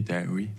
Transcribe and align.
Dear 0.00 0.22
Diary 0.22 0.50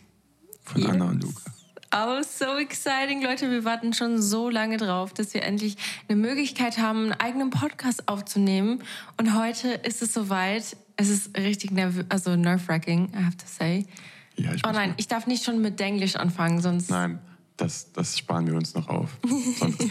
von 0.63 0.81
Yes. 0.81 0.91
Anna 0.91 1.05
und 1.05 1.23
Luca. 1.23 1.51
Oh, 1.93 2.21
so 2.21 2.57
exciting, 2.57 3.21
Leute. 3.21 3.49
Wir 3.51 3.65
warten 3.65 3.93
schon 3.93 4.21
so 4.21 4.49
lange 4.49 4.77
drauf, 4.77 5.13
dass 5.13 5.33
wir 5.33 5.43
endlich 5.43 5.75
eine 6.07 6.17
Möglichkeit 6.17 6.77
haben, 6.77 7.11
einen 7.11 7.13
eigenen 7.13 7.49
Podcast 7.49 8.07
aufzunehmen. 8.07 8.81
Und 9.17 9.37
heute 9.37 9.69
ist 9.69 10.01
es 10.01 10.13
soweit. 10.13 10.77
Es 10.95 11.09
ist 11.09 11.35
richtig 11.37 11.71
also 12.09 12.35
nerve-wracking, 12.35 13.11
I 13.13 13.25
have 13.25 13.35
to 13.37 13.45
say. 13.45 13.85
Ja, 14.35 14.53
ich 14.53 14.65
Oh 14.65 14.71
nein, 14.71 14.93
ich 14.97 15.07
darf 15.07 15.27
nicht 15.27 15.43
schon 15.43 15.61
mit 15.61 15.79
Denglisch 15.79 16.15
anfangen, 16.15 16.61
sonst. 16.61 16.89
Nein, 16.89 17.19
das, 17.57 17.91
das 17.91 18.17
sparen 18.17 18.47
wir 18.47 18.53
uns 18.53 18.73
noch 18.75 18.87
auf. 18.87 19.17
Sonst 19.57 19.83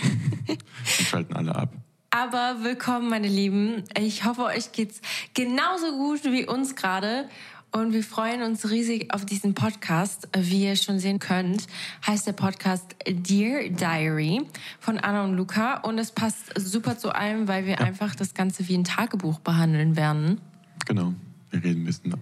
schalten 0.85 1.35
alle 1.35 1.55
ab. 1.55 1.75
Aber 2.11 2.57
willkommen, 2.63 3.09
meine 3.09 3.29
Lieben. 3.29 3.85
Ich 3.99 4.25
hoffe, 4.25 4.45
euch 4.45 4.73
geht's 4.73 5.01
genauso 5.35 5.93
gut 5.93 6.25
wie 6.25 6.47
uns 6.47 6.75
gerade. 6.77 7.29
Und 7.73 7.93
wir 7.93 8.03
freuen 8.03 8.43
uns 8.43 8.69
riesig 8.69 9.15
auf 9.15 9.25
diesen 9.25 9.55
Podcast. 9.55 10.29
Wie 10.37 10.65
ihr 10.65 10.75
schon 10.75 10.99
sehen 10.99 11.21
könnt, 11.21 11.69
heißt 12.05 12.27
der 12.27 12.33
Podcast 12.33 12.97
Dear 13.07 13.69
Diary 13.69 14.43
von 14.81 14.99
Anna 14.99 15.23
und 15.23 15.35
Luca. 15.35 15.77
Und 15.79 15.99
es 15.99 16.11
passt 16.11 16.53
super 16.59 16.99
zu 16.99 17.15
allem, 17.15 17.47
weil 17.47 17.67
wir 17.67 17.81
einfach 17.81 18.17
das 18.17 18.35
Ganze 18.35 18.67
wie 18.67 18.77
ein 18.77 18.83
Tagebuch 18.83 19.39
behandeln 19.39 19.95
werden. 19.95 20.41
Genau. 20.87 21.15
Wir 21.51 21.63
reden 21.63 21.83
ein 21.83 21.85
bisschen 21.85 22.15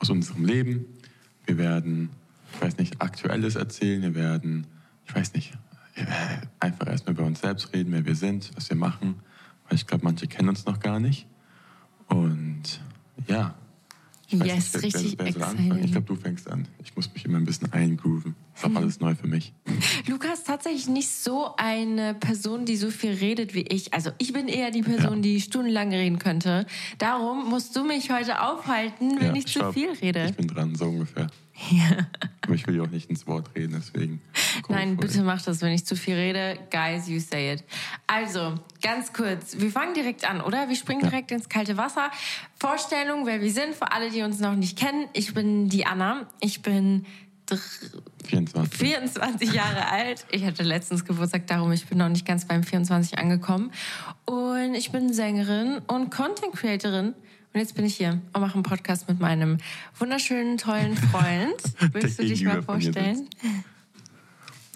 aus 0.00 0.10
unserem 0.10 0.44
Leben. 0.44 0.86
Wir 1.44 1.56
werden, 1.56 2.10
ich 2.54 2.60
weiß 2.60 2.76
nicht, 2.78 3.00
Aktuelles 3.00 3.54
erzählen. 3.54 4.02
Wir 4.02 4.16
werden, 4.16 4.66
ich 5.06 5.14
weiß 5.14 5.34
nicht, 5.34 5.52
äh, 5.94 6.04
einfach 6.58 6.88
erstmal 6.88 7.14
über 7.14 7.24
uns 7.24 7.42
selbst 7.42 7.72
reden, 7.72 7.92
wer 7.92 8.04
wir 8.04 8.16
sind, 8.16 8.50
was 8.56 8.68
wir 8.70 8.76
machen. 8.76 9.20
Weil 9.68 9.76
ich 9.76 9.86
glaube, 9.86 10.04
manche 10.04 10.26
kennen 10.26 10.48
uns 10.48 10.66
noch 10.66 10.80
gar 10.80 10.98
nicht. 10.98 11.28
Und 12.08 12.80
ja. 13.28 13.54
Ich 14.28 14.38
weiß 14.40 14.46
Yes, 14.46 14.72
wer- 14.74 14.82
richtig 14.82 15.02
wer 15.18 15.32
soll 15.32 15.42
exciting. 15.42 15.58
anfangen? 15.72 15.84
Ich 15.84 15.92
glaube, 15.92 16.06
du 16.06 16.16
fängst 16.16 16.50
an. 16.50 16.66
Ich 16.82 16.96
muss 16.96 17.12
mich 17.12 17.24
immer 17.24 17.38
ein 17.38 17.44
bisschen 17.44 17.72
eingrooven. 17.72 18.34
Das 18.56 18.70
ist 18.70 18.76
auch 18.76 18.80
alles 18.80 19.00
neu 19.00 19.14
für 19.14 19.26
mich. 19.26 19.52
Luca 20.06 20.32
ist 20.32 20.46
tatsächlich 20.46 20.88
nicht 20.88 21.10
so 21.10 21.54
eine 21.56 22.14
Person, 22.14 22.64
die 22.64 22.76
so 22.76 22.90
viel 22.90 23.12
redet 23.12 23.52
wie 23.54 23.62
ich. 23.62 23.92
Also 23.92 24.10
ich 24.18 24.32
bin 24.32 24.48
eher 24.48 24.70
die 24.70 24.82
Person, 24.82 25.16
Ja. 25.16 25.20
die 25.22 25.40
stundenlang 25.42 25.90
reden 25.92 26.18
könnte. 26.18 26.64
Darum 26.98 27.50
musst 27.50 27.76
du 27.76 27.84
mich 27.84 28.10
heute 28.10 28.40
aufhalten, 28.42 29.20
wenn 29.20 29.28
Ja, 29.28 29.34
ich 29.36 29.46
zu 29.46 29.72
viel 29.72 29.90
rede. 29.92 30.24
Ich 30.30 30.36
bin 30.36 30.48
dran, 30.48 30.74
so 30.74 30.86
ungefähr. 30.86 31.26
Aber 32.42 32.54
ich 32.54 32.66
will 32.66 32.76
ja 32.76 32.82
auch 32.82 32.90
nicht 32.90 33.08
ins 33.10 33.26
Wort 33.26 33.50
reden, 33.56 33.74
deswegen. 33.76 34.20
Nein, 34.68 34.96
bitte 34.96 35.22
mach 35.22 35.40
das, 35.42 35.60
wenn 35.62 35.72
ich 35.72 35.84
zu 35.86 35.96
viel 35.96 36.14
rede. 36.14 36.58
Guys, 36.70 37.08
you 37.08 37.18
say 37.18 37.54
it. 37.54 37.64
Also, 38.06 38.54
ganz 38.82 39.12
kurz. 39.12 39.58
Wir 39.58 39.70
fangen 39.70 39.94
direkt 39.94 40.28
an, 40.28 40.40
oder? 40.40 40.68
Wir 40.68 40.76
springen 40.76 41.00
direkt 41.00 41.30
ins 41.30 41.48
kalte 41.48 41.76
Wasser. 41.76 42.10
Vorstellung, 42.60 43.26
wer 43.26 43.40
wir 43.40 43.50
sind, 43.50 43.74
für 43.74 43.90
alle, 43.92 44.10
die 44.10 44.22
uns 44.22 44.38
noch 44.38 44.54
nicht 44.54 44.78
kennen. 44.78 45.06
Ich 45.14 45.34
bin 45.34 45.68
die 45.68 45.86
Anna. 45.86 46.26
Ich 46.40 46.62
bin 46.62 47.06
24. 48.24 48.78
24 48.78 49.52
Jahre 49.52 49.88
alt. 49.88 50.26
Ich 50.30 50.44
hatte 50.44 50.62
letztens 50.62 51.04
Geburtstag, 51.04 51.46
darum 51.46 51.72
ich 51.72 51.86
bin 51.86 51.98
noch 51.98 52.08
nicht 52.08 52.26
ganz 52.26 52.46
beim 52.46 52.64
24 52.64 53.18
angekommen. 53.18 53.70
Und 54.24 54.74
ich 54.74 54.90
bin 54.90 55.12
Sängerin 55.12 55.78
und 55.86 56.10
Content 56.10 56.52
Creatorin. 56.54 57.14
Und 57.52 57.60
jetzt 57.60 57.74
bin 57.74 57.86
ich 57.86 57.96
hier 57.96 58.20
und 58.32 58.40
mache 58.40 58.54
einen 58.54 58.62
Podcast 58.64 59.08
mit 59.08 59.20
meinem 59.20 59.58
wunderschönen, 59.98 60.58
tollen 60.58 60.96
Freund. 60.96 61.54
Willst 61.92 62.18
du 62.18 62.24
dich 62.24 62.44
mal 62.44 62.62
vorstellen? 62.62 63.28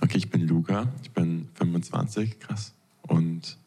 Okay, 0.00 0.16
ich 0.16 0.31
bin 0.31 0.47
Luca, 0.47 0.88
ich 1.02 1.10
bin 1.10 1.48
25, 1.54 2.38
krass. 2.38 2.72
Und 3.02 3.58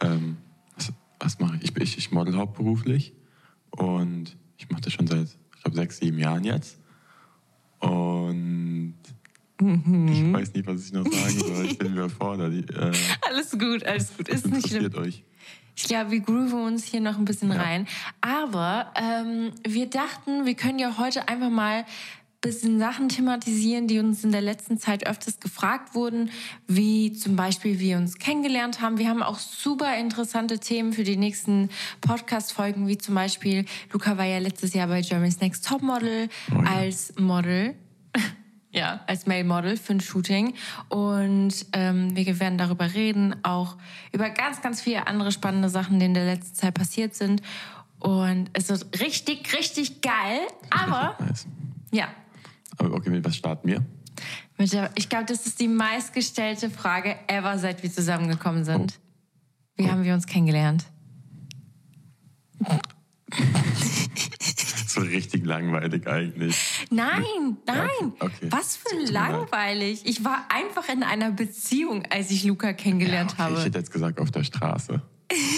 ähm, 0.00 0.36
was, 0.76 0.92
was 1.18 1.38
mache 1.38 1.58
ich? 1.62 1.74
Ich? 1.76 1.96
ich 1.96 2.10
model 2.10 2.36
hauptberuflich 2.36 3.14
und 3.70 4.36
ich 4.58 4.68
mache 4.68 4.82
das 4.82 4.92
schon 4.92 5.06
seit, 5.06 5.28
ich 5.28 5.62
glaube, 5.62 5.76
sechs, 5.76 5.98
sieben 5.98 6.18
Jahren 6.18 6.44
jetzt. 6.44 6.78
Und 7.82 8.94
Mhm. 9.60 10.08
ich 10.08 10.32
weiß 10.32 10.54
nicht, 10.54 10.66
was 10.66 10.86
ich 10.86 10.92
noch 10.92 11.04
sagen 11.06 11.38
soll. 11.38 11.66
Ich 11.66 11.78
bin 11.78 11.92
überfordert. 11.92 12.52
Äh, 12.70 12.90
Alles 13.28 13.50
gut, 13.52 13.84
alles 13.84 14.16
gut. 14.16 14.28
Ist 14.28 14.46
nicht 14.50 14.66
schlimm. 14.68 14.86
interessiert 14.86 15.06
euch? 15.06 15.24
Ich 15.76 15.84
glaube, 15.84 16.10
wir 16.10 16.20
grooven 16.20 16.62
uns 16.64 16.84
hier 16.84 17.00
noch 17.00 17.16
ein 17.16 17.24
bisschen 17.24 17.50
Ja. 17.52 17.60
rein. 17.62 17.86
Aber 18.20 18.92
ähm, 18.96 19.52
wir 19.66 19.86
dachten, 19.86 20.46
wir 20.46 20.54
können 20.54 20.78
ja 20.80 20.98
heute 20.98 21.28
einfach 21.28 21.48
mal 21.50 21.84
bisschen 22.42 22.78
Sachen 22.78 23.08
thematisieren, 23.08 23.86
die 23.88 23.98
uns 24.00 24.22
in 24.24 24.32
der 24.32 24.42
letzten 24.42 24.76
Zeit 24.78 25.06
öfters 25.06 25.40
gefragt 25.40 25.94
wurden, 25.94 26.30
wie 26.66 27.12
zum 27.12 27.36
Beispiel, 27.36 27.78
wir 27.78 27.96
uns 27.96 28.18
kennengelernt 28.18 28.80
haben. 28.82 28.98
Wir 28.98 29.08
haben 29.08 29.22
auch 29.22 29.38
super 29.38 29.96
interessante 29.96 30.58
Themen 30.58 30.92
für 30.92 31.04
die 31.04 31.16
nächsten 31.16 31.70
Podcast-Folgen, 32.02 32.86
wie 32.88 32.98
zum 32.98 33.14
Beispiel, 33.14 33.64
Luca 33.92 34.18
war 34.18 34.26
ja 34.26 34.38
letztes 34.38 34.74
Jahr 34.74 34.88
bei 34.88 35.00
Germany's 35.00 35.40
Next 35.40 35.66
Topmodel 35.66 36.28
Oh 36.50 36.62
ja. 36.62 36.70
als 36.70 37.14
Model. 37.18 37.74
Ja, 38.74 39.02
als 39.06 39.26
Male 39.26 39.44
Model 39.44 39.76
für 39.76 39.92
ein 39.92 40.00
Shooting. 40.00 40.54
Und 40.88 41.66
ähm, 41.74 42.16
wir 42.16 42.40
werden 42.40 42.56
darüber 42.56 42.94
reden, 42.94 43.36
auch 43.44 43.76
über 44.12 44.30
ganz, 44.30 44.62
ganz 44.62 44.80
viele 44.80 45.06
andere 45.06 45.30
spannende 45.30 45.68
Sachen, 45.68 45.98
die 46.00 46.06
in 46.06 46.14
der 46.14 46.24
letzten 46.24 46.54
Zeit 46.54 46.72
passiert 46.72 47.14
sind. 47.14 47.42
Und 47.98 48.48
es 48.54 48.70
wird 48.70 48.98
richtig, 49.02 49.54
richtig 49.58 50.00
geil. 50.00 50.40
Aber, 50.70 51.18
Nice. 51.22 51.46
ja, 51.90 52.08
Aber 52.78 52.94
okay, 52.94 53.10
mit 53.10 53.24
was 53.24 53.36
starten 53.36 53.68
wir? 53.68 53.84
der, 54.58 54.90
ich 54.94 55.08
glaube, 55.08 55.24
das 55.26 55.46
ist 55.46 55.60
die 55.60 55.68
meistgestellte 55.68 56.70
Frage 56.70 57.16
ever, 57.26 57.58
seit 57.58 57.82
wir 57.82 57.92
zusammengekommen 57.92 58.64
sind. 58.64 59.00
Wie 59.76 59.90
haben 59.90 60.04
wir 60.04 60.14
uns 60.14 60.26
kennengelernt? 60.26 60.84
So 64.86 65.00
richtig 65.00 65.46
langweilig 65.46 66.06
eigentlich. 66.06 66.86
Nein, 66.90 67.56
nein. 67.66 67.88
okay, 68.00 68.12
okay. 68.20 68.48
Was 68.50 68.76
für 68.76 68.94
langweilig. 69.10 70.02
Ich 70.04 70.22
war 70.22 70.44
einfach 70.50 70.86
in 70.90 71.02
einer 71.02 71.30
Beziehung, 71.30 72.04
als 72.10 72.30
ich 72.30 72.44
Luca 72.44 72.74
kennengelernt 72.74 73.32
okay, 73.32 73.42
habe. 73.42 73.54
Ich 73.54 73.64
hätte 73.64 73.78
jetzt 73.78 73.90
gesagt, 73.90 74.20
auf 74.20 74.30
der 74.30 74.44
Straße. 74.44 75.00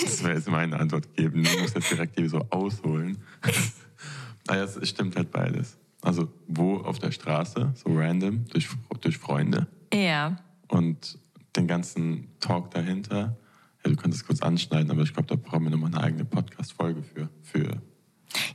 Das 0.05 0.23
wäre 0.23 0.35
jetzt 0.35 0.49
meine 0.49 0.79
Antwort 0.79 1.17
geben. 1.17 1.43
Du 1.43 1.59
musst 1.59 1.75
jetzt 1.75 1.91
direkt 1.91 2.17
hier 2.17 2.31
so 2.31 2.47
ausholen. 2.51 3.19
naja, 4.47 4.65
es 4.65 4.89
stimmt 4.89 5.17
halt 5.17 5.33
beides. 5.33 5.77
Also, 6.05 6.29
wo 6.47 6.77
auf 6.77 6.99
der 6.99 7.13
Straße, 7.13 7.73
so 7.75 7.91
random, 7.99 8.45
durch, 8.51 8.69
durch 9.01 9.17
Freunde. 9.17 9.67
Ja. 9.93 10.37
Und 10.69 11.19
den 11.57 11.67
ganzen 11.67 12.29
Talk 12.41 12.71
dahinter. 12.73 13.37
Ja, 13.83 13.91
du 13.91 13.97
kannst 13.97 14.19
es 14.19 14.27
kurz 14.27 14.43
anschneiden, 14.43 14.91
aber 14.91 15.03
ich 15.03 15.15
glaube, 15.15 15.29
da 15.29 15.37
brauchen 15.37 15.65
wir 15.65 15.71
nochmal 15.71 15.95
eine 15.95 16.03
eigene 16.03 16.25
Podcast-Folge 16.27 17.03
für. 17.03 17.31
für 17.43 17.83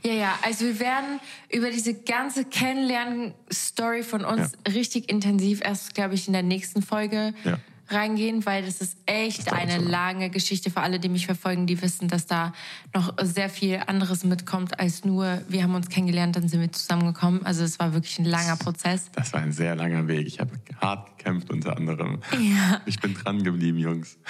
Ja, 0.04 0.12
ja, 0.12 0.38
also 0.42 0.64
wir 0.64 0.78
werden 0.78 1.18
über 1.52 1.70
diese 1.70 1.94
ganze 1.94 2.44
Kennenlernen-Story 2.44 4.04
von 4.04 4.24
uns 4.24 4.52
richtig 4.72 5.10
intensiv 5.10 5.60
erst, 5.64 5.94
glaube 5.94 6.14
ich, 6.14 6.28
in 6.28 6.32
der 6.32 6.44
nächsten 6.44 6.82
Folge 6.82 7.34
Ja. 7.42 7.58
Reingehen, 7.92 8.46
weil 8.46 8.64
das 8.64 8.80
ist 8.80 8.96
echt 9.06 9.52
eine 9.52 9.78
lange. 9.78 10.30
Geschichte 10.30 10.70
für 10.70 10.80
alle, 10.80 11.00
die 11.00 11.08
mich 11.08 11.26
verfolgen, 11.26 11.66
die 11.66 11.80
wissen, 11.82 12.08
dass 12.08 12.26
da 12.26 12.52
noch 12.94 13.14
sehr 13.22 13.48
viel 13.48 13.80
anderes 13.86 14.24
mitkommt 14.24 14.78
als 14.78 15.04
nur, 15.04 15.42
wir 15.48 15.62
haben 15.62 15.74
uns 15.74 15.88
kennengelernt, 15.88 16.36
dann 16.36 16.48
sind 16.48 16.60
wir 16.60 16.72
zusammengekommen. 16.72 17.44
Also 17.44 17.64
es 17.64 17.78
war 17.78 17.92
wirklich 17.94 18.18
ein 18.18 18.24
langer 18.24 18.56
Prozess. 18.56 19.10
das 19.12 19.32
war 19.32 19.40
ein 19.40 19.52
sehr 19.52 19.74
langer 19.76 20.08
Weg. 20.08 20.26
Ich 20.26 20.40
habe 20.40 20.52
hart 20.80 21.18
gekämpft 21.18 21.50
unter 21.50 21.76
anderem. 21.76 22.20
Ja. 22.38 22.80
Ich 22.86 23.00
bin 23.00 23.14
dran 23.14 23.42
geblieben, 23.42 23.78
Jungs. 23.78 24.18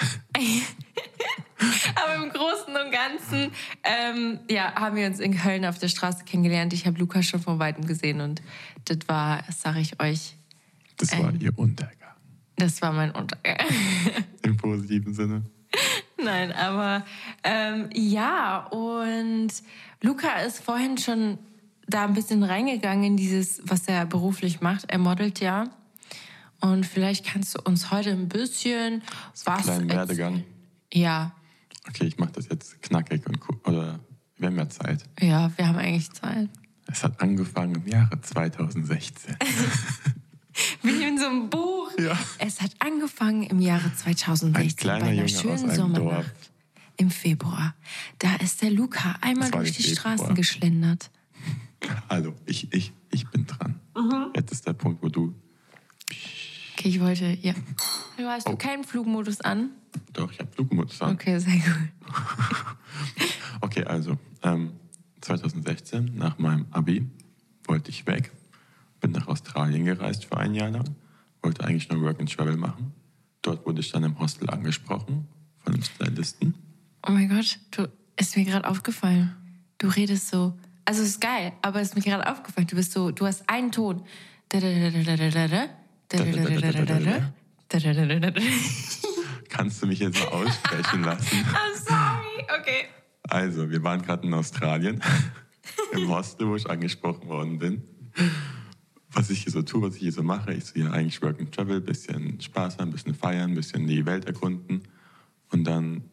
Aber 1.95 2.23
im 2.23 2.29
Großen 2.29 2.75
und 2.75 2.91
Ganzen 2.91 3.51
ähm, 3.83 4.39
ja, 4.49 4.73
haben 4.75 4.95
wir 4.95 5.05
uns 5.05 5.19
in 5.19 5.37
Köln 5.37 5.65
auf 5.65 5.77
der 5.77 5.89
Straße 5.89 6.23
kennengelernt. 6.25 6.73
Ich 6.73 6.87
habe 6.87 6.97
Lukas 6.97 7.25
schon 7.27 7.39
von 7.39 7.59
Weitem 7.59 7.85
gesehen 7.85 8.21
und 8.21 8.41
das 8.85 8.97
war, 9.07 9.43
das 9.45 9.61
sage 9.61 9.79
ich 9.79 9.99
euch, 10.01 10.35
Das 10.97 11.11
war 11.17 11.33
ihr 11.33 11.57
Untergang. 11.57 12.00
Das 12.61 12.81
war 12.81 12.91
mein 12.91 13.11
Untergang. 13.11 13.57
Im 14.43 14.57
positiven 14.57 15.13
Sinne. 15.13 15.43
Nein, 16.23 16.51
aber 16.51 17.05
ähm, 17.43 17.89
ja, 17.93 18.67
und 18.67 19.49
Luca 20.01 20.41
ist 20.41 20.59
vorhin 20.59 20.97
schon 20.97 21.39
da 21.87 22.05
ein 22.05 22.13
bisschen 22.13 22.43
reingegangen 22.43 23.03
in 23.03 23.17
dieses, 23.17 23.61
was 23.65 23.87
er 23.87 24.05
beruflich 24.05 24.61
macht. 24.61 24.89
Er 24.89 24.99
modelt 24.99 25.39
ja. 25.39 25.69
Und 26.59 26.85
vielleicht 26.85 27.25
kannst 27.25 27.55
du 27.55 27.61
uns 27.61 27.91
heute 27.91 28.11
ein 28.11 28.29
bisschen 28.29 29.01
was 29.45 29.63
kleinen. 29.63 29.89
Werdegang. 29.89 30.43
Ja, 30.93 31.33
Okay, 31.87 32.05
ich 32.05 32.17
mache 32.17 32.33
das 32.33 32.47
jetzt 32.49 32.81
knackig 32.81 33.25
und 33.27 33.39
cool. 33.49 33.59
Oder 33.65 33.99
wir 34.37 34.47
haben 34.47 34.57
ja 34.57 34.69
Zeit. 34.69 35.03
ja, 35.19 35.51
wir 35.55 35.67
haben 35.67 35.77
eigentlich 35.77 36.11
Zeit. 36.11 36.49
Es 36.87 37.03
hat 37.03 37.21
angefangen 37.21 37.75
im 37.75 37.87
Jahre 37.87 38.19
2016. 38.21 39.35
Wie 40.83 41.03
in 41.03 41.17
so 41.17 41.25
einem 41.27 41.49
Buch. 41.49 41.91
Ja. 41.99 42.17
Es 42.39 42.61
hat 42.61 42.71
angefangen 42.79 43.43
im 43.43 43.59
Jahre 43.59 43.93
2016 43.95 44.55
Ein 44.55 44.75
kleiner 44.75 45.05
bei 45.05 45.11
einer 45.11 45.25
Junge 45.25 45.29
schönen 45.57 45.75
Sommernacht 45.75 46.31
im 46.97 47.09
Februar. 47.09 47.73
Da 48.19 48.35
ist 48.35 48.61
der 48.61 48.71
Luca 48.71 49.15
einmal 49.21 49.49
durch 49.51 49.69
im 49.69 49.75
die 49.75 49.83
Februar. 49.83 50.15
Straßen 50.17 50.35
geschlendert. 50.35 51.09
Also, 52.07 52.35
ich, 52.45 52.71
ich, 52.73 52.93
ich 53.11 53.27
bin 53.29 53.47
dran. 53.47 53.79
Jetzt 54.35 54.51
ist 54.51 54.67
der 54.67 54.73
Punkt, 54.73 55.01
wo 55.01 55.09
du. 55.09 55.33
Okay, 56.77 56.89
ich 56.89 56.99
wollte, 56.99 57.25
ja. 57.41 57.53
Du 58.17 58.25
hast 58.27 58.47
Oh. 58.47 58.51
du 58.51 58.57
keinen 58.57 58.83
Flugmodus 58.83 59.41
an? 59.41 59.71
Doch, 60.13 60.31
ich 60.31 60.39
habe 60.39 60.51
Flugmodus 60.51 61.01
an. 61.01 61.13
Okay, 61.13 61.39
sehr 61.39 61.53
gut. 61.53 61.89
Okay, 63.63 63.83
also 63.83 64.17
ähm, 64.43 64.71
2016, 65.21 66.15
nach 66.15 66.37
meinem 66.39 66.65
Abi, 66.71 67.05
wollte 67.65 67.89
ich 67.91 68.05
weg. 68.07 68.31
Bin 69.01 69.11
nach 69.11 69.27
Australien 69.27 69.83
gereist 69.85 70.25
für 70.25 70.37
ein 70.37 70.53
Jahr 70.55 70.69
lang. 70.69 70.95
Wollte 71.41 71.65
eigentlich 71.65 71.89
nur 71.89 72.01
Work 72.01 72.19
and 72.19 72.31
Travel 72.31 72.55
machen. 72.55 72.93
Dort 73.41 73.65
wurde 73.65 73.81
ich 73.81 73.91
dann 73.91 74.03
im 74.03 74.19
Hostel 74.19 74.49
angesprochen 74.49 75.27
von 75.57 75.73
einem 75.73 75.83
Stylisten. 75.83 76.53
Oh 77.05 77.11
mein 77.11 77.27
Gott, 77.27 77.59
du 77.71 77.89
ist 78.15 78.37
mir 78.37 78.45
gerade 78.45 78.67
aufgefallen. 78.67 79.35
Du 79.79 79.87
redest 79.87 80.29
so. 80.29 80.57
Also 80.85 81.01
ist 81.01 81.19
geil, 81.19 81.53
aber 81.61 81.81
es 81.81 81.89
ist 81.89 81.95
mir 81.95 82.03
gerade 82.03 82.29
aufgefallen. 82.29 82.67
Du 82.67 82.75
bist 82.75 82.91
so, 82.91 83.11
du 83.11 83.25
hast 83.25 83.49
einen 83.49 83.71
Ton. 83.71 84.03
Kannst 89.49 89.81
du 89.81 89.87
mich 89.87 89.99
jetzt 89.99 90.19
mal 90.19 90.27
aussprechen 90.27 91.03
lassen? 91.03 91.37
I'm 91.37 91.75
sorry. 91.75 92.45
Okay. 92.59 92.85
Also, 93.23 93.69
wir 93.69 93.83
waren 93.83 94.01
gerade 94.01 94.27
in 94.27 94.33
Australien, 94.33 95.01
im 95.93 96.09
Hostel, 96.09 96.47
wo 96.47 96.55
ich 96.55 96.69
angesprochen 96.69 97.27
worden 97.29 97.59
bin. 97.59 97.83
Was 99.13 99.29
ich 99.29 99.43
hier 99.43 99.51
so 99.51 99.61
tue, 99.61 99.81
was 99.81 99.95
ich 99.95 100.01
hier 100.01 100.11
so 100.11 100.23
mache, 100.23 100.53
ich 100.53 100.65
so 100.65 100.73
hier 100.73 100.93
eigentlich 100.93 101.21
Work 101.21 101.39
and 101.39 101.53
Travel, 101.53 101.81
bisschen 101.81 102.39
Spaß 102.39 102.77
haben, 102.77 102.91
bisschen 102.91 103.13
feiern, 103.13 103.55
bisschen 103.55 103.87
die 103.87 104.05
Welt 104.05 104.25
erkunden. 104.25 104.83
Und 105.49 105.65
dann 105.65 106.03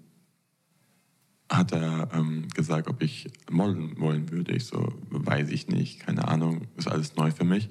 hat 1.51 1.73
er 1.73 2.09
ähm, 2.13 2.49
gesagt, 2.55 2.89
ob 2.89 3.03
ich 3.03 3.31
modeln 3.51 3.99
wollen 3.99 4.31
würde. 4.31 4.53
Ich 4.53 4.67
so, 4.67 4.93
weiß 5.11 5.51
ich 5.51 5.69
nicht, 5.69 6.01
keine 6.01 6.29
Ahnung, 6.29 6.67
ist 6.77 6.89
alles 6.89 7.17
neu 7.17 7.31
für 7.31 7.45
mich. 7.45 7.71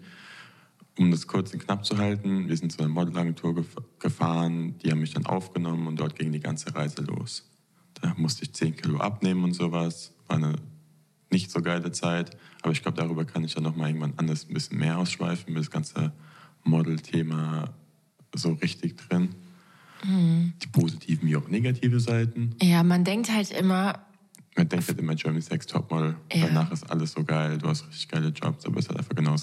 Um 0.98 1.12
das 1.12 1.28
kurz 1.28 1.54
und 1.54 1.60
knapp 1.60 1.86
zu 1.86 1.98
halten, 1.98 2.48
wir 2.48 2.58
sind 2.58 2.72
zu 2.72 2.80
einer 2.80 2.88
Modelagentur 2.88 3.54
gef 3.54 3.76
gefahren, 4.00 4.80
die 4.80 4.92
haben 4.92 5.00
mich 5.00 5.14
dann 5.14 5.28
aufgenommen 5.28 5.86
und 5.86 6.00
dort 6.00 6.16
ging 6.16 6.32
die 6.32 6.40
ganze 6.40 6.74
Reise 6.74 7.04
los. 7.04 7.48
Da 8.02 8.16
musste 8.18 8.44
ich 8.44 8.54
10 8.54 8.78
Kilo 8.78 8.98
abnehmen 8.98 9.44
und 9.44 9.54
sowas. 9.54 10.16
War 10.28 10.38
eine 10.38 10.56
nicht 11.32 11.52
so 11.52 11.62
geile 11.62 11.92
Zeit, 11.92 12.36
aber 12.62 12.72
ich 12.72 12.82
glaube, 12.82 12.98
darüber 12.98 13.26
kann 13.26 13.44
ich 13.44 13.54
dann 13.54 13.64
nochmal 13.64 13.90
irgendwann 13.90 14.14
anders 14.18 14.48
ein 14.50 14.54
bisschen 14.54 14.78
mehr 14.78 14.98
ausschweifen, 14.98 15.54
mit 15.54 15.62
das 15.62 15.72
ganze 15.72 16.14
Model-Thema 16.64 17.74
so 18.36 18.54
richtig 18.54 18.98
drin. 18.98 19.36
Mhm. 20.04 20.54
Die 20.62 20.68
positiven 20.68 21.28
wie 21.28 21.36
auch 21.36 21.48
negative 21.48 22.00
Seiten. 22.00 22.56
Ja, 22.62 22.84
man 22.84 23.04
denkt 23.04 23.32
halt 23.32 23.52
immer. 23.52 24.06
Man 24.56 24.70
denkt 24.70 24.88
halt 24.88 25.00
immer 25.00 25.16
Germany's 25.16 25.48
Sex 25.48 25.66
Topmodel. 25.66 26.16
Ja. 26.34 26.48
Danach 26.48 26.72
ist 26.72 26.90
alles 26.90 27.12
so 27.12 27.24
geil, 27.24 27.58
du 27.58 27.68
hast 27.68 27.88
richtig 27.88 28.10
geile 28.10 28.30
Jobs, 28.30 28.66
aber 28.66 28.78
es 28.78 28.86
ist 28.86 28.90
halt 28.90 29.00
einfach 29.00 29.16
genau 29.16 29.36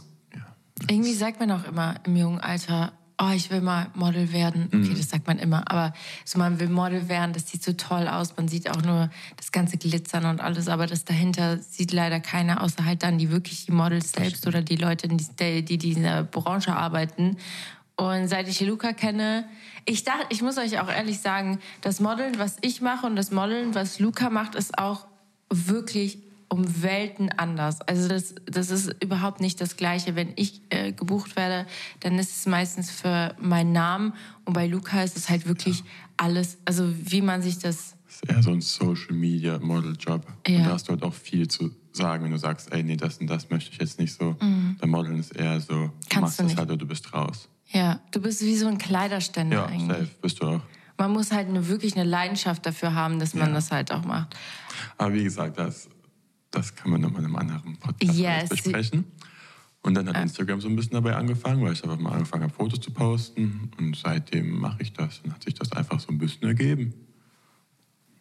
irgendwie 0.90 1.12
sagt 1.12 1.40
man 1.40 1.50
auch 1.50 1.64
immer 1.64 1.94
im 2.04 2.16
jungen 2.16 2.40
Alter, 2.40 2.92
oh, 3.20 3.30
ich 3.34 3.50
will 3.50 3.60
mal 3.60 3.88
Model 3.94 4.32
werden. 4.32 4.66
Okay, 4.66 4.76
mhm. 4.76 4.96
das 4.96 5.10
sagt 5.10 5.26
man 5.26 5.38
immer, 5.38 5.70
aber 5.70 5.92
so 6.24 6.38
man 6.38 6.58
will 6.58 6.68
Model 6.68 7.08
werden, 7.08 7.32
das 7.32 7.48
sieht 7.48 7.62
so 7.62 7.72
toll 7.72 8.08
aus. 8.08 8.36
Man 8.36 8.48
sieht 8.48 8.70
auch 8.70 8.82
nur 8.82 9.10
das 9.36 9.52
ganze 9.52 9.76
Glitzern 9.76 10.24
und 10.26 10.40
alles, 10.40 10.68
aber 10.68 10.86
das 10.86 11.04
dahinter 11.04 11.58
sieht 11.58 11.92
leider 11.92 12.20
keiner, 12.20 12.62
außer 12.62 12.84
halt 12.84 13.02
dann 13.02 13.18
die 13.18 13.30
wirklich 13.30 13.66
die 13.66 13.72
Models 13.72 14.12
selbst 14.12 14.46
oder 14.46 14.62
die 14.62 14.76
Leute, 14.76 15.08
die, 15.08 15.64
die 15.64 15.74
in 15.74 15.78
dieser 15.78 16.24
Branche 16.24 16.74
arbeiten. 16.74 17.36
Und 17.96 18.28
seit 18.28 18.48
ich 18.48 18.60
Luca 18.60 18.92
kenne, 18.92 19.44
ich 19.84 20.02
dachte, 20.02 20.26
ich 20.30 20.42
muss 20.42 20.58
euch 20.58 20.80
auch 20.80 20.90
ehrlich 20.90 21.20
sagen, 21.20 21.60
das 21.80 22.00
Modeln, 22.00 22.38
was 22.38 22.56
ich 22.62 22.80
mache 22.80 23.06
und 23.06 23.14
das 23.14 23.30
Modeln, 23.30 23.74
was 23.74 24.00
Luca 24.00 24.30
macht, 24.30 24.56
ist 24.56 24.78
auch 24.78 25.06
wirklich 25.50 26.18
um 26.48 26.82
Welten 26.82 27.30
anders. 27.30 27.80
Also 27.82 28.08
das, 28.08 28.34
das 28.46 28.70
ist 28.70 28.94
überhaupt 29.02 29.40
nicht 29.40 29.60
das 29.60 29.76
Gleiche. 29.76 30.14
Wenn 30.16 30.32
ich 30.36 30.60
äh, 30.70 30.92
gebucht 30.92 31.36
werde, 31.36 31.66
dann 32.00 32.18
ist 32.18 32.36
es 32.36 32.46
meistens 32.46 32.90
für 32.90 33.34
meinen 33.40 33.72
Namen 33.72 34.14
und 34.44 34.52
bei 34.52 34.66
Luca 34.66 35.02
ist 35.02 35.16
es 35.16 35.28
halt 35.28 35.46
wirklich 35.46 35.78
ja. 35.78 35.84
alles, 36.16 36.58
also 36.64 36.92
wie 36.96 37.22
man 37.22 37.42
sich 37.42 37.58
das... 37.58 37.96
Das 38.06 38.22
ist 38.22 38.30
eher 38.30 38.42
so 38.42 38.50
ein 38.50 38.60
Social 38.60 39.14
Media 39.14 39.58
Model 39.58 39.96
Job. 39.98 40.24
Ja. 40.46 40.58
Und 40.58 40.64
da 40.64 40.70
hast 40.70 40.88
du 40.88 40.92
halt 40.92 41.02
auch 41.02 41.14
viel 41.14 41.48
zu 41.48 41.72
sagen, 41.92 42.24
wenn 42.24 42.30
du 42.30 42.38
sagst, 42.38 42.72
ey, 42.72 42.82
nee, 42.82 42.96
das 42.96 43.18
und 43.18 43.26
das 43.26 43.50
möchte 43.50 43.72
ich 43.72 43.78
jetzt 43.78 43.98
nicht 43.98 44.14
so. 44.14 44.36
Mhm. 44.40 44.76
Bei 44.80 44.86
Modeln 44.86 45.18
ist 45.18 45.34
eher 45.34 45.60
so, 45.60 45.74
du 45.74 45.90
Kannst 46.08 46.20
machst 46.20 46.40
du 46.40 46.42
das 46.44 46.56
halt 46.56 46.68
oder 46.68 46.76
du 46.76 46.86
bist 46.86 47.12
raus. 47.12 47.48
Ja, 47.68 48.00
du 48.12 48.20
bist 48.20 48.42
wie 48.42 48.56
so 48.56 48.68
ein 48.68 48.78
Kleiderständer 48.78 49.56
ja, 49.56 49.66
eigentlich. 49.66 49.98
safe, 49.98 50.10
bist 50.22 50.40
du 50.40 50.46
auch. 50.46 50.60
Man 50.96 51.12
muss 51.12 51.32
halt 51.32 51.48
eine, 51.48 51.66
wirklich 51.66 51.96
eine 51.96 52.08
Leidenschaft 52.08 52.64
dafür 52.66 52.94
haben, 52.94 53.18
dass 53.18 53.34
man 53.34 53.48
ja. 53.48 53.54
das 53.54 53.72
halt 53.72 53.90
auch 53.90 54.04
macht. 54.04 54.36
Aber 54.96 55.12
wie 55.12 55.24
gesagt, 55.24 55.58
das 55.58 55.88
das 56.54 56.74
kann 56.74 56.90
man 56.90 57.00
nochmal 57.00 57.20
in 57.20 57.26
einem 57.26 57.36
anderen 57.36 57.76
Podcast 57.76 58.18
yes. 58.18 58.48
besprechen. 58.48 59.04
Und 59.82 59.94
dann 59.94 60.08
hat 60.08 60.16
Instagram 60.16 60.62
so 60.62 60.68
ein 60.68 60.76
bisschen 60.76 60.94
dabei 60.94 61.14
angefangen, 61.14 61.62
weil 61.62 61.74
ich 61.74 61.84
einfach 61.84 61.98
mal 61.98 62.12
angefangen 62.12 62.44
habe, 62.44 62.54
Fotos 62.54 62.80
zu 62.80 62.90
posten. 62.90 63.70
Und 63.76 63.94
seitdem 63.96 64.58
mache 64.58 64.82
ich 64.82 64.94
das 64.94 65.20
und 65.22 65.34
hat 65.34 65.42
sich 65.44 65.54
das 65.54 65.72
einfach 65.72 66.00
so 66.00 66.08
ein 66.08 66.18
bisschen 66.18 66.48
ergeben. 66.48 66.94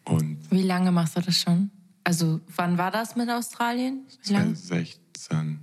Und 0.04 0.38
Wie 0.50 0.62
lange 0.62 0.92
machst 0.92 1.16
du 1.16 1.22
das 1.22 1.40
schon? 1.40 1.70
Also, 2.04 2.40
wann 2.54 2.76
war 2.76 2.90
das 2.90 3.16
mit 3.16 3.30
Australien? 3.30 4.02
2016. 4.22 5.58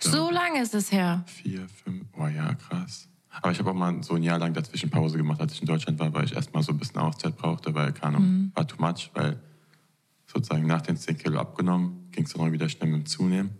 So 0.00 0.30
lange 0.30 0.60
ist 0.60 0.74
es 0.74 0.92
her? 0.92 1.24
Vier, 1.26 1.66
fünf, 1.82 2.04
oh 2.18 2.26
ja, 2.26 2.52
krass. 2.54 3.08
Aber 3.30 3.52
ich 3.52 3.58
habe 3.58 3.70
auch 3.70 3.74
mal 3.74 4.02
so 4.02 4.14
ein 4.14 4.22
Jahr 4.22 4.38
lang 4.38 4.52
dazwischen 4.52 4.90
Pause 4.90 5.16
gemacht, 5.16 5.40
als 5.40 5.54
ich 5.54 5.62
in 5.62 5.66
Deutschland 5.66 5.98
war, 5.98 6.12
weil 6.12 6.26
ich 6.26 6.34
erstmal 6.34 6.62
so 6.62 6.72
ein 6.72 6.78
bisschen 6.78 6.98
Auszeit 7.00 7.38
brauchte, 7.38 7.72
weil, 7.74 7.92
keine 7.92 8.16
Ahnung, 8.16 8.28
mhm. 8.28 8.52
war 8.54 8.66
too 8.66 8.76
much, 8.78 9.10
weil 9.14 9.40
sozusagen 10.32 10.66
nach 10.66 10.82
den 10.82 10.96
10 10.96 11.18
Kilo 11.18 11.40
abgenommen, 11.40 12.08
ging 12.12 12.24
es 12.24 12.32
dann 12.32 12.42
auch 12.42 12.52
wieder 12.52 12.68
schnell 12.68 12.90
mit 12.90 13.00
dem 13.00 13.06
Zunehmen. 13.06 13.50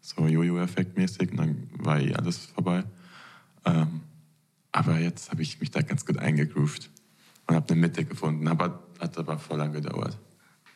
So 0.00 0.26
Jojo-Effekt 0.26 0.96
mäßig 0.96 1.32
und 1.32 1.36
dann 1.36 1.68
war 1.72 2.00
eh 2.00 2.14
alles 2.14 2.46
vorbei. 2.46 2.84
Ähm, 3.64 4.00
aber 4.72 4.98
jetzt 4.98 5.30
habe 5.30 5.42
ich 5.42 5.60
mich 5.60 5.70
da 5.70 5.82
ganz 5.82 6.06
gut 6.06 6.18
eingegroovt 6.18 6.90
und 7.46 7.54
habe 7.54 7.72
eine 7.72 7.80
Mitte 7.80 8.04
gefunden. 8.04 8.48
Aber 8.48 8.82
hat 8.98 9.18
aber 9.18 9.38
voll 9.38 9.58
lang 9.58 9.72
gedauert. 9.72 10.16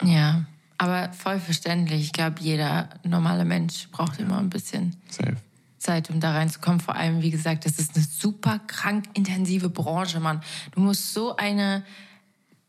Ja, 0.02 0.44
aber 0.76 1.12
voll 1.12 1.38
verständlich. 1.38 2.02
Ich 2.02 2.12
glaube, 2.12 2.36
jeder 2.40 2.88
normale 3.04 3.44
Mensch 3.44 3.88
braucht 3.90 4.18
ja. 4.18 4.26
immer 4.26 4.38
ein 4.38 4.50
bisschen 4.50 4.96
Safe. 5.08 5.36
Zeit, 5.78 6.10
um 6.10 6.18
da 6.18 6.32
reinzukommen. 6.32 6.80
Vor 6.80 6.96
allem, 6.96 7.22
wie 7.22 7.30
gesagt, 7.30 7.66
das 7.66 7.78
ist 7.78 7.94
eine 7.94 8.04
super 8.04 8.58
krank 8.66 9.04
intensive 9.14 9.68
Branche, 9.68 10.18
Mann. 10.18 10.40
Du 10.72 10.80
musst 10.80 11.14
so 11.14 11.36
eine 11.36 11.84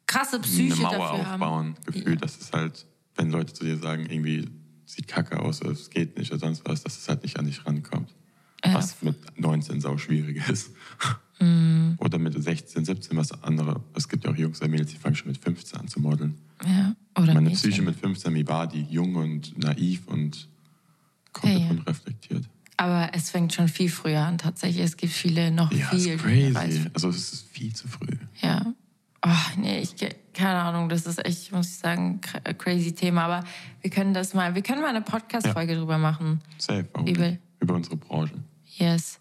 krasse 0.07 0.39
Psyche 0.39 0.73
eine 0.73 0.81
Mauer 0.81 0.91
dafür 0.91 1.33
aufbauen, 1.33 1.75
haben. 1.75 1.75
Gefühl, 1.85 2.13
ja. 2.13 2.19
dass 2.19 2.39
es 2.39 2.51
halt, 2.51 2.85
wenn 3.15 3.31
Leute 3.31 3.53
zu 3.53 3.63
dir 3.63 3.77
sagen, 3.77 4.05
irgendwie 4.09 4.49
sieht 4.85 5.07
kacke 5.07 5.39
aus 5.39 5.61
oder 5.61 5.71
es 5.71 5.89
geht 5.89 6.17
nicht 6.17 6.31
oder 6.31 6.39
sonst 6.39 6.63
was, 6.65 6.83
dass 6.83 6.97
es 6.97 7.09
halt 7.09 7.23
nicht 7.23 7.37
an 7.37 7.45
dich 7.45 7.65
rankommt. 7.65 8.13
Ja. 8.63 8.73
Was 8.73 9.01
mit 9.01 9.15
19 9.39 9.81
sau 9.81 9.97
schwierig 9.97 10.47
ist. 10.49 10.71
Mhm. 11.39 11.95
Oder 11.97 12.17
mit 12.17 12.41
16, 12.41 12.85
17, 12.85 13.17
was 13.17 13.31
andere. 13.43 13.83
Es 13.93 14.07
gibt 14.07 14.23
ja 14.23 14.31
auch 14.31 14.35
Jungs 14.35 14.61
und 14.61 14.71
Mädels, 14.71 14.91
die 14.91 14.97
fangen 14.97 15.15
schon 15.15 15.27
mit 15.27 15.37
15 15.37 15.79
an 15.79 15.87
zu 15.87 15.99
modeln. 15.99 16.35
Ja, 16.65 16.95
oder 17.17 17.33
Meine 17.33 17.49
Mädchen. 17.49 17.71
Psyche 17.71 17.81
mit 17.81 17.95
15, 17.95 18.33
wie 18.33 18.47
war 18.47 18.67
die? 18.67 18.83
Jung 18.83 19.15
und 19.15 19.57
naiv 19.57 20.07
und 20.07 20.47
komplett 21.33 21.59
ja, 21.59 21.65
ja. 21.65 21.71
unreflektiert. 21.71 22.45
Aber 22.77 23.09
es 23.13 23.29
fängt 23.29 23.53
schon 23.53 23.67
viel 23.67 23.89
früher 23.89 24.21
an, 24.21 24.37
tatsächlich. 24.37 24.83
Es 24.83 24.97
gibt 24.97 25.13
viele 25.13 25.51
noch 25.51 25.71
ja, 25.71 25.87
viel. 25.87 26.13
Ist 26.13 26.23
crazy. 26.23 26.85
Also 26.93 27.09
es 27.09 27.33
ist 27.33 27.47
viel 27.49 27.73
zu 27.73 27.87
früh. 27.87 28.17
Ja. 28.41 28.73
Ach, 29.27 29.57
nee, 29.57 29.79
ich, 29.79 29.95
keine 30.33 30.59
Ahnung, 30.59 30.87
das 30.87 31.07
ist 31.07 31.25
echt, 31.25 31.51
muss 31.51 31.67
ich 31.67 31.77
sagen, 31.77 32.21
crazy 32.59 32.93
Thema. 32.93 33.23
Aber 33.23 33.43
wir 33.81 33.89
können 33.89 34.13
das 34.13 34.35
mal, 34.35 34.53
wir 34.53 34.61
können 34.61 34.81
mal 34.81 34.89
eine 34.89 35.01
Podcast-Folge 35.01 35.73
ja. 35.73 35.79
drüber 35.79 35.97
machen. 35.97 36.41
Safe, 36.59 36.85
auch 36.93 37.05
über, 37.07 37.35
über 37.59 37.73
unsere 37.73 37.95
Branche. 37.95 38.35
Yes. 38.77 39.19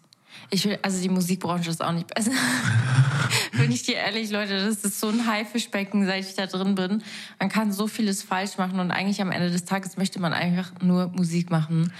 Ich 0.51 0.63
will, 0.65 0.77
also 0.83 1.01
die 1.01 1.09
Musikbranche 1.09 1.71
ist 1.71 1.83
auch 1.83 1.91
nicht 1.91 2.13
besser. 2.13 2.31
bin 3.57 3.71
ich 3.71 3.81
dir 3.81 3.95
ehrlich, 3.95 4.29
Leute, 4.29 4.63
das 4.63 4.83
ist 4.83 4.99
so 4.99 5.07
ein 5.07 5.25
Haifischbecken, 5.25 6.05
seit 6.05 6.23
ich 6.23 6.35
da 6.35 6.45
drin 6.45 6.75
bin. 6.75 7.01
Man 7.39 7.49
kann 7.49 7.71
so 7.71 7.87
vieles 7.87 8.21
falsch 8.21 8.59
machen 8.59 8.79
und 8.79 8.91
eigentlich 8.91 9.21
am 9.21 9.31
Ende 9.31 9.49
des 9.49 9.65
Tages 9.65 9.97
möchte 9.97 10.19
man 10.19 10.33
einfach 10.33 10.71
nur 10.81 11.07
Musik 11.07 11.49
machen. 11.49 11.91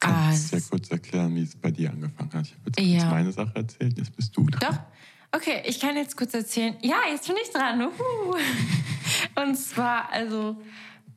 Kannst 0.00 0.52
du 0.52 0.56
ah, 0.56 0.58
ja 0.58 0.64
kurz 0.68 0.90
erklären, 0.90 1.34
wie 1.34 1.44
es 1.44 1.56
bei 1.56 1.70
dir 1.70 1.90
angefangen 1.90 2.32
hat? 2.34 2.44
Ich 2.44 2.54
habe 2.54 2.82
jetzt 2.82 3.04
ja. 3.04 3.10
meine 3.10 3.32
Sache 3.32 3.52
erzählt, 3.54 3.96
jetzt 3.96 4.14
bist 4.16 4.36
du 4.36 4.44
dran. 4.44 4.60
Doch, 4.60 4.80
Okay, 5.34 5.62
ich 5.64 5.80
kann 5.80 5.96
jetzt 5.96 6.16
kurz 6.16 6.34
erzählen. 6.34 6.76
Ja, 6.82 6.96
jetzt 7.10 7.26
bin 7.26 7.36
ich 7.42 7.50
dran. 7.50 7.80
Uhu. 7.80 8.36
Und 9.34 9.56
zwar, 9.56 10.10
also 10.12 10.60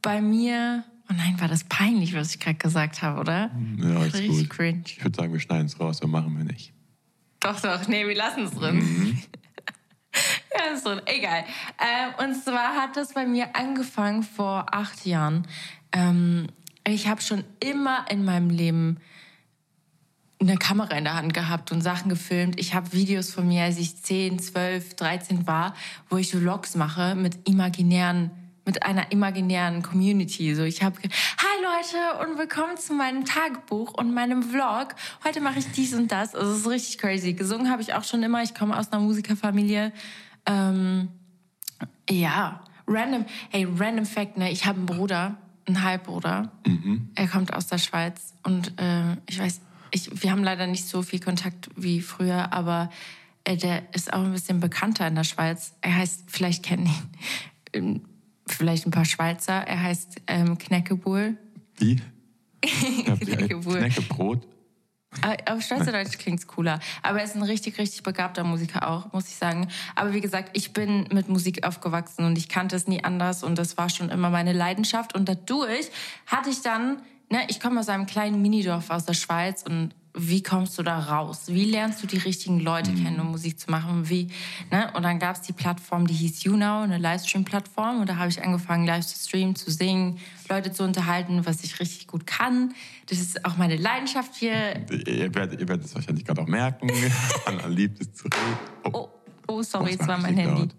bei 0.01 0.21
mir. 0.21 0.83
Oh 1.09 1.13
nein, 1.15 1.39
war 1.39 1.47
das 1.47 1.65
peinlich, 1.65 2.15
was 2.15 2.31
ich 2.33 2.39
gerade 2.39 2.57
gesagt 2.57 3.01
habe, 3.01 3.19
oder? 3.19 3.51
Ja, 3.77 4.05
ist 4.05 4.15
Richtig 4.15 4.49
gut. 4.49 4.49
cringe. 4.49 4.83
Ich 4.85 5.03
würde 5.03 5.15
sagen, 5.15 5.33
wir 5.33 5.39
schneiden 5.39 5.67
es 5.67 5.79
raus, 5.79 6.01
aber 6.01 6.09
machen 6.09 6.35
wir 6.37 6.45
nicht. 6.45 6.73
Doch, 7.41 7.59
doch. 7.59 7.87
Nee, 7.87 8.07
wir 8.07 8.15
lassen 8.15 8.45
es 8.45 8.51
drin. 8.51 8.77
Mhm. 8.77 9.21
ja, 10.57 10.73
ist 10.73 10.85
drin. 10.85 11.01
Egal. 11.05 11.43
Ähm, 11.79 12.25
und 12.25 12.35
zwar 12.41 12.75
hat 12.75 12.95
das 12.95 13.13
bei 13.13 13.25
mir 13.25 13.55
angefangen 13.55 14.23
vor 14.23 14.73
acht 14.73 15.05
Jahren. 15.05 15.45
Ähm, 15.91 16.47
ich 16.87 17.07
habe 17.07 17.21
schon 17.21 17.43
immer 17.59 18.05
in 18.09 18.23
meinem 18.25 18.49
Leben 18.49 18.97
eine 20.47 20.57
Kamera 20.57 20.95
in 20.95 21.03
der 21.03 21.15
Hand 21.15 21.33
gehabt 21.33 21.71
und 21.71 21.81
Sachen 21.81 22.09
gefilmt. 22.09 22.59
Ich 22.59 22.73
habe 22.73 22.93
Videos 22.93 23.31
von 23.31 23.47
mir, 23.47 23.63
als 23.63 23.77
ich 23.77 23.97
10, 23.97 24.39
12, 24.39 24.95
13 24.95 25.47
war, 25.47 25.73
wo 26.09 26.17
ich 26.17 26.31
Vlogs 26.31 26.75
mache 26.75 27.15
mit 27.15 27.47
imaginären 27.47 28.31
mit 28.67 28.81
einer 28.81 29.11
imaginären 29.11 29.83
Community. 29.83 30.55
So, 30.55 30.63
ich 30.63 30.81
habe, 30.81 30.97
hi 30.97 31.55
Leute 31.61 32.27
und 32.27 32.39
willkommen 32.39 32.77
zu 32.77 32.93
meinem 32.93 33.23
Tagebuch 33.23 33.93
und 33.93 34.11
meinem 34.11 34.41
Vlog. 34.41 34.95
Heute 35.23 35.39
mache 35.39 35.59
ich 35.59 35.71
dies 35.71 35.93
und 35.93 36.11
das. 36.11 36.33
Also 36.33 36.51
es 36.51 36.59
ist 36.61 36.69
richtig 36.69 36.97
crazy. 36.97 37.33
Gesungen 37.33 37.69
habe 37.69 37.83
ich 37.83 37.93
auch 37.93 38.03
schon 38.03 38.23
immer. 38.23 38.41
Ich 38.41 38.55
komme 38.55 38.75
aus 38.75 38.91
einer 38.91 39.03
Musikerfamilie. 39.03 39.93
Ähm, 40.47 41.09
ja, 42.09 42.63
Random, 42.87 43.25
hey, 43.49 43.67
random 43.77 44.05
Fact, 44.05 44.37
ne? 44.37 44.51
Ich 44.51 44.65
habe 44.65 44.77
einen 44.77 44.85
Bruder, 44.87 45.37
einen 45.67 45.83
Halbbruder. 45.83 46.51
Er 47.15 47.27
kommt 47.27 47.53
aus 47.53 47.67
der 47.67 47.77
Schweiz 47.77 48.33
und 48.43 48.79
äh, 48.79 49.13
ich 49.27 49.39
weiß, 49.39 49.61
ich, 49.95 50.21
wir 50.21 50.31
haben 50.31 50.43
leider 50.43 50.67
nicht 50.67 50.85
so 50.85 51.01
viel 51.01 51.21
Kontakt 51.21 51.69
wie 51.75 52.01
früher, 52.01 52.51
aber 52.51 52.89
äh, 53.45 53.55
der 53.55 53.83
ist 53.93 54.11
auch 54.11 54.23
ein 54.23 54.33
bisschen 54.33 54.59
bekannter 54.59 55.07
in 55.07 55.15
der 55.15 55.23
Schweiz. 55.23 55.73
Er 55.81 55.95
heißt, 55.95 56.25
vielleicht 56.27 56.63
kennen 56.63 56.87
ihn, 56.87 57.11
ähm, 57.73 58.01
vielleicht 58.45 58.85
ein 58.85 58.91
paar 58.91 59.05
Schweizer. 59.05 59.53
Er 59.53 59.81
heißt 59.81 60.21
ähm, 60.27 60.57
Kneckebuhl. 60.57 61.37
Wie? 61.77 62.01
Ein 63.05 63.19
Knäckebrot. 63.19 64.41
Aber 65.21 65.35
Auf 65.49 65.61
Schweizerdeutsch 65.61 66.17
klingt's 66.17 66.45
cooler. 66.45 66.79
Aber 67.01 67.19
er 67.19 67.25
ist 67.25 67.35
ein 67.35 67.43
richtig, 67.43 67.77
richtig 67.77 68.03
begabter 68.03 68.43
Musiker 68.43 68.89
auch, 68.89 69.13
muss 69.13 69.29
ich 69.29 69.35
sagen. 69.35 69.69
Aber 69.95 70.13
wie 70.13 70.19
gesagt, 70.19 70.49
ich 70.57 70.73
bin 70.73 71.07
mit 71.13 71.29
Musik 71.29 71.65
aufgewachsen 71.65 72.25
und 72.25 72.37
ich 72.37 72.49
kannte 72.49 72.75
es 72.75 72.87
nie 72.87 73.03
anders 73.03 73.43
und 73.43 73.57
das 73.57 73.77
war 73.77 73.89
schon 73.89 74.09
immer 74.09 74.29
meine 74.29 74.51
Leidenschaft. 74.51 75.15
Und 75.15 75.29
dadurch 75.29 75.89
hatte 76.25 76.49
ich 76.49 76.61
dann, 76.63 77.01
ne, 77.35 77.45
ich 77.49 77.59
komme 77.59 77.79
aus 77.79 77.89
einem 77.89 78.05
kleinen 78.05 78.41
Minidorf 78.41 78.89
aus 78.89 79.05
der 79.05 79.13
Schweiz 79.13 79.63
und 79.63 79.93
wie 80.17 80.41
kommst 80.41 80.77
du 80.79 80.83
da 80.83 80.97
raus? 80.97 81.43
Wie 81.47 81.65
lernst 81.65 82.01
du 82.01 82.07
die 82.07 82.17
richtigen 82.17 82.61
Leute 82.61 82.93
kennen, 82.93 83.19
um 83.19 83.31
Musik 83.31 83.59
zu 83.59 83.69
machen? 83.69 84.09
Wie, 84.09 84.29
ne? 84.71 84.89
Und 84.95 85.03
dann 85.03 85.19
gab's 85.19 85.41
die 85.41 85.51
Plattform, 85.51 86.07
die 86.07 86.13
hieß 86.13 86.45
YouNow, 86.45 86.83
eine 86.83 86.97
Livestream-Plattform. 86.99 87.99
Und 87.99 88.09
da 88.09 88.15
habe 88.15 88.29
ich 88.29 88.41
angefangen, 88.41 88.85
live 88.85 89.05
zu 89.05 89.19
streamen, 89.19 89.57
zu 89.57 89.69
singen, 89.71 90.17
Leute 90.47 90.71
zu 90.71 90.83
unterhalten, 90.85 91.45
was 91.45 91.65
ich 91.65 91.81
richtig 91.81 92.07
gut 92.07 92.25
kann. 92.25 92.73
Das 93.07 93.19
ist 93.19 93.43
auch 93.43 93.57
meine 93.57 93.75
Leidenschaft 93.75 94.35
hier. 94.35 94.85
Ihr 94.89 95.35
werdet, 95.35 95.59
ihr 95.59 95.67
werdet 95.67 95.83
es 95.83 95.93
wahrscheinlich 95.93 96.23
gerade 96.23 96.41
auch 96.41 96.47
merken. 96.47 96.89
Anna 97.45 97.67
liebt 97.67 97.99
es 97.99 98.13
zu 98.13 98.29
reden. 98.29 98.93
Oh, 98.93 99.09
oh 99.49 99.61
sorry, 99.63 99.97
das 99.97 100.01
es 100.03 100.07
war 100.07 100.17
mein 100.17 100.37
Handy. 100.37 100.61
laut. 100.61 100.75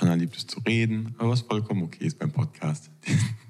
Anna 0.00 0.14
liebt 0.14 0.36
es 0.36 0.46
zu 0.46 0.60
reden, 0.60 1.14
aber 1.18 1.30
was 1.30 1.42
vollkommen 1.42 1.84
okay 1.84 2.04
ist 2.06 2.18
beim 2.18 2.32
Podcast. 2.32 2.90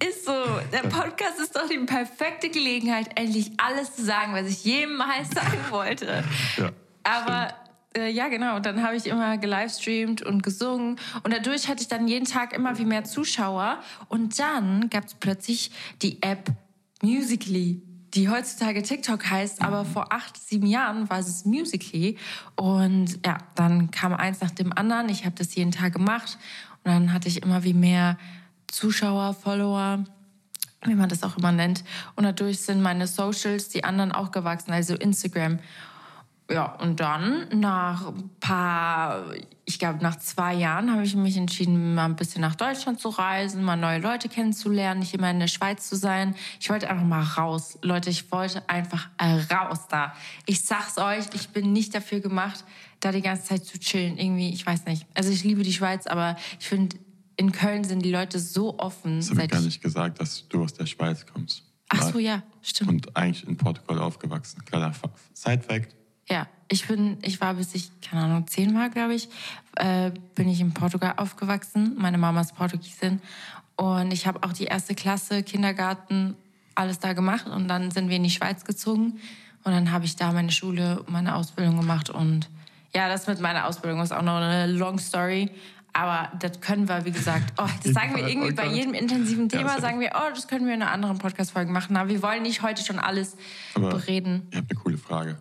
Ist 0.07 0.25
so. 0.25 0.33
Der 0.73 0.89
Podcast 0.89 1.41
ist 1.41 1.57
doch 1.57 1.69
die 1.69 1.79
perfekte 1.79 2.51
Gelegenheit, 2.51 3.19
endlich 3.19 3.53
alles 3.57 3.95
zu 3.97 4.05
sagen, 4.05 4.33
was 4.35 4.49
ich 4.49 4.65
jemals 4.65 5.31
sagen 5.35 5.59
wollte. 5.71 6.25
ja, 6.57 6.71
Aber 7.03 7.55
äh, 7.97 8.11
ja, 8.11 8.29
genau. 8.29 8.61
Dann 8.61 8.83
habe 8.83 8.97
ich 8.97 9.07
immer 9.07 9.39
gelivestreamt 9.39 10.23
und 10.23 10.43
gesungen. 10.43 10.99
Und 11.23 11.33
dadurch 11.33 11.69
hatte 11.69 11.83
ich 11.83 11.89
dann 11.89 12.09
jeden 12.09 12.27
Tag 12.27 12.53
immer 12.53 12.79
wie 12.79 12.85
mehr 12.85 13.05
Zuschauer. 13.05 13.81
Und 14.09 14.39
dann 14.39 14.91
gab 14.91 15.05
es 15.07 15.15
plötzlich 15.15 15.71
die 16.03 16.21
App 16.23 16.51
Musically, 17.03 17.83
die 18.15 18.29
heutzutage 18.29 18.83
TikTok 18.83 19.29
heißt, 19.29 19.63
aber 19.63 19.85
vor 19.85 20.13
acht, 20.13 20.37
sieben 20.37 20.67
Jahren 20.67 21.11
war 21.11 21.19
es 21.19 21.45
Musically. 21.45 22.17
Und 22.57 23.19
ja, 23.27 23.39
dann 23.55 23.91
kam 23.91 24.13
eins 24.15 24.41
nach 24.41 24.51
dem 24.51 24.73
anderen. 24.73 25.09
Ich 25.09 25.25
habe 25.25 25.35
das 25.37 25.55
jeden 25.55 25.73
Tag 25.73 25.95
gemacht. 25.95 26.39
Und 26.85 26.93
dann 26.93 27.13
hatte 27.13 27.29
ich 27.29 27.43
immer 27.43 27.65
wie 27.65 27.75
mehr 27.75 28.19
Zuschauer, 28.69 29.35
Follower 29.35 30.05
wie 30.87 30.95
man 30.95 31.09
das 31.09 31.23
auch 31.23 31.37
immer 31.37 31.53
nennt. 31.53 31.85
Und 32.17 32.25
dadurch 32.25 32.61
sind 32.61 32.83
meine 32.83 33.07
Socials, 33.07 33.69
die 33.69 33.85
anderen 33.85 34.13
auch 34.13 34.31
gewachsen, 34.31 34.73
also 34.73 34.95
Instagram. 34.95 35.59
Ja, 36.51 36.75
und 36.75 37.01
dann 37.01 37.49
nach 37.59 38.09
ein 38.09 38.31
paar, 38.41 39.25
ich 39.67 39.79
glaube 39.79 40.03
nach 40.03 40.17
zwei 40.19 40.53
Jahren 40.55 40.91
habe 40.93 41.03
ich 41.05 41.15
mich 41.17 41.37
entschieden, 41.37 41.95
mal 41.95 42.05
ein 42.05 42.17
bisschen 42.17 42.41
nach 42.43 42.55
Deutschland 42.55 43.01
zu 43.01 43.09
reisen, 43.09 43.63
mal 43.65 43.77
neue 43.77 43.99
Leute 43.99 44.29
kennenzulernen, 44.29 45.01
nicht 45.01 45.15
immer 45.15 45.31
in 45.31 45.41
der 45.41 45.47
Schweiz 45.47 45.89
zu 45.89 45.97
sein. 45.97 46.35
Ich 46.61 46.69
wollte 46.69 46.91
einfach 46.91 47.05
mal 47.07 47.23
raus. 47.23 47.79
Leute, 47.83 48.11
ich 48.11 48.31
wollte 48.31 48.69
einfach 48.69 49.09
äh, 49.19 49.41
raus 49.55 49.87
da. 49.89 50.13
Ich 50.47 50.61
sag's 50.63 50.99
euch, 50.99 51.25
ich 51.35 51.49
bin 51.49 51.73
nicht 51.73 51.95
dafür 51.95 52.21
gemacht, 52.21 52.65
da 53.01 53.11
die 53.13 53.23
ganze 53.23 53.45
Zeit 53.45 53.65
zu 53.65 53.79
chillen. 53.79 54.19
Irgendwie, 54.19 54.51
ich 54.51 54.67
weiß 54.67 54.85
nicht. 54.87 55.07
Also 55.15 55.31
ich 55.31 55.45
liebe 55.45 55.63
die 55.63 55.73
Schweiz, 55.73 56.07
aber 56.07 56.37
ich 56.61 56.67
finde, 56.69 56.97
in 57.37 57.51
Köln 57.51 57.85
sind 57.85 58.05
die 58.05 58.13
Leute 58.13 58.39
so 58.39 58.79
offen. 58.79 59.17
Das 59.21 59.31
habe 59.31 59.45
ich 59.45 59.49
gar 59.51 59.61
ich- 59.61 59.67
nicht 59.67 59.83
gesagt, 59.83 60.21
dass 60.21 60.47
du 60.49 60.63
aus 60.63 60.75
der 60.75 60.87
Schweiz 60.87 61.25
kommst. 61.27 61.63
Ach 61.89 62.13
so, 62.13 62.19
ja, 62.19 62.43
stimmt. 62.63 62.91
Und 62.91 63.17
eigentlich 63.17 63.47
in 63.47 63.57
Portugal 63.57 63.99
aufgewachsen. 63.99 64.65
Kleiner 64.65 64.93
Fa- 64.93 65.11
Side-Fact. 65.33 65.95
Ja, 66.29 66.47
ich 66.69 66.87
bin, 66.87 67.19
ich 67.23 67.41
war 67.41 67.55
bis 67.55 67.75
ich, 67.75 67.91
keine 68.01 68.23
Ahnung, 68.25 68.47
zehn 68.47 68.75
war, 68.75 68.89
glaube 68.89 69.15
ich, 69.15 69.29
äh, 69.77 70.11
bin 70.35 70.49
ich 70.49 70.61
in 70.61 70.73
Portugal 70.73 71.15
aufgewachsen. 71.17 71.95
Meine 71.99 72.19
Mama 72.19 72.41
ist 72.41 72.57
Portugiesin. 72.57 73.21
Und 73.77 74.13
ich 74.13 74.27
habe 74.27 74.43
auch 74.43 74.53
die 74.53 74.65
erste 74.65 74.95
Klasse, 74.95 75.43
Kindergarten, 75.43 76.37
alles 76.75 76.99
da 76.99 77.13
gemacht. 77.13 77.47
Und 77.47 77.69
dann 77.69 77.91
sind 77.91 78.09
wir 78.09 78.17
in 78.17 78.23
die 78.23 78.31
Schweiz 78.31 78.65
gezogen. 78.65 79.21
Und 79.65 79.73
dann 79.73 79.91
habe 79.91 80.05
ich 80.05 80.17
da 80.17 80.33
meine 80.33 80.53
Schule, 80.53 81.05
meine 81.09 81.35
Ausbildung 81.35 81.77
gemacht. 81.79 82.11
Und 82.11 82.49
ja, 82.95 83.09
das 83.09 83.27
mit 83.27 83.41
meiner 83.41 83.67
Ausbildung 83.67 84.01
ist 84.01 84.13
auch 84.13 84.23
noch 84.23 84.37
eine 84.37 84.67
long 84.67 84.99
story. 84.99 85.51
Aber 85.93 86.33
das 86.41 86.61
können 86.61 86.89
wir, 86.89 87.05
wie 87.05 87.13
gesagt, 87.13 87.53
oh, 87.57 87.69
das 87.83 87.93
sagen 87.93 88.17
wir 88.17 88.27
irgendwie 88.27 88.51
Oh 88.51 88.55
bei 88.57 88.67
jedem 88.67 88.95
intensiven 88.95 89.49
Thema, 89.49 89.81
sagen 89.81 90.01
wir, 90.01 90.11
oh, 90.17 90.31
das 90.35 90.49
können 90.49 90.67
wir 90.67 90.75
in 90.75 90.83
einer 90.83 90.91
anderen 90.91 91.19
Podcast-Folge 91.19 91.71
machen. 91.71 91.97
Aber 91.97 92.09
wir 92.09 92.21
wollen 92.21 92.43
nicht 92.43 92.63
heute 92.63 92.85
schon 92.85 92.99
alles 92.99 93.37
Aber 93.75 93.91
bereden. 93.91 94.49
ich 94.51 94.57
habe 94.57 94.67
eine 94.71 94.81
coole 94.81 94.99
Frage. 94.99 95.39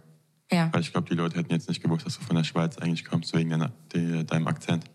Ja. 0.53 0.69
Weil 0.71 0.81
ich 0.81 0.91
glaube, 0.91 1.09
die 1.09 1.15
Leute 1.15 1.37
hätten 1.37 1.51
jetzt 1.51 1.67
nicht 1.67 1.81
gewusst, 1.81 2.05
dass 2.05 2.17
du 2.19 2.23
von 2.25 2.35
der 2.35 2.43
Schweiz 2.43 2.77
eigentlich 2.77 3.05
kommst, 3.05 3.33
wegen 3.35 3.49
deiner, 3.49 3.71
de, 3.93 4.23
deinem 4.23 4.47
Akzent. 4.47 4.85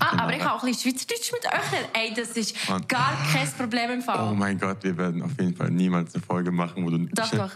Ah, 0.00 0.10
Genau. 0.12 0.22
aber 0.22 0.36
ich 0.36 0.42
habe 0.44 0.54
auch 0.54 0.62
ein 0.62 0.70
bisschen 0.70 0.92
Schweizerdeutsch 0.92 1.32
mit 1.32 1.44
euch. 1.52 1.72
reden. 1.72 1.88
Ey, 1.94 2.14
das 2.14 2.30
ist 2.36 2.70
Und- 2.70 2.88
gar 2.88 3.12
kein 3.32 3.48
Problem 3.50 3.90
im 3.90 4.02
Fall. 4.02 4.28
Oh 4.30 4.34
mein 4.34 4.56
Gott, 4.58 4.82
wir 4.84 4.96
werden 4.96 5.22
auf 5.22 5.32
jeden 5.40 5.56
Fall 5.56 5.70
niemals 5.70 6.14
eine 6.14 6.22
Folge 6.22 6.52
machen, 6.52 6.84
wo 6.84 6.90
du... 6.90 6.98
doch, 7.06 7.30
doch. 7.30 7.50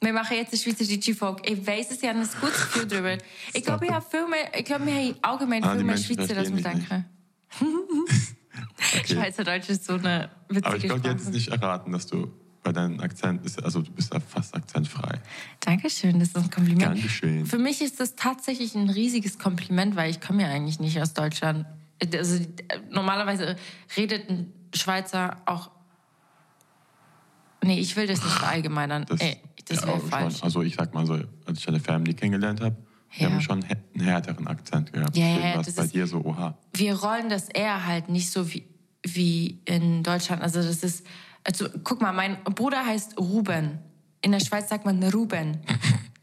Wir 0.00 0.12
machen 0.12 0.36
jetzt 0.36 0.52
eine 0.52 0.60
Schweizerdeutsche 0.62 1.14
Folge. 1.16 1.42
Ich 1.52 1.66
weiß 1.66 1.90
es 1.90 2.00
ja, 2.02 2.10
ein 2.12 2.18
gutes 2.40 2.60
Gefühl 2.62 2.86
drüber. 2.86 3.18
Ich 3.52 3.64
glaube, 3.64 3.86
ich 3.86 3.90
habe 3.92 4.06
viel 4.08 4.28
mehr, 4.28 4.56
ich 4.56 4.64
glaube, 4.64 4.86
wir 4.86 4.94
haben 4.94 5.14
allgemein 5.22 5.64
Ah, 5.64 5.70
viel 5.70 5.78
die 5.78 5.84
mehr 5.84 5.94
Menschen 5.96 6.14
Schweizer, 6.16 6.36
als 6.36 6.54
wir 6.54 6.62
denken. 6.62 7.04
Okay. 8.96 9.14
Schweizerdeutsch 9.14 9.68
ist 9.70 9.84
so 9.84 9.94
eine 9.94 10.30
witzige 10.48 10.66
Aber 10.66 10.76
ich 10.76 10.82
glaube, 10.84 11.00
die 11.00 11.08
hätten 11.08 11.20
es 11.20 11.28
nicht 11.30 11.48
erraten, 11.48 11.92
dass 11.92 12.06
du 12.06 12.30
bei 12.68 12.72
deinem 12.72 13.00
Akzent, 13.00 13.44
ist, 13.46 13.62
also 13.64 13.80
du 13.80 13.90
bist 13.92 14.14
fast 14.28 14.54
akzentfrei. 14.54 15.20
Dankeschön, 15.60 16.18
das 16.18 16.28
ist 16.28 16.36
ein 16.36 16.50
Kompliment. 16.50 16.96
Dankeschön. 16.96 17.46
Für 17.46 17.56
mich 17.56 17.80
ist 17.80 17.98
das 17.98 18.14
tatsächlich 18.14 18.74
ein 18.74 18.90
riesiges 18.90 19.38
Kompliment, 19.38 19.96
weil 19.96 20.10
ich 20.10 20.20
komme 20.20 20.42
ja 20.42 20.48
eigentlich 20.50 20.78
nicht 20.78 21.00
aus 21.00 21.14
Deutschland. 21.14 21.64
Also 22.14 22.44
normalerweise 22.90 23.56
redet 23.96 24.28
ein 24.28 24.52
Schweizer 24.74 25.38
auch. 25.46 25.70
Nee, 27.64 27.80
ich 27.80 27.96
will 27.96 28.06
das 28.06 28.22
nicht 28.22 28.34
verallgemeinern. 28.34 29.06
Das, 29.08 29.20
Ey, 29.20 29.38
das 29.66 29.80
ja, 29.80 29.86
wäre 29.88 30.00
schon. 30.00 30.08
falsch. 30.10 30.42
Also 30.42 30.60
ich 30.62 30.74
sag 30.74 30.92
mal 30.92 31.06
so, 31.06 31.18
als 31.46 31.58
ich 31.58 31.68
eine 31.68 31.80
Family 31.80 32.12
kennengelernt 32.14 32.60
habe, 32.60 32.76
Ja. 33.16 33.30
haben 33.30 33.40
schon 33.40 33.64
einen 33.64 34.00
härteren 34.04 34.46
Akzent 34.46 34.92
gehabt. 34.92 35.16
Ja, 35.16 35.26
ja, 35.26 35.56
das 35.62 35.74
bei 35.74 35.84
ist- 35.84 35.94
dir 35.94 36.06
so, 36.06 36.20
oha. 36.22 36.56
wir 36.74 36.94
rollen 36.94 37.30
das 37.30 37.48
eher 37.48 37.86
halt 37.86 38.10
nicht 38.10 38.30
so 38.30 38.52
wie, 38.52 38.64
wie 39.02 39.58
in 39.64 40.02
Deutschland. 40.02 40.42
Also 40.42 40.62
das 40.62 40.82
ist, 40.82 41.06
also 41.48 41.66
guck 41.82 42.02
mal, 42.02 42.12
mein 42.12 42.36
Bruder 42.44 42.84
heißt 42.84 43.18
Ruben. 43.18 43.78
In 44.20 44.32
der 44.32 44.40
Schweiz 44.40 44.68
sagt 44.68 44.84
man 44.84 45.02
Ruben. 45.02 45.58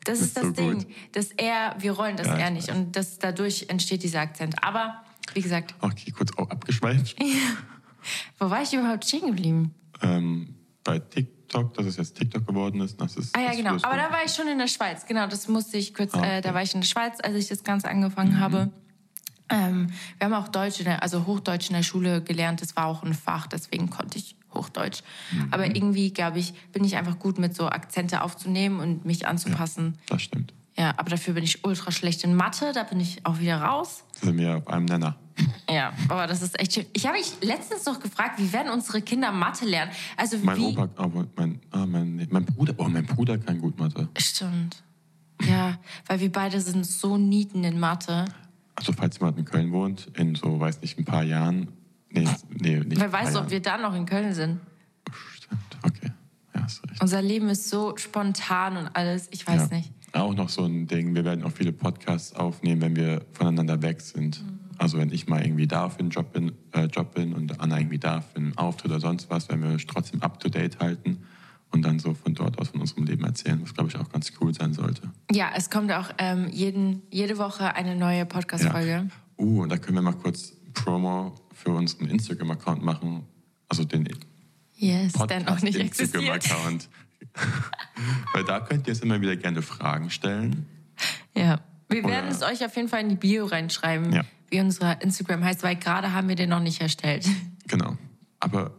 Das 0.04 0.20
ist 0.22 0.38
das, 0.38 0.44
Das 0.44 0.52
ist 0.52 0.58
so 0.58 0.70
Ding. 0.70 0.74
gut. 0.84 0.88
Das 1.14 1.32
eher, 1.32 1.76
wir 1.80 1.94
rollen 1.94 2.16
das 2.16 2.28
Ja, 2.28 2.38
eher 2.38 2.48
ich 2.50 2.54
nicht. 2.54 2.70
Und 2.70 2.96
das, 2.96 3.18
dadurch 3.18 3.66
entsteht 3.70 4.04
dieser 4.04 4.20
Akzent. 4.22 4.64
Aber, 4.64 5.02
wie 5.34 5.42
gesagt, 5.42 5.74
Okay, 5.82 6.12
kurz 6.12 6.32
auch 6.38 6.50
abgeschweift. 6.52 7.16
wo 8.40 8.50
war 8.50 8.62
ich 8.62 8.74
überhaupt 8.74 9.06
stehen 9.06 9.28
geblieben? 9.28 9.74
ähm, 10.02 10.56
bei 10.84 11.00
TikTok, 11.00 11.74
dass 11.74 11.86
es 11.88 11.98
jetzt 11.98 12.16
TikTok 12.18 12.46
geworden 12.46 12.82
ist. 12.82 13.00
Das 13.02 13.16
ist 13.16 13.36
Ah 13.36 13.42
ja, 13.42 13.56
genau. 13.56 13.72
Aber 13.82 13.96
da 13.98 14.12
war 14.12 14.24
ich 14.24 14.32
schon 14.34 14.48
in 14.48 14.60
der 14.60 14.68
Schweiz. 14.68 15.06
Genau, 15.08 15.26
das 15.26 15.48
musste 15.48 15.78
ich 15.78 15.94
kurz, 15.96 16.14
Ah, 16.14 16.18
okay. 16.20 16.28
Mhm. 16.28 16.34
äh, 16.34 16.42
da 16.42 16.54
war 16.54 16.62
ich 16.62 16.76
in 16.76 16.82
der 16.82 16.88
Schweiz, 16.88 17.18
als 17.24 17.34
ich 17.36 17.48
das 17.48 17.64
Ganze 17.64 17.88
angefangen 17.90 18.40
habe. 18.40 18.72
Ähm, 19.50 19.88
wir 20.20 20.26
haben 20.26 20.34
auch 20.34 20.50
Deutsch, 20.50 20.80
in 20.80 20.86
der, 20.86 21.02
also 21.02 21.26
Hochdeutsch 21.26 21.70
in 21.70 21.76
der 21.76 21.84
Schule 21.84 22.22
gelernt. 22.22 22.62
Das 22.62 22.76
war 22.76 22.86
auch 22.88 23.02
ein 23.04 23.14
Fach, 23.14 23.48
deswegen 23.48 23.90
konnte 23.90 24.18
ich 24.18 24.36
Hochdeutsch. 24.56 25.02
Mhm. 25.32 25.48
Aber 25.52 25.66
irgendwie, 25.66 26.12
glaube 26.12 26.40
ich, 26.40 26.54
bin 26.72 26.84
ich 26.84 26.96
einfach 26.96 27.20
gut 27.20 27.38
mit 27.38 27.56
so 27.56 27.68
Akzente 27.68 28.22
aufzunehmen 28.22 28.80
und 28.80 29.06
mich 29.06 29.28
anzupassen. 29.28 29.98
Das 30.08 30.22
stimmt. 30.22 30.54
Ja, 30.78 30.94
aber 30.98 31.10
dafür 31.10 31.36
bin 31.36 31.44
ich 31.44 31.64
ultra 31.64 31.92
schlecht 31.92 32.24
in 32.24 32.36
Mathe. 32.36 32.72
Da 32.74 32.84
bin 32.84 33.00
ich 33.00 33.26
auch 33.26 33.40
wieder 33.40 33.62
raus. 33.62 34.04
Sind 34.20 34.38
wir 34.38 34.58
auf 34.58 34.68
einem 34.68 34.86
Nenner. 34.86 35.16
Ja, 35.70 35.94
aber 36.10 36.28
das 36.28 36.42
ist 36.42 36.60
echt 36.60 36.74
schön. 36.74 36.86
Ich 36.94 37.06
habe 37.06 37.18
mich 37.18 37.34
letztens 37.42 37.86
noch 37.86 38.00
gefragt, 38.00 38.40
wie 38.40 38.52
werden 38.54 38.72
unsere 38.72 39.02
Kinder 39.02 39.32
Mathe 39.32 39.66
lernen? 39.66 39.92
Also 40.16 40.38
Mein 40.42 40.58
wie, 40.58 40.66
Opa, 40.66 40.90
aber 40.96 41.28
mein, 41.36 41.60
ah, 41.72 41.86
mein, 41.86 42.28
mein 42.30 42.46
Bruder, 42.46 42.74
oh, 42.78 42.88
mein 42.88 43.06
Bruder 43.06 43.38
kann 43.38 43.60
gut 43.60 43.78
Mathe. 43.80 44.08
Stimmt. 44.18 44.84
Ja, 45.42 45.78
weil 46.08 46.20
wir 46.20 46.32
beide 46.32 46.62
sind 46.62 46.86
so 46.86 47.18
nieten 47.18 47.64
in 47.64 47.80
Mathe. 47.80 48.26
Also 48.76 48.94
falls 48.94 49.18
jemand 49.20 49.38
in 49.38 49.46
Köln 49.46 49.72
wohnt, 49.72 50.08
in 50.18 50.36
so, 50.36 50.60
weiß 50.60 50.82
nicht, 50.82 50.98
ein 50.98 51.06
paar 51.06 51.24
Jahren. 51.24 51.70
Nee, 52.16 52.28
nee 52.50 52.80
nicht 52.80 53.00
Wer 53.00 53.12
weiß, 53.12 53.30
ob 53.30 53.34
Jahren. 53.36 53.52
wir 53.52 53.62
dann 53.62 53.82
noch 53.82 53.96
in 53.96 54.06
Köln 54.06 54.34
sind. 54.34 54.60
Stimmt, 55.34 55.78
okay. 55.84 56.12
Ja, 56.54 56.64
hast 56.64 56.84
recht. 56.84 57.02
Unser 57.02 57.22
Leben 57.22 57.50
ist 57.50 57.70
so 57.70 57.96
spontan 57.98 58.78
und 58.78 58.88
alles. 58.88 59.28
Ich 59.32 59.46
weiß 59.46 59.70
ja. 59.70 59.78
nicht. 59.78 59.92
Auch 60.14 60.34
noch 60.34 60.50
so 60.50 60.64
ein 60.64 60.88
Ding, 60.88 61.14
wir 61.14 61.26
werden 61.26 61.44
auch 61.44 61.52
viele 61.52 61.74
Podcasts 61.74 62.34
aufnehmen, 62.34 62.82
wenn 62.82 62.96
wir 62.96 63.26
voneinander 63.34 63.82
weg 63.82 64.00
sind. 64.00 64.42
Mhm. 64.42 64.60
Also 64.78 64.98
wenn 64.98 65.12
ich 65.12 65.28
mal 65.28 65.44
irgendwie 65.44 65.68
da 65.68 65.90
für 65.90 66.00
einen 66.00 66.10
Job 66.10 66.34
bin, 66.34 66.54
äh, 66.72 66.86
Job 66.86 67.14
bin 67.14 67.34
und 67.34 67.60
Anna 67.60 67.80
irgendwie 67.80 68.00
da 68.00 68.22
für 68.22 68.38
einen 68.38 68.58
Auftritt 68.58 68.92
oder 68.92 69.00
sonst 69.00 69.30
was, 69.30 69.50
werden 69.50 69.64
wir 69.64 69.72
uns 69.72 69.86
trotzdem 69.86 70.22
up-to-date 70.22 70.80
halten 70.80 71.24
und 71.72 71.82
dann 71.84 72.00
so 72.00 72.14
von 72.14 72.34
dort 72.34 72.60
aus 72.60 72.70
von 72.70 72.82
unserem 72.82 73.06
Leben 73.06 73.24
erzählen, 73.24 73.60
was 73.62 73.74
glaube 73.74 73.90
ich 73.90 73.98
auch 73.98 74.10
ganz 74.10 74.32
cool 74.40 74.54
sein 74.54 74.74
sollte. 74.74 75.02
Ja, 75.32 75.50
es 75.56 75.70
kommt 75.70 75.92
auch 75.92 76.10
ähm, 76.18 76.48
jeden, 76.50 77.04
jede 77.10 77.38
Woche 77.38 77.76
eine 77.76 77.96
neue 77.96 78.26
Podcast-Folge. 78.26 79.10
Uh, 79.38 79.64
und 79.64 79.70
da 79.70 79.78
können 79.78 79.96
wir 79.98 80.02
mal 80.02 80.14
kurz 80.14 80.54
Promo 80.74 81.36
für 81.66 81.72
unseren 81.72 82.08
Instagram-Account 82.08 82.84
machen. 82.84 83.26
Also 83.68 83.84
den 83.84 84.08
Yes, 84.76 85.14
Podcast. 85.14 85.64
Instagram-Account. 85.64 86.90
Weil 88.34 88.44
da 88.44 88.60
könnt 88.60 88.88
ihr 88.88 88.94
jetzt 88.94 89.04
immer 89.04 89.20
wieder 89.20 89.36
gerne 89.36 89.62
Fragen 89.62 90.10
stellen. 90.10 90.66
Ja. 91.36 91.60
Wir 91.90 92.04
Oder- 92.04 92.14
werden 92.14 92.32
es 92.32 92.42
euch 92.42 92.64
auf 92.66 92.76
jeden 92.76 92.88
Fall 92.88 93.02
in 93.02 93.10
die 93.10 93.16
Bio 93.16 93.46
reinschreiben, 93.46 94.12
Ja. 94.14 94.24
wie 94.50 94.60
unser 94.60 95.02
Instagram 95.02 95.44
heißt, 95.44 95.64
weil 95.64 95.76
gerade 95.76 96.14
haben 96.14 96.28
wir 96.28 96.36
den 96.36 96.50
noch 96.50 96.60
nicht 96.62 96.82
erstellt. 96.82 97.28
Genau. 97.68 97.98
Aber 98.40 98.76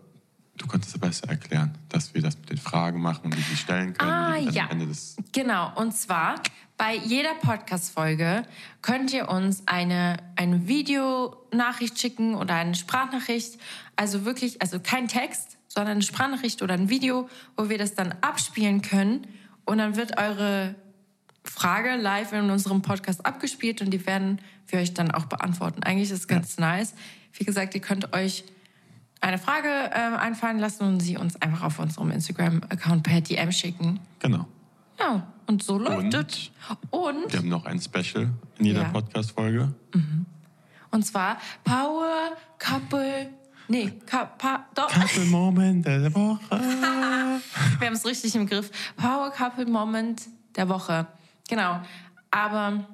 du 0.57 0.69
konntest 0.69 0.95
es 0.95 1.01
besser 1.01 1.29
erklären, 1.29 1.77
dass 1.89 2.15
wir 2.15 2.23
das 2.23 2.39
mit 2.39 2.51
den 2.51 2.57
Fragen 2.57 3.01
machen 3.01 3.25
und 3.25 3.37
die 3.37 3.41
sie 3.43 3.57
stellen 3.57 3.95
können. 3.95 4.13
Ah, 4.13 4.39
die 4.39 4.51
ja. 4.51 4.69
Ende 4.71 4.87
des 4.87 5.17
Genau, 5.33 5.73
und 5.77 5.93
zwar 5.93 6.37
bei 6.79 6.95
jeder 6.95 7.35
Podcast-Folge 7.35 8.43
könnt 8.83 9.13
ihr 9.13 9.29
uns 9.29 9.63
eine, 9.67 10.19
eine 10.37 10.69
Videonachricht 10.69 11.99
schicken 11.99 12.35
oder 12.35 12.55
eine 12.55 12.75
Sprachnachricht. 12.75 13.59
Also 13.97 14.25
wirklich, 14.25 14.61
also 14.61 14.79
kein 14.79 15.09
Text, 15.09 15.57
sondern 15.69 15.93
eine 15.93 16.03
Sprachnachricht 16.03 16.61
oder 16.63 16.75
ein 16.75 16.91
Video, 16.91 17.29
wo 17.57 17.69
wir 17.69 17.79
das 17.79 17.95
dann 17.95 18.15
abspielen 18.21 18.83
können. 18.83 19.27
Und 19.65 19.79
dann 19.79 19.97
wird 19.97 20.19
eure 20.19 20.75
Frage 21.45 21.97
live 21.97 22.33
in 22.33 22.51
unserem 22.51 22.83
Podcast 22.83 23.25
abgespielt 23.25 23.81
und 23.81 23.91
die 23.91 24.05
werden 24.07 24.41
wir 24.69 24.81
euch 24.81 24.93
dann 24.93 25.11
auch 25.11 25.27
beantworten. 25.27 25.83
Eigentlich 25.83 26.11
ist 26.11 26.19
es 26.19 26.29
ganz 26.29 26.59
nice. 26.59 26.95
Wie 27.33 27.45
gesagt, 27.45 27.75
ihr 27.75 27.81
könnt 27.81 28.13
euch 28.13 28.45
eine 29.21 29.39
Frage 29.39 29.69
ähm, 29.95 30.15
einfallen 30.15 30.59
lassen 30.59 30.85
und 30.85 31.01
sie 31.01 31.17
uns 31.17 31.41
einfach 31.41 31.63
auf 31.63 31.79
unserem 31.79 32.11
Instagram-Account 32.11 33.03
per 33.03 33.21
DM 33.21 33.51
schicken. 33.51 34.01
Genau. 34.21 34.47
Ja, 34.99 35.27
und 35.47 35.63
so 35.63 35.79
läuft 35.79 35.99
Und? 35.99 36.15
es. 36.15 36.51
Und, 36.91 37.33
Wir 37.33 37.39
haben 37.41 37.49
noch 37.49 37.67
ein 37.67 37.81
Special 37.81 38.31
in 38.59 38.65
jeder 38.67 38.83
Ja. 38.83 38.89
Podcast-Folge. 38.89 39.73
und 40.91 41.03
zwar 41.07 41.39
Power 41.65 42.33
Couple. 42.59 43.31
Nee, 43.69 43.93
Ka 44.07 44.25
pa 44.27 44.67
doch. 44.75 44.89
Couple 44.89 45.25
Moment 45.27 45.85
der 45.87 46.15
Woche. 46.15 46.41
Wir 47.79 47.87
haben 47.89 47.95
es 47.95 48.07
richtig 48.07 48.35
im 48.37 48.47
Griff. 48.47 48.71
Power 48.97 49.31
Couple 49.31 49.67
Moment 49.67 50.23
der 50.55 50.69
Woche. 50.69 51.07
Genau. 51.49 51.81
Aber, 52.31 52.87